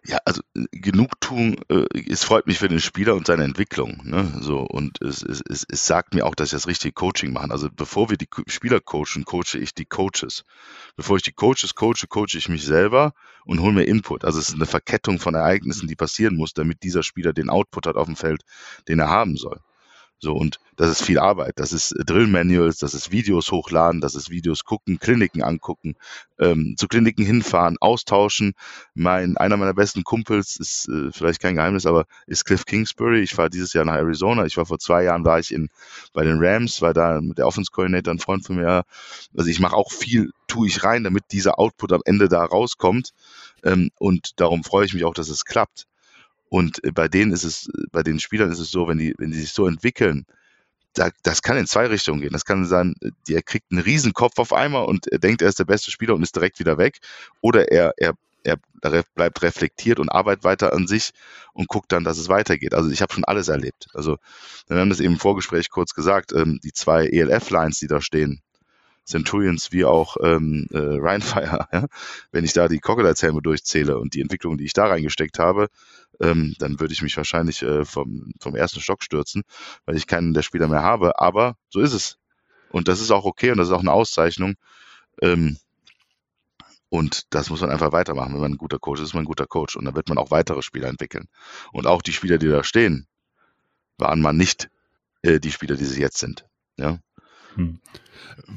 Ja, 0.04 0.18
also 0.24 0.42
äh, 0.56 0.64
Genugtuung, 0.72 1.56
äh, 1.68 1.84
es 2.08 2.24
freut 2.24 2.46
mich 2.46 2.58
für 2.58 2.68
den 2.68 2.80
Spieler 2.80 3.14
und 3.14 3.26
seine 3.26 3.44
Entwicklung. 3.44 4.00
Ne? 4.04 4.32
So, 4.40 4.60
und 4.60 5.00
es, 5.02 5.22
es, 5.22 5.42
es, 5.48 5.66
es 5.68 5.86
sagt 5.86 6.14
mir 6.14 6.26
auch, 6.26 6.34
dass 6.34 6.48
ich 6.48 6.52
das 6.52 6.66
richtige 6.66 6.92
Coaching 6.92 7.32
machen. 7.32 7.52
Also 7.52 7.68
bevor 7.70 8.08
wir 8.08 8.16
die 8.16 8.28
Spieler 8.46 8.80
coachen, 8.80 9.24
coache 9.24 9.58
ich 9.58 9.74
die 9.74 9.84
Coaches. 9.84 10.44
Bevor 10.96 11.16
ich 11.16 11.22
die 11.22 11.32
Coaches 11.32 11.74
coache, 11.74 12.06
coache 12.08 12.36
ich 12.38 12.48
mich 12.48 12.64
selber 12.64 13.12
und 13.44 13.60
hole 13.60 13.74
mir 13.74 13.84
Input. 13.84 14.24
Also 14.24 14.38
es 14.38 14.48
ist 14.48 14.54
eine 14.54 14.66
Verkettung 14.66 15.18
von 15.18 15.34
Ereignissen, 15.34 15.86
die 15.86 15.96
passieren 15.96 16.36
muss, 16.36 16.54
damit 16.54 16.82
dieser 16.82 17.02
Spieler 17.02 17.32
den 17.32 17.50
Output 17.50 17.86
hat 17.86 17.96
auf 17.96 18.06
dem 18.06 18.16
Feld, 18.16 18.42
den 18.88 19.00
er 19.00 19.10
haben 19.10 19.36
soll. 19.36 19.60
So, 20.22 20.34
und 20.34 20.60
das 20.76 20.90
ist 20.90 21.02
viel 21.02 21.18
Arbeit. 21.18 21.54
Das 21.56 21.72
ist 21.72 21.92
äh, 21.92 22.04
Drill-Manuals, 22.04 22.76
das 22.76 22.92
ist 22.92 23.10
Videos 23.10 23.50
hochladen, 23.50 24.02
das 24.02 24.14
ist 24.14 24.28
Videos 24.28 24.64
gucken, 24.64 24.98
Kliniken 24.98 25.42
angucken, 25.42 25.96
ähm, 26.38 26.74
zu 26.76 26.88
Kliniken 26.88 27.24
hinfahren, 27.24 27.78
austauschen. 27.80 28.52
Mein, 28.94 29.38
einer 29.38 29.56
meiner 29.56 29.72
besten 29.72 30.04
Kumpels 30.04 30.60
ist 30.60 30.88
äh, 30.88 31.10
vielleicht 31.10 31.40
kein 31.40 31.54
Geheimnis, 31.54 31.86
aber 31.86 32.04
ist 32.26 32.44
Cliff 32.44 32.66
Kingsbury. 32.66 33.20
Ich 33.20 33.34
fahre 33.34 33.48
dieses 33.48 33.72
Jahr 33.72 33.86
nach 33.86 33.96
Arizona. 33.96 34.44
Ich 34.44 34.58
war 34.58 34.66
vor 34.66 34.78
zwei 34.78 35.04
Jahren, 35.04 35.24
war 35.24 35.38
ich 35.38 35.52
in, 35.52 35.70
bei 36.12 36.22
den 36.22 36.38
Rams, 36.38 36.82
weil 36.82 36.92
da 36.92 37.20
mit 37.22 37.38
der 37.38 37.46
Offense 37.46 37.70
Coordinator 37.72 38.12
ein 38.12 38.18
Freund 38.18 38.44
von 38.44 38.56
mir. 38.56 38.84
Also 39.36 39.48
ich 39.48 39.58
mache 39.58 39.76
auch 39.76 39.90
viel, 39.90 40.32
tue 40.48 40.68
ich 40.68 40.84
rein, 40.84 41.02
damit 41.02 41.24
dieser 41.32 41.58
Output 41.58 41.94
am 41.94 42.02
Ende 42.04 42.28
da 42.28 42.44
rauskommt. 42.44 43.12
Ähm, 43.64 43.90
und 43.98 44.38
darum 44.38 44.64
freue 44.64 44.84
ich 44.84 44.92
mich 44.92 45.04
auch, 45.06 45.14
dass 45.14 45.30
es 45.30 45.46
klappt. 45.46 45.86
Und 46.50 46.84
äh, 46.84 46.92
bei 46.92 47.08
denen 47.08 47.32
ist 47.32 47.44
es, 47.44 47.70
bei 47.90 48.02
den 48.02 48.20
Spielern 48.20 48.52
ist 48.52 48.58
es 48.58 48.70
so, 48.70 48.86
wenn 48.88 48.98
die, 48.98 49.14
wenn 49.16 49.30
die 49.30 49.38
sich 49.40 49.52
so 49.52 49.66
entwickeln, 49.66 50.26
da, 50.92 51.10
das 51.22 51.40
kann 51.40 51.56
in 51.56 51.66
zwei 51.66 51.86
Richtungen 51.86 52.20
gehen. 52.20 52.32
Das 52.32 52.44
kann 52.44 52.66
sein, 52.66 52.94
der 53.28 53.42
kriegt 53.42 53.70
einen 53.70 53.80
riesen 53.80 54.12
Kopf 54.12 54.38
auf 54.38 54.52
einmal 54.52 54.84
und 54.84 55.06
er 55.06 55.20
denkt, 55.20 55.40
er 55.40 55.48
ist 55.48 55.60
der 55.60 55.64
beste 55.64 55.90
Spieler 55.90 56.14
und 56.14 56.22
ist 56.22 56.34
direkt 56.34 56.58
wieder 56.58 56.76
weg. 56.76 56.98
Oder 57.40 57.70
er, 57.70 57.94
er, 57.96 58.14
er 58.42 58.58
bleibt 59.14 59.42
reflektiert 59.42 60.00
und 60.00 60.08
arbeitet 60.08 60.42
weiter 60.42 60.72
an 60.72 60.88
sich 60.88 61.12
und 61.52 61.68
guckt 61.68 61.92
dann, 61.92 62.02
dass 62.02 62.18
es 62.18 62.28
weitergeht. 62.28 62.74
Also 62.74 62.90
ich 62.90 63.02
habe 63.02 63.12
schon 63.12 63.24
alles 63.24 63.46
erlebt. 63.46 63.86
Also 63.94 64.18
wir 64.66 64.78
haben 64.78 64.90
das 64.90 65.00
eben 65.00 65.14
im 65.14 65.20
Vorgespräch 65.20 65.70
kurz 65.70 65.94
gesagt, 65.94 66.32
ähm, 66.32 66.58
die 66.64 66.72
zwei 66.72 67.06
ELF-Lines, 67.06 67.78
die 67.78 67.86
da 67.86 68.00
stehen, 68.00 68.42
Centurions 69.04 69.72
wie 69.72 69.84
auch 69.84 70.16
ähm, 70.22 70.66
äh, 70.72 70.78
Rheinfire, 70.78 71.68
ja? 71.72 71.86
wenn 72.32 72.44
ich 72.44 72.52
da 72.52 72.68
die 72.68 72.78
Crocodiles-Helme 72.78 73.42
durchzähle 73.42 73.98
und 73.98 74.14
die 74.14 74.20
Entwicklung, 74.20 74.56
die 74.56 74.64
ich 74.64 74.72
da 74.72 74.86
reingesteckt 74.86 75.38
habe, 75.38 75.68
ähm, 76.20 76.54
dann 76.58 76.80
würde 76.80 76.92
ich 76.92 77.02
mich 77.02 77.16
wahrscheinlich 77.16 77.62
äh, 77.62 77.84
vom, 77.84 78.32
vom 78.40 78.54
ersten 78.54 78.80
Stock 78.80 79.02
stürzen, 79.02 79.42
weil 79.86 79.96
ich 79.96 80.06
keinen 80.06 80.34
der 80.34 80.42
Spieler 80.42 80.68
mehr 80.68 80.82
habe. 80.82 81.18
Aber 81.18 81.56
so 81.68 81.80
ist 81.80 81.92
es. 81.92 82.18
Und 82.70 82.88
das 82.88 83.00
ist 83.00 83.10
auch 83.10 83.24
okay 83.24 83.50
und 83.50 83.58
das 83.58 83.68
ist 83.68 83.74
auch 83.74 83.80
eine 83.80 83.92
Auszeichnung. 83.92 84.54
Ähm, 85.22 85.56
und 86.88 87.22
das 87.30 87.50
muss 87.50 87.60
man 87.60 87.70
einfach 87.70 87.92
weitermachen. 87.92 88.34
Wenn 88.34 88.40
man 88.40 88.52
ein 88.52 88.58
guter 88.58 88.78
Coach 88.78 89.00
ist, 89.00 89.08
ist 89.08 89.14
man 89.14 89.22
ein 89.22 89.26
guter 89.26 89.46
Coach. 89.46 89.76
Und 89.76 89.84
dann 89.84 89.94
wird 89.94 90.08
man 90.08 90.18
auch 90.18 90.30
weitere 90.30 90.60
Spieler 90.62 90.88
entwickeln. 90.88 91.28
Und 91.72 91.86
auch 91.86 92.02
die 92.02 92.12
Spieler, 92.12 92.38
die 92.38 92.48
da 92.48 92.64
stehen, 92.64 93.06
waren 93.96 94.20
mal 94.20 94.32
nicht 94.32 94.70
äh, 95.22 95.38
die 95.38 95.52
Spieler, 95.52 95.76
die 95.76 95.84
sie 95.84 96.00
jetzt 96.00 96.18
sind. 96.18 96.46
Ja. 96.76 96.98
Hm. 97.56 97.78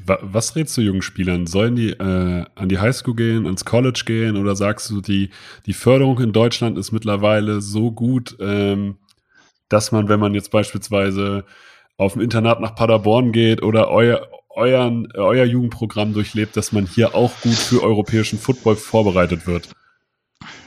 Was 0.06 0.56
rätst 0.56 0.77
du 0.77 0.82
jungen 0.82 1.01
Spielern? 1.01 1.47
Sollen 1.47 1.75
die 1.75 1.91
äh, 1.91 2.45
an 2.56 2.69
die 2.69 2.79
Highschool 2.79 3.15
gehen, 3.15 3.45
ins 3.45 3.65
College 3.65 4.03
gehen 4.06 4.38
oder 4.38 4.56
sagst 4.56 4.89
du, 4.89 5.01
die, 5.01 5.29
die 5.65 5.73
Förderung 5.73 6.19
in 6.19 6.34
Deutschland 6.34 6.77
ist 6.77 6.91
mittlerweile 6.91 7.62
so 7.62 7.91
gut, 7.91 8.36
ähm, 8.39 8.97
dass 9.69 9.91
man, 9.91 10.10
wenn 10.10 10.19
man 10.19 10.34
jetzt 10.34 10.51
beispielsweise 10.51 11.45
auf 11.97 12.15
ein 12.15 12.21
Internat 12.21 12.60
nach 12.60 12.75
Paderborn 12.75 13.32
geht 13.32 13.63
oder 13.63 13.89
euer, 13.89 14.27
euren, 14.49 15.08
euer 15.15 15.45
Jugendprogramm 15.45 16.13
durchlebt, 16.13 16.58
dass 16.58 16.71
man 16.71 16.86
hier 16.86 17.15
auch 17.15 17.32
gut 17.41 17.53
für 17.53 17.82
europäischen 17.84 18.39
Football 18.39 18.75
vorbereitet 18.75 19.47
wird? 19.47 19.69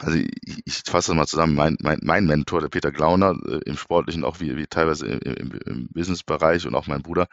Also 0.01 0.19
ich, 0.19 0.63
ich 0.65 0.83
fasse 0.87 1.11
das 1.11 1.17
mal 1.17 1.27
zusammen. 1.27 1.55
Mein, 1.55 1.77
mein, 1.81 2.01
mein 2.03 2.27
Mentor, 2.27 2.61
der 2.61 2.69
Peter 2.69 2.93
Glauner, 2.93 3.37
äh, 3.47 3.61
im 3.67 3.77
Sportlichen, 3.77 4.25
auch 4.25 4.41
wie, 4.41 4.57
wie 4.57 4.67
teilweise 4.67 5.07
im, 5.07 5.21
im, 5.21 5.61
im 5.67 5.89
Businessbereich 5.93 6.67
und 6.67 6.75
auch 6.75 6.87
mein 6.87 7.03
Bruder, 7.03 7.29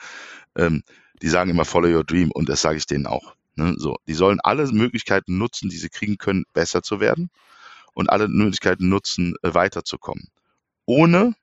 ähm, 0.56 0.84
die 1.22 1.30
sagen 1.30 1.50
immer 1.50 1.66
Follow 1.66 1.90
your 1.90 2.04
dream 2.04 2.32
und 2.32 2.50
das 2.50 2.62
sage 2.62 2.78
ich 2.78 2.86
denen 2.86 3.08
auch. 3.08 3.36
Ne? 3.56 3.76
So, 3.78 3.98
die 4.08 4.14
sollen 4.14 4.40
alle 4.42 4.68
Möglichkeiten 4.72 5.38
nutzen, 5.38 5.70
die 5.70 5.78
sie 5.78 5.90
kriegen 5.90 6.18
können, 6.18 6.46
besser 6.54 6.82
zu 6.82 7.00
werden 7.00 7.30
und 7.94 8.10
alle 8.10 8.28
Möglichkeiten 8.28 8.90
nutzen, 8.90 9.36
äh, 9.44 9.54
weiterzukommen, 9.54 10.30
ohne 10.86 11.36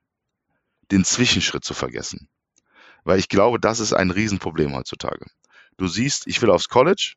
den 0.90 1.04
Zwischenschritt 1.04 1.64
zu 1.64 1.74
vergessen. 1.74 2.28
Weil 3.04 3.18
ich 3.18 3.28
glaube, 3.28 3.60
das 3.60 3.80
ist 3.80 3.92
ein 3.92 4.10
Riesenproblem 4.10 4.74
heutzutage. 4.74 5.26
Du 5.76 5.88
siehst, 5.88 6.26
ich 6.26 6.42
will 6.42 6.50
aufs 6.50 6.68
College, 6.68 7.14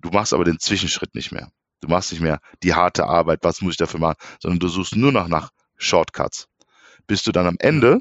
du 0.00 0.10
machst 0.10 0.32
aber 0.32 0.44
den 0.44 0.60
Zwischenschritt 0.60 1.14
nicht 1.14 1.32
mehr. 1.32 1.50
Du 1.80 1.88
machst 1.88 2.12
nicht 2.12 2.20
mehr 2.20 2.40
die 2.62 2.74
harte 2.74 3.06
Arbeit, 3.06 3.40
was 3.42 3.60
muss 3.60 3.72
ich 3.72 3.78
dafür 3.78 4.00
machen, 4.00 4.16
sondern 4.40 4.58
du 4.58 4.68
suchst 4.68 4.96
nur 4.96 5.12
noch 5.12 5.28
nach 5.28 5.50
Shortcuts. 5.76 6.48
Bis 7.06 7.22
du 7.22 7.32
dann 7.32 7.46
am 7.46 7.56
Ende 7.58 8.00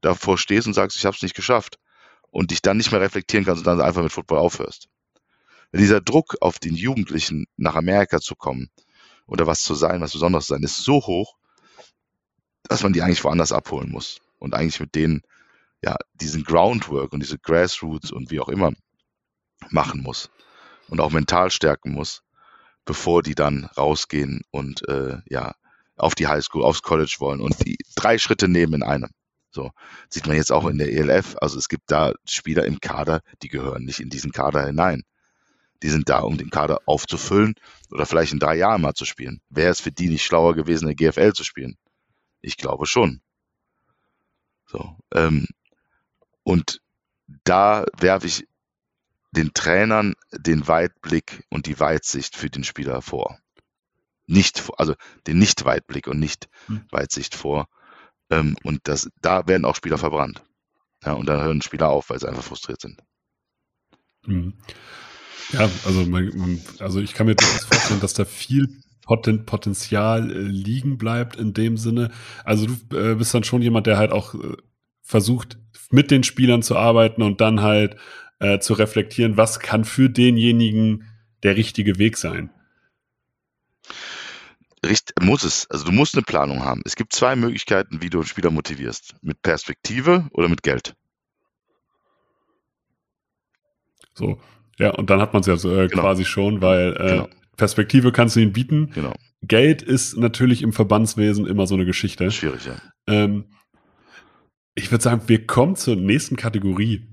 davor 0.00 0.38
stehst 0.38 0.66
und 0.66 0.74
sagst, 0.74 0.96
ich 0.96 1.06
habe 1.06 1.16
es 1.16 1.22
nicht 1.22 1.34
geschafft 1.34 1.78
und 2.30 2.50
dich 2.50 2.62
dann 2.62 2.76
nicht 2.76 2.92
mehr 2.92 3.00
reflektieren 3.00 3.44
kannst 3.44 3.60
und 3.60 3.66
dann 3.66 3.80
einfach 3.80 4.02
mit 4.02 4.12
Football 4.12 4.38
aufhörst. 4.38 4.88
Dieser 5.72 6.02
Druck 6.02 6.36
auf 6.40 6.58
den 6.58 6.74
Jugendlichen 6.74 7.46
nach 7.56 7.76
Amerika 7.76 8.20
zu 8.20 8.34
kommen 8.34 8.68
oder 9.26 9.46
was 9.46 9.62
zu 9.62 9.74
sein, 9.74 10.02
was 10.02 10.12
Besonderes 10.12 10.46
zu 10.46 10.54
sein, 10.54 10.62
ist 10.62 10.84
so 10.84 10.96
hoch, 10.96 11.36
dass 12.64 12.82
man 12.82 12.92
die 12.92 13.00
eigentlich 13.00 13.24
woanders 13.24 13.52
abholen 13.52 13.90
muss 13.90 14.20
und 14.38 14.54
eigentlich 14.54 14.80
mit 14.80 14.94
denen 14.94 15.22
ja 15.82 15.96
diesen 16.14 16.44
Groundwork 16.44 17.12
und 17.12 17.20
diese 17.20 17.38
Grassroots 17.38 18.12
und 18.12 18.30
wie 18.30 18.40
auch 18.40 18.48
immer 18.48 18.72
machen 19.70 20.02
muss 20.02 20.30
und 20.88 21.00
auch 21.00 21.10
mental 21.10 21.50
stärken 21.50 21.92
muss, 21.92 22.22
bevor 22.84 23.22
die 23.22 23.34
dann 23.34 23.66
rausgehen 23.76 24.42
und 24.50 24.88
äh, 24.88 25.18
ja 25.26 25.54
auf 25.96 26.14
die 26.14 26.26
Highschool, 26.26 26.64
aufs 26.64 26.82
College 26.82 27.16
wollen 27.18 27.40
und 27.40 27.64
die 27.64 27.76
drei 27.94 28.18
Schritte 28.18 28.48
nehmen 28.48 28.74
in 28.74 28.82
einem. 28.82 29.10
So 29.50 29.70
sieht 30.08 30.26
man 30.26 30.36
jetzt 30.36 30.50
auch 30.50 30.66
in 30.66 30.78
der 30.78 30.92
ELF. 30.92 31.36
Also 31.40 31.58
es 31.58 31.68
gibt 31.68 31.90
da 31.90 32.12
Spieler 32.24 32.64
im 32.64 32.80
Kader, 32.80 33.20
die 33.42 33.48
gehören 33.48 33.84
nicht 33.84 34.00
in 34.00 34.08
diesen 34.08 34.32
Kader 34.32 34.66
hinein. 34.66 35.02
Die 35.82 35.90
sind 35.90 36.08
da, 36.08 36.20
um 36.20 36.38
den 36.38 36.50
Kader 36.50 36.80
aufzufüllen 36.86 37.54
oder 37.90 38.06
vielleicht 38.06 38.32
in 38.32 38.38
drei 38.38 38.56
Jahren 38.56 38.80
mal 38.80 38.94
zu 38.94 39.04
spielen. 39.04 39.40
Wäre 39.50 39.70
es 39.70 39.80
für 39.80 39.92
die 39.92 40.08
nicht 40.08 40.24
schlauer 40.24 40.54
gewesen, 40.54 40.88
in 40.88 40.96
der 40.96 41.12
GFL 41.12 41.32
zu 41.32 41.44
spielen? 41.44 41.76
Ich 42.40 42.56
glaube 42.56 42.86
schon. 42.86 43.20
So, 44.66 44.96
ähm, 45.12 45.46
und 46.44 46.80
da 47.44 47.84
werfe 47.98 48.26
ich 48.26 48.46
den 49.32 49.52
Trainern 49.54 50.14
den 50.30 50.68
Weitblick 50.68 51.44
und 51.48 51.66
die 51.66 51.80
Weitsicht 51.80 52.36
für 52.36 52.50
den 52.50 52.64
Spieler 52.64 53.02
vor. 53.02 53.38
Nicht, 54.26 54.62
also 54.78 54.94
den 55.26 55.38
Nicht-Weitblick 55.38 56.06
und 56.06 56.20
Nicht-Weitsicht 56.20 57.34
hm. 57.34 57.40
vor. 57.40 57.68
Ähm, 58.30 58.56
und 58.62 58.80
das, 58.84 59.10
da 59.20 59.46
werden 59.46 59.64
auch 59.64 59.76
Spieler 59.76 59.98
verbrannt. 59.98 60.42
Ja, 61.04 61.14
und 61.14 61.26
dann 61.26 61.42
hören 61.42 61.62
Spieler 61.62 61.88
auf, 61.88 62.10
weil 62.10 62.20
sie 62.20 62.28
einfach 62.28 62.44
frustriert 62.44 62.80
sind. 62.80 63.00
Mhm. 64.26 64.54
Ja, 65.52 65.68
also, 65.84 66.04
man, 66.06 66.60
also 66.78 67.00
ich 67.00 67.14
kann 67.14 67.26
mir 67.26 67.34
durchaus 67.34 67.64
vorstellen, 67.64 68.00
dass 68.00 68.14
da 68.14 68.24
viel 68.24 68.80
Poten 69.02 69.44
Potenzial 69.44 70.30
äh, 70.30 70.38
liegen 70.38 70.96
bleibt 70.96 71.36
in 71.36 71.52
dem 71.52 71.76
Sinne. 71.76 72.10
Also 72.44 72.66
du 72.66 72.96
äh, 72.96 73.16
bist 73.16 73.34
dann 73.34 73.44
schon 73.44 73.62
jemand, 73.62 73.86
der 73.86 73.98
halt 73.98 74.12
auch 74.12 74.34
äh, 74.34 74.56
versucht, 75.02 75.58
mit 75.90 76.10
den 76.10 76.22
Spielern 76.22 76.62
zu 76.62 76.76
arbeiten 76.76 77.22
und 77.22 77.40
dann 77.40 77.60
halt 77.60 77.96
äh, 78.42 78.58
zu 78.58 78.74
reflektieren, 78.74 79.36
was 79.36 79.60
kann 79.60 79.84
für 79.84 80.10
denjenigen 80.10 81.04
der 81.42 81.56
richtige 81.56 81.98
Weg 81.98 82.16
sein 82.18 82.50
muss 85.20 85.44
es. 85.44 85.70
Also 85.70 85.84
du 85.84 85.92
musst 85.92 86.14
eine 86.14 86.22
Planung 86.22 86.64
haben. 86.64 86.82
Es 86.84 86.96
gibt 86.96 87.12
zwei 87.12 87.36
Möglichkeiten, 87.36 88.02
wie 88.02 88.10
du 88.10 88.18
einen 88.18 88.26
Spieler 88.26 88.50
motivierst. 88.50 89.14
Mit 89.22 89.42
Perspektive 89.42 90.28
oder 90.32 90.48
mit 90.48 90.62
Geld. 90.62 90.94
So, 94.14 94.40
ja, 94.78 94.90
und 94.90 95.08
dann 95.08 95.20
hat 95.20 95.32
man 95.32 95.40
es 95.40 95.46
ja 95.46 95.54
äh, 95.54 95.88
genau. 95.88 96.02
quasi 96.02 96.24
schon, 96.24 96.60
weil 96.60 96.96
äh, 96.98 97.08
genau. 97.08 97.28
Perspektive 97.56 98.12
kannst 98.12 98.36
du 98.36 98.40
ihnen 98.40 98.52
bieten. 98.52 98.90
Genau. 98.90 99.14
Geld 99.42 99.82
ist 99.82 100.16
natürlich 100.16 100.62
im 100.62 100.72
Verbandswesen 100.72 101.46
immer 101.46 101.66
so 101.66 101.74
eine 101.74 101.84
Geschichte. 101.84 102.30
Schwierig, 102.30 102.66
ja. 102.66 102.76
Ähm, 103.06 103.46
ich 104.74 104.90
würde 104.90 105.04
sagen, 105.04 105.22
wir 105.26 105.46
kommen 105.46 105.76
zur 105.76 105.96
nächsten 105.96 106.36
Kategorie. 106.36 107.08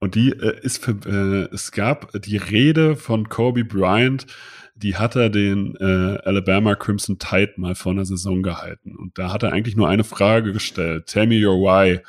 Und 0.00 0.14
die 0.14 0.30
äh, 0.30 0.60
ist 0.62 0.84
für, 0.84 0.92
äh, 1.06 1.54
es 1.54 1.72
gab 1.72 2.12
die 2.12 2.36
Rede 2.36 2.96
von 2.96 3.28
Kobe 3.28 3.64
Bryant, 3.64 4.26
die 4.74 4.96
hat 4.96 5.16
er 5.16 5.28
den 5.28 5.74
äh, 5.80 6.18
Alabama 6.24 6.76
Crimson 6.76 7.18
Tide 7.18 7.54
mal 7.56 7.74
vor 7.74 7.92
einer 7.92 8.04
Saison 8.04 8.42
gehalten. 8.42 8.94
Und 8.96 9.18
da 9.18 9.32
hat 9.32 9.42
er 9.42 9.52
eigentlich 9.52 9.76
nur 9.76 9.88
eine 9.88 10.04
Frage 10.04 10.52
gestellt. 10.52 11.06
Tell 11.06 11.26
me 11.26 11.44
your 11.44 11.56
why. 11.56 12.00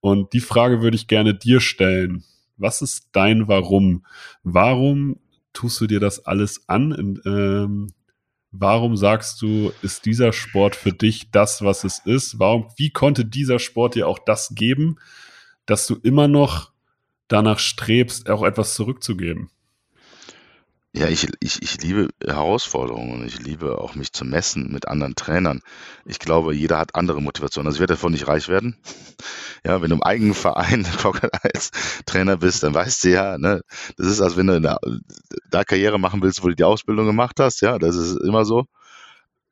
Und 0.00 0.32
die 0.34 0.40
Frage 0.40 0.82
würde 0.82 0.96
ich 0.96 1.06
gerne 1.06 1.34
dir 1.34 1.60
stellen. 1.60 2.24
Was 2.58 2.82
ist 2.82 3.08
dein 3.12 3.48
Warum? 3.48 4.04
Warum 4.42 5.16
tust 5.54 5.80
du 5.80 5.86
dir 5.86 6.00
das 6.00 6.26
alles 6.26 6.68
an? 6.68 6.92
Und, 6.92 7.22
ähm, 7.24 7.86
warum 8.50 8.96
sagst 8.96 9.40
du, 9.40 9.72
ist 9.80 10.04
dieser 10.04 10.34
Sport 10.34 10.76
für 10.76 10.92
dich 10.92 11.30
das, 11.30 11.62
was 11.62 11.84
es 11.84 12.00
ist? 12.04 12.38
Warum, 12.38 12.66
wie 12.76 12.90
konnte 12.90 13.24
dieser 13.24 13.58
Sport 13.58 13.94
dir 13.94 14.06
auch 14.06 14.18
das 14.18 14.54
geben, 14.54 14.96
dass 15.64 15.86
du 15.86 15.94
immer 15.94 16.28
noch 16.28 16.71
danach 17.32 17.58
strebst, 17.58 18.28
auch 18.28 18.42
etwas 18.42 18.74
zurückzugeben? 18.74 19.50
Ja, 20.94 21.08
ich, 21.08 21.26
ich, 21.40 21.62
ich 21.62 21.80
liebe 21.80 22.10
Herausforderungen 22.22 23.14
und 23.14 23.26
ich 23.26 23.38
liebe 23.40 23.78
auch 23.78 23.94
mich 23.94 24.12
zu 24.12 24.26
messen 24.26 24.70
mit 24.70 24.88
anderen 24.88 25.14
Trainern. 25.14 25.62
Ich 26.04 26.18
glaube, 26.18 26.54
jeder 26.54 26.78
hat 26.78 26.94
andere 26.94 27.22
Motivationen. 27.22 27.66
Also 27.66 27.76
ich 27.76 27.80
werde 27.80 27.94
davon 27.94 28.12
nicht 28.12 28.28
reich 28.28 28.48
werden. 28.48 28.76
Ja, 29.64 29.80
wenn 29.80 29.90
du 29.90 29.94
im 29.94 30.02
eigenen 30.02 30.34
Verein 30.34 30.84
als 31.44 31.70
Trainer 32.04 32.38
bist, 32.38 32.64
dann 32.64 32.74
weißt 32.74 33.04
du 33.04 33.10
ja, 33.10 33.38
ne, 33.38 33.62
das 33.96 34.08
ist, 34.08 34.20
als 34.20 34.36
wenn 34.36 34.48
du 34.48 34.60
da, 34.60 35.64
Karriere 35.64 36.00
machen 36.00 36.20
willst, 36.20 36.42
wo 36.42 36.48
du 36.48 36.56
die 36.56 36.64
Ausbildung 36.64 37.06
gemacht 37.06 37.38
hast. 37.38 37.60
Ja, 37.60 37.78
das 37.78 37.94
ist 37.94 38.16
immer 38.24 38.44
so. 38.44 38.64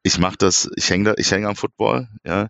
Ich 0.03 0.19
mache 0.19 0.37
das, 0.37 0.69
ich 0.75 0.91
hänge 0.91 1.05
da, 1.05 1.15
ich 1.17 1.31
hänge 1.31 1.47
am 1.47 1.55
Football. 1.55 2.09
Ja, 2.25 2.49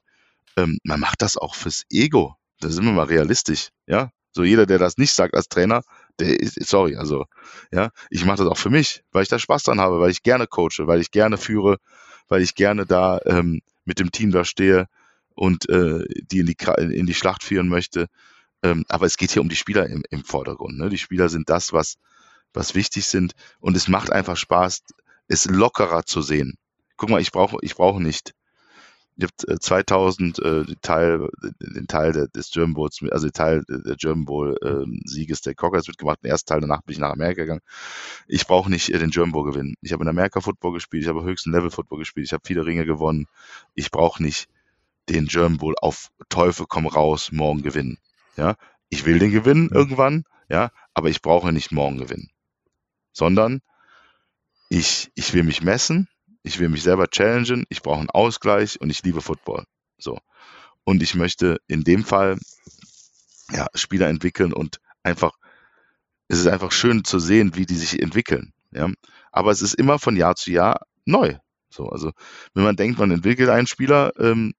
ähm, 0.57 0.79
man 0.85 1.01
macht 1.01 1.21
das 1.21 1.37
auch 1.37 1.55
fürs 1.55 1.85
Ego. 1.91 2.35
Da 2.61 2.71
sind 2.71 2.87
wir 2.87 2.93
mal 2.93 3.05
realistisch. 3.05 3.69
Ja, 3.87 4.11
so 4.33 4.45
jeder, 4.45 4.67
der 4.67 4.79
das 4.79 4.97
nicht 4.97 5.13
sagt 5.13 5.35
als 5.35 5.49
Trainer, 5.49 5.83
der 6.19 6.39
ist, 6.41 6.55
sorry, 6.69 6.97
also, 6.97 7.25
ja, 7.73 7.91
ich 8.11 8.25
mache 8.25 8.39
das 8.39 8.47
auch 8.47 8.59
für 8.59 8.71
mich, 8.71 9.03
weil 9.13 9.23
ich 9.23 9.29
da 9.29 9.39
Spaß 9.39 9.65
dran 9.65 9.81
habe, 9.81 10.01
weil 10.01 10.11
ich 10.11 10.23
gerne 10.23 10.47
coache, 10.47 10.87
weil 10.87 11.01
ich 11.01 11.11
gerne 11.11 11.39
führe, 11.39 11.79
weil 12.29 12.43
ich 12.43 12.55
gerne 12.55 12.87
da 12.87 13.21
ähm, 13.25 13.61
mit 13.85 13.99
dem 13.99 14.13
Team 14.13 14.31
da 14.31 14.45
stehe 14.45 14.87
und 15.35 15.69
äh, 15.69 16.05
die 16.31 16.41
in 16.41 16.47
die, 16.47 16.57
in 16.79 17.07
die 17.07 17.15
Schlacht 17.15 17.43
führen 17.43 17.69
möchte. 17.69 18.07
Ähm, 18.63 18.85
aber 18.89 19.07
es 19.07 19.17
geht 19.17 19.33
hier 19.33 19.43
um 19.43 19.49
die 19.49 19.57
Spieler 19.57 19.87
im, 19.87 20.03
im 20.11 20.23
Vordergrund. 20.23 20.79
Ne? 20.79 20.91
Die 20.91 20.99
Spieler 20.99 21.29
sind 21.29 21.49
das, 21.49 21.73
was, 21.73 21.97
was 22.53 22.75
wichtig 22.75 23.07
sind. 23.07 23.33
Und 23.59 23.77
es 23.77 23.89
macht 23.89 24.13
einfach 24.13 24.37
Spaß, 24.37 24.83
es 25.29 25.47
lockerer 25.47 26.05
zu 26.05 26.23
sehen. 26.23 26.59
Guck 26.97 27.09
mal, 27.09 27.21
ich 27.21 27.33
brauche 27.33 27.57
ich 27.63 27.75
brauche 27.75 28.03
nicht 28.03 28.35
ich 29.23 29.29
habe 29.47 29.59
2000 29.61 30.39
äh, 30.39 30.65
Teil, 30.81 31.29
den 31.61 31.87
Teil 31.87 32.29
des 32.35 32.51
German 32.51 32.75
Bowls, 32.75 33.01
also 33.11 33.27
den 33.27 33.33
Teil 33.33 33.65
der 33.69 33.97
German 33.97 34.25
Bowl 34.25 34.57
äh, 34.63 35.09
Sieges 35.09 35.43
der 35.43 35.55
Cockers 35.55 35.89
mitgemacht. 35.89 36.23
Den 36.23 36.31
ersten 36.31 36.49
Teil 36.49 36.61
danach 36.61 36.83
bin 36.83 36.95
ich 36.95 36.99
nach 36.99 37.11
Amerika 37.11 37.43
gegangen. 37.43 37.61
Ich 38.27 38.47
brauche 38.47 38.71
nicht 38.71 38.89
äh, 38.89 38.99
den 38.99 39.11
German 39.11 39.33
Bowl 39.33 39.45
gewinnen. 39.45 39.75
Ich 39.83 39.93
habe 39.93 40.05
in 40.05 40.09
Amerika 40.09 40.41
Football 40.41 40.73
gespielt, 40.73 41.03
ich 41.03 41.09
habe 41.09 41.23
höchsten 41.23 41.53
Level 41.53 41.71
Football 41.71 41.99
gespielt, 41.99 42.27
ich 42.27 42.33
habe 42.33 42.43
viele 42.47 42.65
Ringe 42.65 42.87
gewonnen. 42.87 43.27
Ich 43.75 43.91
brauche 43.91 44.23
nicht 44.23 44.49
den 45.09 45.27
German 45.27 45.59
Bowl 45.59 45.75
auf 45.81 46.11
Teufel 46.29 46.67
komm 46.67 46.87
raus 46.87 47.31
morgen 47.33 47.63
gewinnen. 47.63 47.99
Ja, 48.37 48.57
ich 48.89 49.05
will 49.05 49.19
den 49.19 49.33
gewinnen 49.33 49.69
irgendwann, 49.71 50.25
ja, 50.49 50.71
aber 50.95 51.11
ich 51.11 51.21
brauche 51.21 51.53
nicht 51.53 51.73
morgen 51.73 51.99
gewinnen, 51.99 52.31
sondern 53.13 53.61
ich, 54.71 55.11
ich 55.15 55.35
will 55.35 55.43
mich 55.43 55.63
messen 55.63 56.09
ich 56.43 56.59
will 56.59 56.69
mich 56.69 56.83
selber 56.83 57.09
challengen, 57.09 57.65
ich 57.69 57.83
brauche 57.83 58.01
einen 58.01 58.11
Ausgleich 58.11 58.81
und 58.81 58.91
ich 58.91 59.03
liebe 59.03 59.21
Football. 59.21 59.65
So. 59.99 60.19
Und 60.85 61.03
ich 61.03 61.15
möchte 61.15 61.59
in 61.67 61.85
dem 61.85 62.05
Fall 62.05 62.39
ja, 63.53 63.67
Spieler 63.75 64.09
entwickeln 64.09 64.53
und 64.53 64.81
einfach, 65.03 65.33
es 66.29 66.39
ist 66.39 66.47
einfach 66.47 66.73
schön 66.73 67.05
zu 67.05 67.19
sehen, 67.19 67.57
wie 67.57 67.67
die 67.67 67.77
sich 67.77 68.01
entwickeln. 68.01 68.53
Ja. 68.71 68.89
Aber 69.33 69.51
es 69.51 69.63
ist 69.63 69.75
immer 69.75 69.99
von 69.99 70.17
Jahr 70.17 70.37
zu 70.37 70.51
Jahr 70.51 70.87
neu. 71.05 71.37
So, 71.69 71.89
also 71.89 72.13
wenn 72.55 72.65
man 72.65 72.77
denkt, 72.77 72.99
man 72.99 73.11
entwickelt 73.11 73.49
einen 73.49 73.67
Spieler, 73.67 74.13
ähm, 74.19 74.55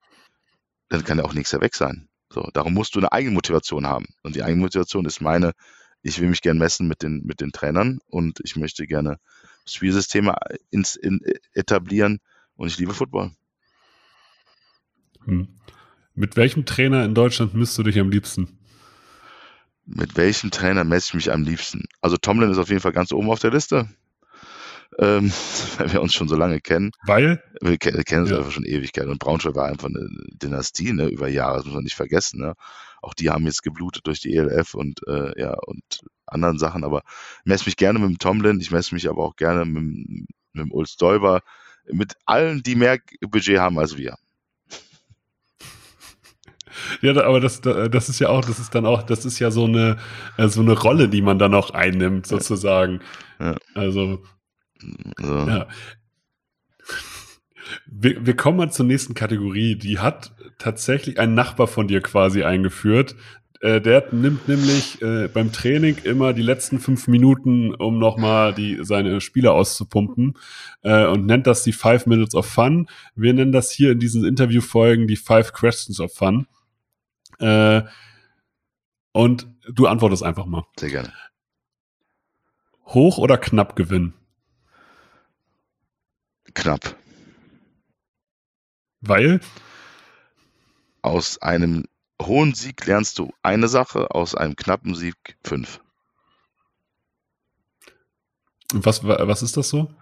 dann 0.89 1.03
kann 1.03 1.17
ja 1.17 1.25
auch 1.25 1.34
nichts 1.34 1.53
weg 1.53 1.75
sein. 1.75 2.09
So, 2.32 2.49
darum 2.53 2.73
musst 2.73 2.95
du 2.95 2.99
eine 2.99 3.11
Eigenmotivation 3.11 3.88
haben. 3.88 4.05
Und 4.23 4.36
die 4.36 4.43
Eigenmotivation 4.43 5.05
ist 5.05 5.21
meine, 5.21 5.51
ich 6.01 6.19
will 6.19 6.29
mich 6.29 6.41
gern 6.41 6.57
messen 6.57 6.88
mit 6.88 7.03
den, 7.03 7.21
mit 7.23 7.41
den 7.41 7.51
Trainern 7.51 7.99
und 8.07 8.39
ich 8.43 8.55
möchte 8.55 8.88
gerne 8.88 9.17
Spielsysteme 9.66 10.36
ins, 10.70 10.95
in, 10.95 11.22
etablieren 11.53 12.20
und 12.55 12.68
ich 12.68 12.78
liebe 12.78 12.93
Football. 12.93 13.32
Hm. 15.26 15.47
Mit 16.14 16.36
welchem 16.36 16.66
Trainer 16.66 17.05
in 17.05 17.16
Deutschland 17.16 17.53
misst 17.53 17.78
du 17.78 17.84
dich 17.84 17.99
am 17.99 18.09
liebsten? 18.09 18.59
Mit 19.86 20.16
welchem 20.18 20.51
Trainer 20.51 20.84
messe 20.84 21.09
ich 21.09 21.14
mich 21.14 21.32
am 21.32 21.43
liebsten? 21.43 21.86
Also 22.01 22.18
Tomlin 22.18 22.51
ist 22.51 22.57
auf 22.57 22.70
jeden 22.70 22.82
Fall 22.82 22.91
ganz 22.91 23.12
oben 23.12 23.30
auf 23.30 23.39
der 23.39 23.51
Liste. 23.51 23.89
Ähm, 24.99 25.31
weil 25.77 25.93
wir 25.93 26.01
uns 26.01 26.13
schon 26.13 26.27
so 26.27 26.35
lange 26.35 26.59
kennen. 26.59 26.91
Weil? 27.03 27.43
Wir 27.61 27.77
kennen 27.77 28.21
uns 28.21 28.29
ja. 28.29 28.37
einfach 28.37 28.51
schon 28.51 28.65
Ewigkeit. 28.65 29.07
Und 29.07 29.19
Braunschweig 29.19 29.55
war 29.55 29.67
einfach 29.67 29.87
eine 29.87 30.07
Dynastie, 30.33 30.93
ne, 30.93 31.07
über 31.07 31.27
Jahre, 31.27 31.57
das 31.57 31.65
muss 31.65 31.75
man 31.75 31.83
nicht 31.83 31.95
vergessen. 31.95 32.41
Ne? 32.41 32.55
Auch 33.01 33.13
die 33.13 33.29
haben 33.29 33.45
jetzt 33.45 33.63
geblutet 33.63 34.05
durch 34.05 34.19
die 34.21 34.35
ELF 34.35 34.75
und 34.75 34.99
äh, 35.07 35.39
ja, 35.39 35.55
und 35.65 36.01
anderen 36.27 36.59
Sachen, 36.59 36.83
aber 36.83 37.01
ich 37.39 37.45
messe 37.45 37.65
mich 37.65 37.75
gerne 37.75 37.99
mit 37.99 38.09
dem 38.09 38.19
Tomlin, 38.19 38.59
ich 38.59 38.71
messe 38.71 38.93
mich 38.93 39.09
aber 39.09 39.23
auch 39.23 39.35
gerne 39.35 39.65
mit, 39.65 39.83
mit 40.53 40.65
dem 40.65 40.71
Ulf 40.71 40.89
Stoiber, 40.89 41.41
mit 41.91 42.15
allen, 42.25 42.63
die 42.63 42.75
mehr 42.75 42.99
Budget 43.21 43.59
haben 43.59 43.79
als 43.79 43.97
wir. 43.97 44.15
Ja, 47.01 47.11
aber 47.21 47.41
das, 47.41 47.59
das 47.59 48.07
ist 48.07 48.19
ja 48.19 48.29
auch, 48.29 48.45
das 48.45 48.57
ist 48.57 48.73
dann 48.73 48.85
auch, 48.85 49.03
das 49.03 49.25
ist 49.25 49.39
ja 49.39 49.51
so 49.51 49.65
eine, 49.65 49.97
äh, 50.37 50.47
so 50.47 50.61
eine 50.61 50.71
Rolle, 50.71 51.09
die 51.09 51.21
man 51.21 51.37
dann 51.37 51.53
auch 51.53 51.71
einnimmt, 51.71 52.25
sozusagen. 52.25 53.01
Ja. 53.39 53.57
Also, 53.75 54.23
so. 55.17 55.47
ja. 55.47 55.67
Wir, 57.86 58.25
wir 58.25 58.36
kommen 58.36 58.57
mal 58.57 58.71
zur 58.71 58.86
nächsten 58.86 59.13
Kategorie. 59.13 59.75
Die 59.75 59.99
hat 59.99 60.34
tatsächlich 60.57 61.19
ein 61.19 61.34
Nachbar 61.34 61.67
von 61.67 61.88
dir 61.88 62.01
quasi 62.01 62.43
eingeführt. 62.43 63.15
Äh, 63.61 63.79
der 63.79 64.11
nimmt 64.11 64.47
nämlich 64.47 65.01
äh, 65.03 65.27
beim 65.27 65.51
Training 65.51 65.97
immer 66.03 66.34
die 66.34 66.41
letzten 66.41 66.79
fünf 66.79 67.07
Minuten, 67.07 67.75
um 67.75 67.99
nochmal 67.99 68.53
die, 68.55 68.79
seine 68.82 69.21
Spieler 69.21 69.53
auszupumpen 69.53 70.36
äh, 70.82 71.05
und 71.05 71.27
nennt 71.27 71.45
das 71.45 71.63
die 71.63 71.71
Five 71.71 72.07
Minutes 72.07 72.34
of 72.34 72.47
Fun. 72.47 72.88
Wir 73.15 73.34
nennen 73.34 73.51
das 73.51 73.71
hier 73.71 73.91
in 73.91 73.99
diesen 73.99 74.25
Interviewfolgen 74.25 75.07
die 75.07 75.15
Five 75.15 75.53
Questions 75.53 75.99
of 75.99 76.11
Fun. 76.13 76.47
Äh, 77.38 77.84
und 79.11 79.47
du 79.71 79.86
antwortest 79.86 80.23
einfach 80.23 80.47
mal. 80.47 80.63
Sehr 80.79 80.89
gerne. 80.89 81.13
Hoch 82.86 83.19
oder 83.19 83.38
knapp 83.38 83.75
gewinnen? 83.75 84.13
Knapp. 86.54 86.95
Weil? 89.02 89.39
Aus 91.02 91.41
einem 91.41 91.86
hohen 92.22 92.54
Sieg 92.54 92.86
lernst 92.86 93.18
du 93.20 93.34
eine 93.41 93.68
Sache, 93.68 94.12
aus 94.12 94.36
einem 94.36 94.56
knappen 94.56 94.95
Sieg 94.95 95.16
fünf. 95.43 95.80
Was, 98.74 99.04
was 99.04 99.41
ist 99.41 99.58
das 99.58 99.70
so? 99.70 99.93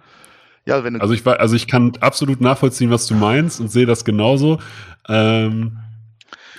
Ja, 0.66 0.84
wenn 0.84 1.02
also 1.02 1.14
ich 1.14 1.26
also 1.26 1.56
ich 1.56 1.68
kann 1.68 1.94
absolut 2.02 2.42
nachvollziehen, 2.42 2.92
was 2.92 3.08
du 3.08 3.16
meinst 3.16 3.60
und 3.60 3.70
sehe 3.70 3.86
das 3.86 4.06
genauso. 4.06 4.60
Ähm, 5.08 5.80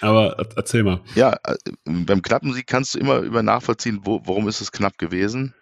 aber 0.01 0.37
erzähl 0.57 0.83
mal. 0.83 1.01
Ja, 1.15 1.37
äh, 1.45 1.55
beim 1.85 2.23
knappen 2.23 2.53
Sieg 2.53 2.67
kannst 2.67 2.95
du 2.95 2.99
immer 2.99 3.19
über 3.19 3.43
nachvollziehen, 3.43 4.01
wo, 4.05 4.23
warum 4.25 4.49
ist 4.49 4.61
es 4.61 4.73
knapp 4.73 4.99
gewesen, 4.99 5.55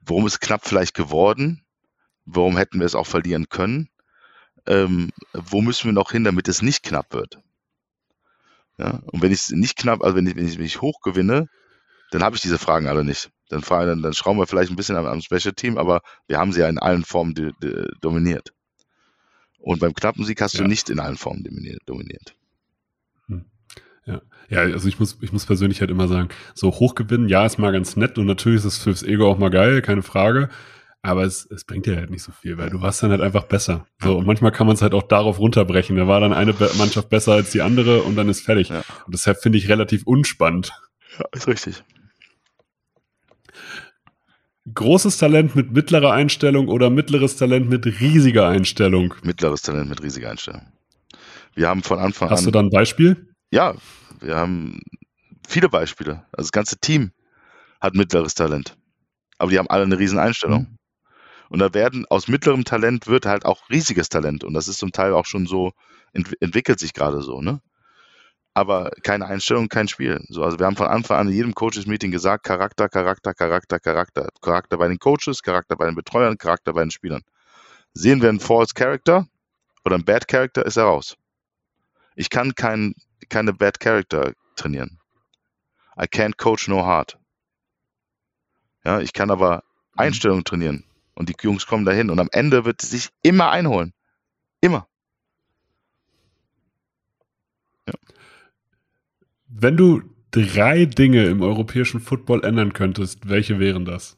warum 0.00 0.26
ist 0.26 0.34
es 0.34 0.40
knapp 0.40 0.66
vielleicht 0.66 0.94
geworden, 0.94 1.59
warum 2.34 2.56
hätten 2.56 2.78
wir 2.78 2.86
es 2.86 2.94
auch 2.94 3.06
verlieren 3.06 3.48
können, 3.48 3.88
ähm, 4.66 5.10
wo 5.32 5.60
müssen 5.62 5.86
wir 5.86 5.92
noch 5.92 6.12
hin, 6.12 6.24
damit 6.24 6.48
es 6.48 6.62
nicht 6.62 6.82
knapp 6.82 7.12
wird. 7.12 7.40
Ja, 8.78 9.02
und 9.06 9.22
wenn 9.22 9.32
ich 9.32 9.40
es 9.40 9.50
nicht 9.50 9.76
knapp, 9.76 10.02
also 10.02 10.16
wenn 10.16 10.26
ich, 10.26 10.36
wenn 10.36 10.46
ich, 10.46 10.58
wenn 10.58 10.64
ich 10.64 10.80
hoch 10.80 11.00
gewinne, 11.02 11.48
dann 12.10 12.22
habe 12.22 12.36
ich 12.36 12.42
diese 12.42 12.58
Fragen 12.58 12.88
alle 12.88 13.04
nicht. 13.04 13.30
Dann, 13.48 13.62
dann, 13.62 14.02
dann 14.02 14.14
schrauben 14.14 14.38
wir 14.38 14.46
vielleicht 14.46 14.70
ein 14.70 14.76
bisschen 14.76 14.96
am, 14.96 15.06
am 15.06 15.20
Special 15.20 15.52
Team, 15.52 15.76
aber 15.76 16.02
wir 16.28 16.38
haben 16.38 16.52
sie 16.52 16.60
ja 16.60 16.68
in 16.68 16.78
allen 16.78 17.04
Formen 17.04 17.34
de, 17.34 17.52
de, 17.62 17.88
dominiert. 18.00 18.52
Und 19.58 19.80
beim 19.80 19.92
knappen 19.92 20.24
Sieg 20.24 20.40
hast 20.40 20.54
ja. 20.54 20.62
du 20.62 20.68
nicht 20.68 20.88
in 20.88 21.00
allen 21.00 21.16
Formen 21.16 21.44
dominiert. 21.84 22.34
Hm. 23.26 23.44
Ja. 24.06 24.22
ja, 24.48 24.60
also 24.60 24.88
ich 24.88 24.98
muss, 24.98 25.18
ich 25.20 25.32
muss 25.32 25.46
persönlich 25.46 25.80
halt 25.80 25.90
immer 25.90 26.08
sagen, 26.08 26.30
so 26.54 26.70
hoch 26.70 26.94
gewinnen, 26.94 27.28
ja, 27.28 27.44
ist 27.44 27.58
mal 27.58 27.72
ganz 27.72 27.96
nett 27.96 28.18
und 28.18 28.26
natürlich 28.26 28.60
ist 28.60 28.64
es 28.64 28.78
fürs 28.78 29.02
Ego 29.02 29.30
auch 29.30 29.38
mal 29.38 29.50
geil, 29.50 29.82
keine 29.82 30.02
Frage. 30.02 30.48
Aber 31.02 31.22
es, 31.24 31.46
es 31.50 31.64
bringt 31.64 31.86
dir 31.86 31.96
halt 31.96 32.10
nicht 32.10 32.22
so 32.22 32.30
viel, 32.30 32.58
weil 32.58 32.68
du 32.68 32.82
warst 32.82 33.02
dann 33.02 33.10
halt 33.10 33.22
einfach 33.22 33.44
besser. 33.44 33.86
So, 34.02 34.18
und 34.18 34.26
manchmal 34.26 34.52
kann 34.52 34.66
man 34.66 34.76
es 34.76 34.82
halt 34.82 34.92
auch 34.92 35.02
darauf 35.02 35.38
runterbrechen. 35.38 35.96
Da 35.96 36.06
war 36.06 36.20
dann 36.20 36.34
eine 36.34 36.54
Mannschaft 36.76 37.08
besser 37.08 37.32
als 37.32 37.50
die 37.52 37.62
andere 37.62 38.02
und 38.02 38.16
dann 38.16 38.28
ist 38.28 38.42
fertig. 38.42 38.68
Ja. 38.68 38.82
Und 39.06 39.14
deshalb 39.14 39.40
finde 39.40 39.56
ich 39.56 39.68
relativ 39.68 40.06
unspannend. 40.06 40.72
Ja, 41.18 41.24
ist 41.32 41.48
richtig. 41.48 41.82
Großes 44.74 45.16
Talent 45.16 45.56
mit 45.56 45.72
mittlerer 45.72 46.12
Einstellung 46.12 46.68
oder 46.68 46.90
mittleres 46.90 47.36
Talent 47.36 47.70
mit 47.70 47.86
riesiger 47.86 48.48
Einstellung? 48.48 49.14
Mittleres 49.22 49.62
Talent 49.62 49.88
mit 49.88 50.02
riesiger 50.02 50.30
Einstellung. 50.30 50.66
Wir 51.54 51.68
haben 51.68 51.82
von 51.82 51.98
Anfang 51.98 52.28
Hast 52.28 52.40
an. 52.40 52.44
Hast 52.44 52.46
du 52.46 52.50
da 52.50 52.60
ein 52.60 52.70
Beispiel? 52.70 53.34
Ja, 53.50 53.74
wir 54.20 54.36
haben 54.36 54.80
viele 55.48 55.70
Beispiele. 55.70 56.26
Also 56.32 56.48
das 56.48 56.52
ganze 56.52 56.78
Team 56.78 57.12
hat 57.80 57.94
mittleres 57.94 58.34
Talent. 58.34 58.76
Aber 59.38 59.50
die 59.50 59.58
haben 59.58 59.70
alle 59.70 59.84
eine 59.84 59.98
riesen 59.98 60.18
Einstellung. 60.18 60.76
Mhm. 61.50 61.54
Und 61.54 61.58
da 61.58 61.74
werden 61.74 62.06
aus 62.08 62.28
mittlerem 62.28 62.64
Talent 62.64 63.06
wird 63.06 63.26
halt 63.26 63.44
auch 63.44 63.68
riesiges 63.68 64.08
Talent. 64.08 64.44
Und 64.44 64.54
das 64.54 64.68
ist 64.68 64.78
zum 64.78 64.92
Teil 64.92 65.12
auch 65.12 65.26
schon 65.26 65.46
so, 65.46 65.72
ent 66.12 66.34
entwickelt 66.40 66.78
sich 66.78 66.94
gerade 66.94 67.20
so, 67.22 67.42
ne? 67.42 67.60
Aber 68.52 68.90
keine 69.04 69.26
Einstellung, 69.26 69.68
kein 69.68 69.86
Spiel. 69.86 70.24
So, 70.28 70.42
also 70.42 70.58
wir 70.58 70.66
haben 70.66 70.76
von 70.76 70.88
Anfang 70.88 71.18
an 71.18 71.28
in 71.28 71.34
jedem 71.34 71.54
Coaches-Meeting 71.54 72.10
gesagt, 72.10 72.44
Charakter, 72.44 72.88
Charakter, 72.88 73.32
Charakter, 73.32 73.78
Charakter. 73.78 74.28
Charakter 74.42 74.76
bei 74.76 74.88
den 74.88 74.98
Coaches, 74.98 75.42
Charakter 75.42 75.76
bei 75.76 75.86
den 75.86 75.94
Betreuern, 75.94 76.36
Charakter 76.36 76.72
bei 76.72 76.80
den 76.80 76.90
Spielern. 76.90 77.22
Sehen 77.92 78.22
wir 78.22 78.28
einen 78.28 78.40
False 78.40 78.74
Character 78.74 79.26
oder 79.84 79.94
einen 79.94 80.04
Bad 80.04 80.26
Character, 80.26 80.66
ist 80.66 80.76
er 80.76 80.84
raus. 80.84 81.16
Ich 82.16 82.28
kann 82.28 82.54
kein, 82.56 82.94
keine 83.28 83.52
Bad 83.52 83.78
Character 83.78 84.32
trainieren. 84.56 84.98
I 85.96 86.06
can't 86.06 86.36
coach 86.36 86.66
no 86.66 86.84
hard. 86.84 87.18
Ja, 88.84 89.00
ich 89.00 89.12
kann 89.12 89.30
aber 89.30 89.62
Einstellungen 89.96 90.44
trainieren. 90.44 90.84
Und 91.20 91.28
die 91.28 91.34
Jungs 91.42 91.66
kommen 91.66 91.84
dahin. 91.84 92.08
Und 92.08 92.18
am 92.18 92.30
Ende 92.32 92.64
wird 92.64 92.82
es 92.82 92.88
sich 92.88 93.10
immer 93.20 93.50
einholen. 93.50 93.92
Immer. 94.62 94.88
Wenn 99.46 99.76
du 99.76 100.00
drei 100.30 100.86
Dinge 100.86 101.26
im 101.26 101.42
europäischen 101.42 102.00
Football 102.00 102.42
ändern 102.42 102.72
könntest, 102.72 103.28
welche 103.28 103.58
wären 103.58 103.84
das? 103.84 104.16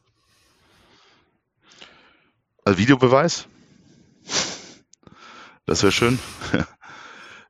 Also 2.65 2.79
Videobeweis. 2.79 3.49
Das 5.67 5.83
wäre 5.83 5.91
schön. 5.91 6.21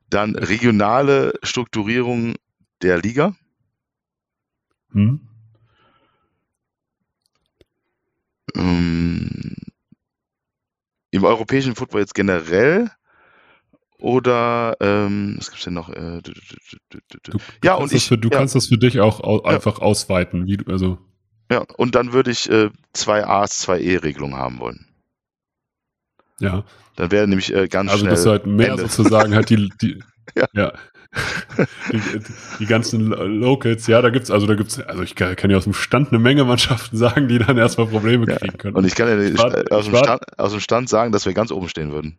Dann 0.09 0.35
regionale 0.35 1.33
Strukturierung 1.43 2.33
der 2.81 2.97
Liga. 2.97 3.35
Hm? 4.93 5.29
Im 11.13 11.23
europäischen 11.25 11.75
Football 11.75 12.01
jetzt 12.01 12.15
generell 12.15 12.89
oder 13.99 14.75
ähm, 14.81 15.35
was 15.37 15.49
gibt's 15.49 15.63
denn 15.65 15.75
noch? 15.75 15.89
Äh, 15.89 16.21
Du, 16.21 17.37
Ja, 17.63 17.75
kannst 17.77 17.81
und 17.81 17.83
das 17.83 17.91
ich- 17.93 18.07
für, 18.07 18.17
du 18.17 18.29
ja. 18.29 18.37
kannst 18.37 18.55
das 18.55 18.67
für 18.67 18.77
dich 18.77 18.99
auch 18.99 19.19
au 19.21 19.37
Ja. 19.43 19.55
einfach 19.55 19.79
ausweiten. 19.79 20.45
Wie 20.47 20.57
du, 20.57 20.71
also, 20.71 20.97
ja, 21.51 21.63
und 21.77 21.93
dann 21.95 22.13
würde 22.13 22.31
ich 22.31 22.49
äh, 22.49 22.69
zwei 22.93 23.25
A's, 23.25 23.59
zwei 23.59 23.79
E-Regelungen 23.79 24.35
haben 24.35 24.59
wollen. 24.59 24.87
ja. 26.39 26.63
Dann 26.95 27.09
wäre 27.11 27.27
nämlich 27.27 27.53
äh, 27.53 27.67
ganz 27.67 27.89
Also, 27.91 28.01
schnell 28.01 28.11
dass 28.13 28.23
du 28.23 28.29
halt 28.31 28.45
mehr 28.45 28.69
Ende. 28.71 28.87
sozusagen 28.87 29.33
halt 29.33 29.49
die, 29.49 29.69
die 29.81 30.03
Ja. 30.35 30.47
ja. 30.53 30.73
Die, 31.91 32.01
die 32.59 32.65
ganzen 32.65 33.01
Lo- 33.07 33.23
Locals, 33.25 33.85
ja, 33.87 34.01
da 34.01 34.09
gibt's, 34.09 34.31
also 34.31 34.47
da 34.47 34.55
gibt's, 34.55 34.79
also 34.79 35.03
ich 35.03 35.15
kann 35.15 35.35
kann 35.35 35.51
ja 35.51 35.57
aus 35.57 35.65
dem 35.65 35.73
Stand 35.73 36.09
eine 36.09 36.19
Menge 36.19 36.43
Mannschaften 36.43 36.97
sagen, 36.97 37.27
die 37.27 37.37
dann 37.37 37.57
erstmal 37.57 37.87
Probleme 37.87 38.25
Ja, 38.27 38.37
kriegen 38.37 38.57
können. 38.57 38.75
Und 38.75 38.85
ich 38.85 38.95
kann 38.95 39.07
ja 39.07 39.19
Ich 39.19 39.37
war- 39.37 39.53
aus, 39.71 39.85
dem 39.85 39.95
Stand, 39.95 40.39
aus 40.39 40.51
dem 40.51 40.59
Stand 40.59 40.89
sagen, 40.89 41.11
dass 41.11 41.25
wir 41.25 41.33
ganz 41.33 41.51
oben 41.51 41.69
stehen 41.69 41.91
würden. 41.91 42.17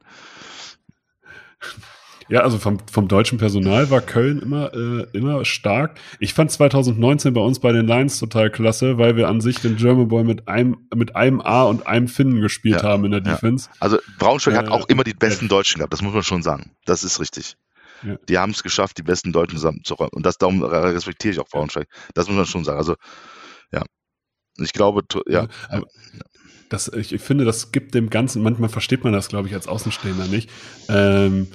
Ja, 2.29 2.41
also 2.41 2.57
vom, 2.59 2.79
vom 2.91 3.07
deutschen 3.07 3.37
Personal 3.37 3.91
war 3.91 4.01
Köln 4.01 4.39
immer, 4.41 4.73
äh, 4.73 5.07
immer 5.13 5.45
stark. 5.45 5.99
Ich 6.21 6.33
fand 6.33 6.51
2019 6.51 7.35
bei 7.35 7.41
uns 7.43 7.59
bei 7.61 7.71
den 7.73 7.87
Lions 7.87 8.19
total 8.19 8.51
klasse, 8.51 8.97
weil 8.97 9.17
wir 9.17 9.29
an 9.29 9.43
sich 9.43 9.61
den 9.61 9.77
German 9.77 10.09
Boy 10.09 10.25
mit 10.25 10.49
einem, 10.49 10.79
mit 10.95 11.17
einem 11.17 11.43
A 11.43 11.65
und 11.65 11.87
einem 11.87 12.09
Finnen 12.09 12.41
gespielt 12.41 12.77
Ja, 12.77 12.89
haben 12.89 13.05
in 13.05 13.11
der 13.11 13.23
ja. 13.23 13.33
Defense. 13.33 13.69
Also 13.79 13.99
Braunschweig 14.19 14.57
hat 14.57 14.69
Äh, 14.69 14.71
auch 14.71 14.89
immer 14.89 15.05
die 15.05 15.13
besten 15.13 15.49
Deutschen 15.49 15.79
gehabt, 15.81 15.93
das 15.93 16.01
muss 16.01 16.15
man 16.15 16.23
schon 16.23 16.43
sagen. 16.43 16.71
Das 16.87 17.05
ist 17.05 17.21
richtig. 17.21 17.57
Ja. 18.05 18.17
Die 18.29 18.39
haben 18.39 18.53
es 18.53 18.63
geschafft, 18.63 18.99
die 18.99 19.03
besten 19.03 19.33
Deutschen 19.33 19.57
zusammenzuräumen. 19.57 20.13
Und 20.13 20.27
das 20.27 20.39
darum 20.39 20.63
respektiere 20.63 21.33
ich 21.33 21.41
auch 21.41 21.49
Braunschweig. 21.49 21.89
Das 22.15 22.27
muss 22.29 22.37
man 22.37 22.47
schon 22.47 22.65
sagen. 22.65 22.79
Also, 22.79 22.97
ja. 23.73 23.83
Ich 24.59 24.73
glaube, 24.73 25.03
ja. 25.27 25.49
Aber 25.69 25.87
das, 26.69 26.89
ich, 26.89 27.21
finde, 27.21 27.45
das 27.45 27.73
gibt 27.73 27.95
dem 27.95 28.11
Ganzen, 28.11 28.43
manchmal 28.43 28.69
versteht 28.69 29.05
man 29.05 29.13
das, 29.13 29.29
glaube 29.29 29.49
ich, 29.49 29.55
als 29.55 29.69
Außenstehender 29.69 30.27
nicht. 30.27 30.51
Ähm, 30.89 31.49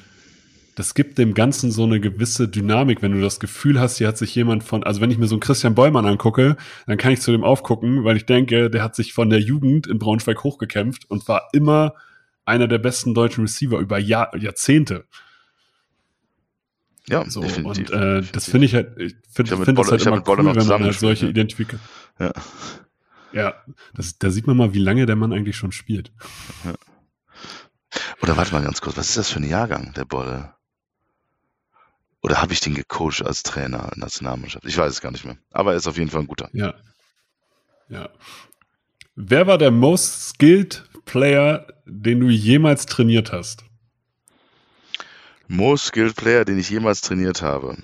das 0.76 0.94
gibt 0.94 1.18
dem 1.18 1.34
Ganzen 1.34 1.72
so 1.72 1.84
eine 1.84 2.00
gewisse 2.00 2.48
Dynamik, 2.48 3.02
wenn 3.02 3.12
du 3.12 3.20
das 3.20 3.42
Gefühl 3.42 3.80
hast, 3.80 3.98
hier 3.98 4.08
hat 4.08 4.18
sich 4.18 4.34
jemand 4.34 4.64
von, 4.64 4.84
also 4.84 5.02
wenn 5.02 5.12
ich 5.12 5.18
mir 5.18 5.28
so 5.28 5.36
einen 5.36 5.42
Christian 5.42 5.76
Beumann 5.76 6.06
angucke, 6.06 6.56
dann 6.88 6.98
kann 6.98 7.12
ich 7.12 7.20
zu 7.20 7.32
dem 7.32 7.44
aufgucken, 7.44 8.06
weil 8.06 8.16
ich 8.16 8.26
denke, 8.26 8.70
der 8.70 8.82
hat 8.82 8.96
sich 8.96 9.12
von 9.12 9.30
der 9.30 9.42
Jugend 9.42 9.88
in 9.88 10.00
Braunschweig 10.00 10.42
hochgekämpft 10.44 11.10
und 11.10 11.28
war 11.28 11.50
immer 11.52 11.96
einer 12.46 12.70
der 12.70 12.78
besten 12.78 13.14
deutschen 13.14 13.42
Receiver 13.44 13.78
über 13.80 14.00
Jahr, 14.00 14.36
Jahrzehnte. 14.38 15.04
Ja, 17.10 17.30
So, 17.30 17.42
definitiv. 17.42 17.90
und 17.90 18.00
äh, 18.00 18.22
das 18.32 18.50
finde 18.50 18.66
ich 18.66 18.76
halt, 18.76 18.98
ich 18.98 19.16
finde 19.32 19.58
find 19.58 19.78
das 19.78 19.92
halt 19.92 20.06
immer 20.06 20.24
cool, 20.28 20.38
wenn 20.38 20.46
man 20.46 20.84
halt 20.84 21.00
solche 21.00 21.26
ja. 21.26 21.32
Identifikationen. 21.32 21.90
Ja. 22.20 22.32
Ja, 23.32 23.54
das, 23.94 24.18
da 24.18 24.32
sieht 24.32 24.48
man 24.48 24.58
mal, 24.58 24.74
wie 24.74 24.80
lange 24.80 25.06
der 25.06 25.16
Mann 25.16 25.34
eigentlich 25.34 25.56
schon 25.56 25.72
spielt. 25.72 26.12
Oder 28.22 28.38
warte 28.38 28.54
mal 28.54 28.64
ganz 28.64 28.82
kurz, 28.82 28.98
was 28.98 29.10
ist 29.10 29.18
das 29.18 29.30
für 29.32 29.40
ein 29.40 29.48
Jahrgang, 29.48 29.94
der 29.94 30.06
Bolle? 30.06 30.54
Oder 32.22 32.42
habe 32.42 32.54
ich 32.54 32.60
den 32.60 32.76
gecoacht 32.76 33.24
als 33.24 33.44
Trainer 33.44 33.84
in 33.84 33.90
der 33.92 33.98
Nationalmannschaft? 34.00 34.66
Ich 34.66 34.78
weiß 34.78 34.92
es 34.92 35.02
gar 35.02 35.12
nicht 35.12 35.26
mehr. 35.26 35.38
Aber 35.52 35.72
er 35.72 35.78
ist 35.78 35.88
auf 35.88 35.98
jeden 35.98 36.10
Fall 36.10 36.22
ein 36.22 36.28
guter. 36.28 36.50
Ja. 36.54 36.74
Ja. 37.88 38.10
Wer 39.16 39.48
war 39.48 39.58
der 39.58 39.72
most 39.72 40.30
skilled 40.30 40.84
Player, 41.06 41.68
den 41.86 42.20
du 42.20 42.30
jemals 42.30 42.86
trainiert 42.86 43.32
hast? 43.32 43.64
Most 45.52 45.86
Skilled 45.86 46.16
Player, 46.16 46.46
den 46.46 46.60
ich 46.60 46.70
jemals 46.70 47.02
trainiert 47.02 47.42
habe. 47.42 47.76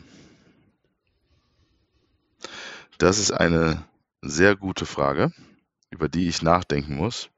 Das 3.00 3.18
ist 3.18 3.32
eine 3.32 3.84
sehr 4.22 4.56
gute 4.56 4.86
Frage, 4.86 5.32
über 5.90 6.08
die 6.08 6.30
ich 6.30 6.44
nachdenken 6.44 6.96
muss. 6.96 7.30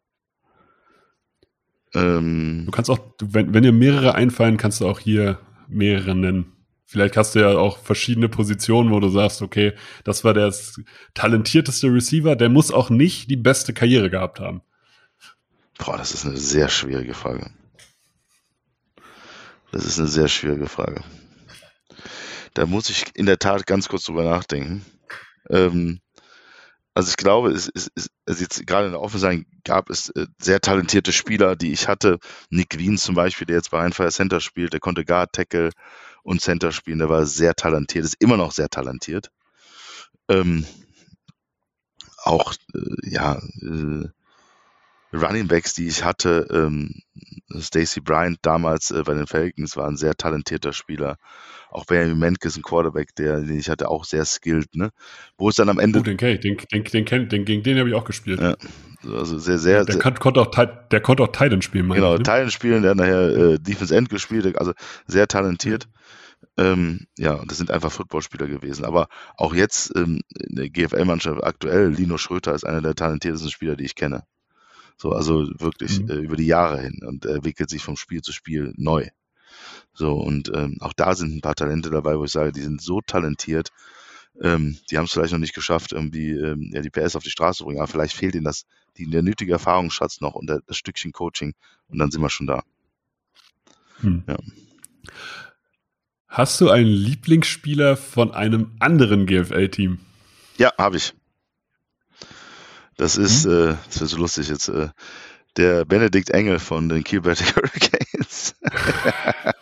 Ähm, 1.94 2.64
Du 2.66 2.72
kannst 2.72 2.90
auch, 2.90 3.00
wenn, 3.22 3.54
wenn 3.54 3.64
dir 3.64 3.72
mehrere 3.72 4.16
einfallen, 4.16 4.58
kannst 4.58 4.82
du 4.82 4.88
auch 4.88 5.00
hier 5.00 5.40
mehrere 5.70 6.14
nennen. 6.14 6.52
Vielleicht 6.86 7.16
hast 7.16 7.34
du 7.34 7.40
ja 7.40 7.58
auch 7.58 7.78
verschiedene 7.78 8.28
Positionen, 8.28 8.92
wo 8.92 9.00
du 9.00 9.08
sagst, 9.08 9.42
okay, 9.42 9.74
das 10.04 10.26
war 10.26 10.34
der 10.34 10.54
talentierteste 11.14 11.88
Receiver, 11.88 12.36
der 12.36 12.50
muss 12.50 12.72
auch 12.72 12.90
nicht 12.90 13.32
die 13.32 13.38
beste 13.38 13.74
Karriere 13.74 14.10
gehabt 14.10 14.42
haben. 14.42 14.62
boah, 15.78 15.98
das 15.98 16.14
ist 16.14 16.26
eine 16.26 16.36
sehr 16.36 16.68
schwierige 16.68 17.14
Frage. 17.14 17.50
Das 19.72 19.86
ist 19.86 20.00
eine 20.00 20.08
sehr 20.08 20.28
schwierige 20.28 20.68
Frage. 20.68 21.04
Da 22.54 22.66
muss 22.66 22.90
ich 22.90 23.06
in 23.16 23.26
der 23.26 23.40
Tat 23.40 23.66
ganz 23.68 23.88
kurz 23.88 24.06
drüber 24.06 24.24
nachdenken. 24.24 24.86
Ähm, 25.50 26.00
also 26.94 27.10
ich 27.12 27.18
glaube, 27.18 27.52
es 27.52 27.68
ist, 27.68 27.92
es, 27.94 28.10
also 28.26 28.42
jetzt 28.42 28.66
gerade 28.66 28.88
in 28.88 28.94
der 28.94 29.02
Offense 29.02 29.44
gab 29.64 29.92
es 29.92 30.10
äh, 30.10 30.26
sehr 30.42 30.60
talentierte 30.60 31.12
Spieler, 31.12 31.56
die 31.56 31.72
ich 31.72 31.88
hatte. 31.88 32.18
Nick 32.50 32.80
Wiens 32.80 33.04
zum 33.04 33.14
Beispiel, 33.14 33.46
der 33.46 33.58
jetzt 33.58 33.70
bei 33.70 33.78
Rheinfire 33.78 34.10
Center 34.10 34.40
spielt, 34.40 34.74
der 34.74 34.80
konnte 34.80 35.06
Guard, 35.06 35.32
Tackle 35.34 35.70
und 36.24 36.42
Center 36.42 36.72
spielen. 36.72 36.98
Der 36.98 37.10
war 37.10 37.28
sehr 37.28 37.54
talentiert, 37.54 38.04
ist 38.04 38.16
immer 38.20 38.38
noch 38.38 38.52
sehr 38.52 38.70
talentiert. 38.70 39.30
Ähm, 40.28 40.66
auch, 42.24 42.54
äh, 42.74 43.10
ja, 43.10 43.36
äh, 43.62 44.10
Running 45.14 45.48
Backs, 45.48 45.74
die 45.74 45.88
ich 45.88 46.04
hatte, 46.04 46.48
ähm, 46.52 47.02
Stacey 47.60 48.02
Bryant 48.02 48.40
damals 48.42 48.92
äh, 48.92 49.04
bei 49.04 49.14
den 49.14 49.28
Falcons 49.28 49.78
war 49.78 49.88
ein 49.88 49.98
sehr 49.98 50.16
talentierter 50.16 50.74
Spieler. 50.74 51.18
Auch 51.70 51.86
Benjamin 51.86 52.20
Menke 52.20 52.48
ist 52.48 52.58
ein 52.58 52.64
Quarterback, 52.64 53.16
der, 53.16 53.42
den 53.42 53.60
ich 53.60 53.70
hatte, 53.70 53.90
auch 53.90 54.06
sehr 54.06 54.26
skilled, 54.26 54.76
ne? 54.76 54.92
Wo 55.38 55.50
es 55.50 55.56
dann 55.56 55.70
am 55.70 55.80
Ende, 55.80 56.00
Oh, 56.00 56.04
den 56.04 56.18
kenn 56.18 56.36
ich, 56.36 56.40
den, 56.40 56.58
den, 56.72 56.84
den, 56.84 57.06
kenn, 57.06 57.30
den, 57.30 57.46
gegen 57.46 57.64
den 57.64 57.78
habe 57.78 57.90
ich 57.90 57.96
auch 57.96 58.06
gespielt. 58.06 58.40
Ja, 58.40 58.56
also 59.04 59.38
sehr, 59.38 59.58
sehr, 59.58 59.86
der, 59.86 59.94
sehr 59.94 60.02
kann, 60.02 60.16
konnte 60.16 60.42
auch, 60.42 60.52
der 60.92 61.02
konnte 61.02 61.24
auch 61.24 61.32
Titan 61.32 61.62
spielen, 61.62 61.88
meine 61.88 62.02
genau, 62.02 62.14
ich. 62.14 62.20
Ne? 62.20 62.24
Teilen 62.24 62.52
spielen, 62.52 62.82
der 62.82 62.92
hat 62.92 62.98
nachher 62.98 63.30
äh, 63.30 63.60
Defense 63.60 63.96
End 63.96 64.10
gespielt, 64.10 64.58
also 64.58 64.74
sehr 65.08 65.28
talentiert. 65.28 65.88
Ähm, 66.58 67.08
ja, 67.18 67.42
das 67.48 67.58
sind 67.58 67.72
einfach 67.72 67.92
Footballspieler 67.92 68.48
gewesen. 68.48 68.86
Aber 68.86 69.08
auch 69.36 69.54
jetzt 69.54 69.92
ähm, 69.96 70.22
in 70.40 70.56
der 70.56 70.70
GFL-Mannschaft 70.70 71.44
aktuell, 71.44 71.90
Lino 71.90 72.18
Schröter 72.18 72.54
ist 72.54 72.66
einer 72.66 72.82
der 72.82 72.96
talentiertesten 72.96 73.52
Spieler, 73.52 73.76
die 73.76 73.86
ich 73.86 73.96
kenne. 73.96 74.24
So, 74.98 75.12
also 75.12 75.48
wirklich 75.60 76.02
Mhm. 76.02 76.10
äh, 76.10 76.16
über 76.16 76.36
die 76.36 76.48
Jahre 76.48 76.82
hin 76.82 77.00
und 77.06 77.26
er 77.26 77.36
entwickelt 77.36 77.70
sich 77.70 77.84
vom 77.84 77.98
Spiel 77.98 78.22
zu 78.22 78.32
Spiel 78.34 78.74
neu. 78.78 79.08
So, 79.94 80.14
und 80.14 80.52
ähm, 80.54 80.78
auch 80.82 80.94
da 80.94 81.16
sind 81.16 81.36
ein 81.36 81.42
paar 81.42 81.56
Talente 81.56 81.90
dabei, 81.90 82.18
wo 82.18 82.26
ich 82.26 82.32
sage, 82.32 82.52
die 82.52 82.62
sind 82.62 82.82
so 82.82 83.02
talentiert, 83.02 83.70
ähm, 84.42 84.78
die 84.92 84.98
haben 84.98 85.06
es 85.06 85.12
vielleicht 85.12 85.34
noch 85.34 85.40
nicht 85.40 85.56
geschafft, 85.56 85.94
irgendwie 85.94 86.32
ähm, 86.32 86.70
ja, 86.74 86.82
die 86.82 86.90
PS 86.90 87.16
auf 87.16 87.24
die 87.24 87.32
Straße 87.32 87.60
zu 87.60 87.66
bringen, 87.66 87.80
aber 87.80 87.88
vielleicht 87.88 88.16
fehlt 88.16 88.36
ihnen 88.36 88.44
das, 88.44 88.66
die, 88.98 89.10
der 89.10 89.24
nötige 89.24 89.54
Erfahrungsschatz 89.54 90.22
noch 90.22 90.36
und 90.36 90.48
das 90.48 90.62
Stückchen 90.78 91.12
Coaching 91.12 91.54
und 91.88 92.00
dann 92.00 92.12
sind 92.12 92.22
wir 92.22 92.30
schon 92.30 92.48
da. 92.48 92.64
Hm. 94.02 94.24
Ja. 94.28 94.38
Hast 96.28 96.62
du 96.62 96.70
einen 96.70 96.90
Lieblingsspieler 96.90 97.98
von 97.98 98.32
einem 98.32 98.76
anderen 98.80 99.26
GFL-Team? 99.26 100.00
Ja, 100.58 100.72
habe 100.78 100.98
ich. 100.98 101.14
Das 102.98 103.18
ist, 103.18 103.46
äh, 103.46 103.76
das 103.88 104.00
wird 104.02 104.10
so 104.10 104.18
lustig 104.18 104.50
jetzt, 104.50 104.70
äh, 104.70 104.90
der 105.56 105.86
Benedikt 105.86 106.30
Engel 106.30 106.60
von 106.60 106.90
den 106.90 107.04
Kielberg 107.04 107.40
Hurricanes. 107.56 108.56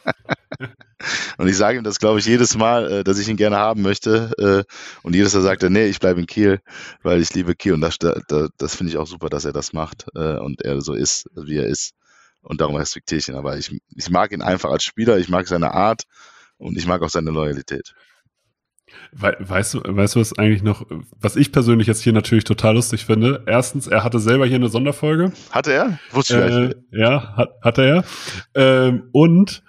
Und 1.38 1.48
ich 1.48 1.58
sage 1.58 1.78
ihm 1.78 1.84
das, 1.84 2.00
glaube 2.00 2.20
ich, 2.20 2.26
jedes 2.26 2.56
Mal, 2.58 2.92
äh, 2.92 3.04
dass 3.04 3.20
ich 3.20 3.28
ihn 3.28 3.38
gerne 3.38 3.58
haben 3.58 3.82
möchte. 3.82 4.32
Äh, 4.40 4.74
und 5.04 5.14
jedes 5.16 5.34
Mal 5.34 5.42
sagt 5.42 5.64
er, 5.64 5.70
nee, 5.70 5.86
ich 5.86 6.00
bleibe 6.00 6.20
in 6.20 6.26
Kiel, 6.26 6.62
weil 7.04 7.22
ich 7.22 7.34
liebe 7.34 7.56
Kiel. 7.56 7.74
Und 7.74 7.82
das, 7.82 7.98
das, 8.00 8.50
das 8.58 8.76
finde 8.76 8.92
ich 8.92 8.98
auch 8.98 9.08
super, 9.08 9.30
dass 9.30 9.46
er 9.46 9.54
das 9.54 9.74
macht 9.74 10.06
äh, 10.16 10.38
und 10.38 10.62
er 10.64 10.82
so 10.82 10.94
ist, 10.94 11.30
wie 11.36 11.58
er 11.58 11.68
ist. 11.68 11.94
Und 12.42 12.62
darum 12.62 12.76
respektiere 12.76 13.20
ich 13.20 13.28
ihn. 13.28 13.36
Aber 13.36 13.58
ich, 13.58 13.80
ich 13.96 14.10
mag 14.10 14.32
ihn 14.32 14.42
einfach 14.42 14.72
als 14.72 14.84
Spieler, 14.84 15.18
ich 15.18 15.30
mag 15.30 15.48
seine 15.48 15.74
Art 15.74 16.04
und 16.58 16.78
ich 16.78 16.88
mag 16.88 17.02
auch 17.02 17.10
seine 17.10 17.32
Loyalität. 17.32 17.94
Weißt 19.12 19.76
du, 19.76 19.82
weißt 19.84 20.16
du, 20.16 20.20
was 20.20 20.38
eigentlich 20.38 20.64
noch, 20.64 20.86
was 21.20 21.36
ich 21.36 21.52
persönlich 21.52 21.88
jetzt 21.88 22.02
hier 22.02 22.14
natürlich 22.14 22.44
total 22.44 22.76
lustig 22.76 23.06
finde? 23.06 23.44
Erstens, 23.46 23.88
er 23.88 24.04
hatte 24.04 24.20
selber 24.20 24.46
hier 24.46 24.56
eine 24.56 24.70
Sonderfolge. 24.70 25.32
Hatte 25.52 25.74
er? 25.74 26.00
Wusste 26.12 26.74
ich 26.92 26.98
äh, 26.98 27.00
Ja, 27.00 27.36
hat, 27.36 27.50
hatte 27.62 27.84
er. 27.84 28.04
Ähm, 28.56 29.10
und 29.12 29.64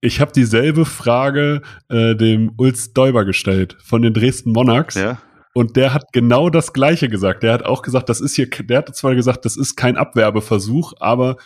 ich 0.00 0.20
habe 0.20 0.32
dieselbe 0.32 0.84
Frage 0.84 1.62
äh, 1.88 2.14
dem 2.14 2.52
Ulz 2.56 2.92
Däuber 2.92 3.24
gestellt 3.24 3.76
von 3.82 4.02
den 4.02 4.14
Dresden 4.14 4.52
Monarchs. 4.52 4.94
Ja. 4.94 5.18
Und 5.52 5.76
der 5.76 5.94
hat 5.94 6.12
genau 6.12 6.50
das 6.50 6.74
Gleiche 6.74 7.08
gesagt. 7.08 7.42
Der 7.42 7.54
hat 7.54 7.64
auch 7.64 7.80
gesagt, 7.80 8.10
das 8.10 8.20
ist 8.20 8.36
hier, 8.36 8.48
der 8.48 8.78
hat 8.78 8.94
zwar 8.94 9.14
gesagt, 9.14 9.46
das 9.46 9.56
ist 9.56 9.74
kein 9.74 9.96
Abwerbeversuch, 9.96 10.92
aber 11.00 11.36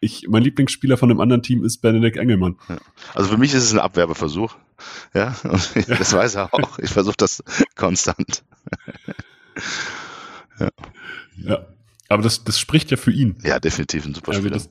ich, 0.00 0.26
mein 0.28 0.42
Lieblingsspieler 0.42 0.96
von 0.96 1.10
einem 1.10 1.20
anderen 1.20 1.42
Team 1.42 1.64
ist 1.64 1.78
Benedikt 1.78 2.16
Engelmann. 2.16 2.56
Ja. 2.68 2.78
Also 3.14 3.30
für 3.30 3.38
mich 3.38 3.52
ist 3.54 3.64
es 3.64 3.72
ein 3.72 3.78
Abwerbeversuch. 3.78 4.56
Ja, 5.14 5.36
und 5.44 5.76
das 5.88 6.12
weiß 6.12 6.36
er 6.36 6.54
auch. 6.54 6.78
Ich 6.78 6.90
versuche 6.90 7.16
das 7.16 7.42
konstant. 7.74 8.44
ja. 10.60 10.68
ja. 11.36 11.66
Aber 12.08 12.22
das, 12.22 12.44
das 12.44 12.58
spricht 12.58 12.90
ja 12.90 12.96
für 12.96 13.10
ihn. 13.10 13.38
Ja, 13.42 13.58
definitiv 13.58 14.06
ein 14.06 14.14
super 14.14 14.32
Spieler. 14.32 14.54
Also 14.54 14.70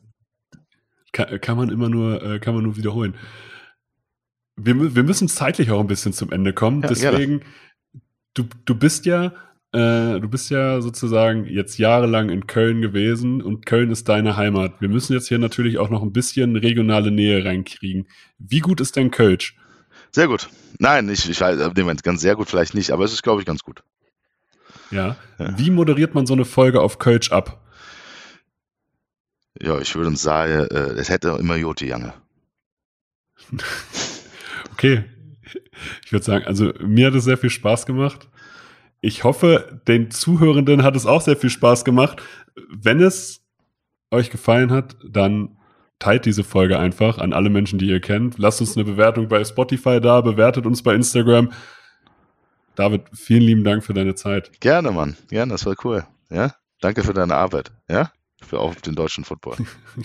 kann, 1.11 1.39
kann, 1.41 1.57
man 1.57 1.69
immer 1.69 1.89
nur, 1.89 2.23
äh, 2.23 2.39
kann 2.39 2.55
man 2.55 2.63
nur 2.63 2.78
wiederholen. 2.78 3.15
Wir, 4.55 4.95
wir 4.95 5.03
müssen 5.03 5.28
zeitlich 5.28 5.71
auch 5.71 5.80
ein 5.80 5.88
bisschen 5.88 6.13
zum 6.13 6.32
Ende 6.32 6.53
kommen. 6.53 6.82
Ja, 6.82 6.88
Deswegen, 6.88 7.41
du, 8.34 8.45
du 8.65 8.75
bist 8.75 9.05
ja 9.05 9.34
äh, 9.78 10.19
du 10.19 10.28
bist 10.28 10.49
ja 10.49 10.82
sozusagen 10.82 11.45
jetzt 11.45 11.78
jahrelang 11.78 12.30
in 12.30 12.47
Köln 12.47 12.82
gewesen 12.82 13.41
und 13.41 13.65
Köln 13.65 13.91
ist 13.91 14.09
deine 14.09 14.36
Heimat. 14.36 14.82
Wir 14.82 14.89
müssen 14.89 15.13
jetzt 15.13 15.28
hier 15.28 15.39
natürlich 15.39 15.78
auch 15.78 15.89
noch 15.89 16.01
ein 16.01 16.11
bisschen 16.11 16.55
regionale 16.55 17.11
Nähe 17.11 17.45
reinkriegen. 17.45 18.07
Wie 18.39 18.59
gut 18.59 18.82
ist 18.82 18.97
dein 18.97 19.11
Kölsch? 19.11 19.55
Sehr 20.11 20.28
gut. 20.28 20.49
Nein, 20.80 21.09
ich, 21.09 21.30
ich 21.30 21.39
weiß, 21.39 21.73
ganz 22.03 22.21
sehr 22.21 22.36
gut 22.36 22.49
vielleicht 22.49 22.73
nicht, 22.73 22.91
aber 22.91 23.05
es 23.05 23.13
ist, 23.13 23.23
glaube 23.23 23.41
ich, 23.41 23.45
ganz 23.45 23.61
gut. 23.61 23.84
Ja. 24.89 25.15
ja. 25.38 25.57
Wie 25.57 25.69
moderiert 25.69 26.15
man 26.15 26.25
so 26.25 26.34
eine 26.34 26.45
Folge 26.45 26.82
auf 26.82 26.97
Kölsch 26.97 27.32
ab? 27.32 27.63
Ja, 29.61 29.80
ich 29.80 29.95
würde 29.95 30.15
sagen, 30.15 30.67
äh, 30.71 30.99
es 30.99 31.09
hätte 31.09 31.38
immer 31.39 31.55
Joti 31.55 31.88
Jange. 31.88 32.13
okay. 34.73 35.03
Ich 36.05 36.11
würde 36.11 36.25
sagen, 36.25 36.45
also 36.45 36.73
mir 36.80 37.07
hat 37.07 37.15
es 37.15 37.25
sehr 37.25 37.38
viel 37.38 37.49
Spaß 37.49 37.86
gemacht. 37.86 38.30
Ich 39.02 39.24
hoffe, 39.24 39.82
den 39.88 40.12
Zuhörenden 40.12 40.84
hat 40.84 40.95
es 40.95 41.06
auch 41.06 41.22
sehr 41.22 41.38
viel 41.38 41.50
Spaß 41.50 41.86
gemacht. 41.86 42.22
Wenn 42.70 43.02
es 43.02 43.43
euch 44.12 44.30
gefallen 44.30 44.72
hat, 44.72 44.95
dann 45.08 45.58
teilt 46.00 46.26
diese 46.26 46.43
Folge 46.43 46.80
einfach 46.80 47.18
an 47.18 47.34
alle 47.34 47.50
Menschen, 47.50 47.80
die 47.80 47.88
ihr 47.88 48.02
kennt. 48.02 48.38
Lasst 48.38 48.62
uns 48.62 48.76
eine 48.76 48.86
Bewertung 48.86 49.28
bei 49.28 49.43
Spotify 49.43 50.00
da, 50.00 50.22
bewertet 50.22 50.66
uns 50.66 50.84
bei 50.84 50.93
Instagram. 50.93 51.52
David, 52.76 53.04
vielen 53.14 53.41
lieben 53.41 53.64
Dank 53.64 53.84
für 53.84 53.93
deine 53.93 54.16
Zeit. 54.16 54.60
Gerne, 54.60 54.91
Mann. 54.91 55.18
Gerne, 55.30 55.54
das 55.54 55.66
war 55.66 55.76
cool. 55.84 56.06
Ja? 56.30 56.54
Danke 56.80 57.04
für 57.04 57.14
deine 57.14 57.36
Arbeit. 57.36 57.72
Ja? 57.89 58.12
Für 58.41 58.60
auch 58.60 58.76
den 58.76 58.93
deutschen 58.93 59.24
Football. 59.24 59.58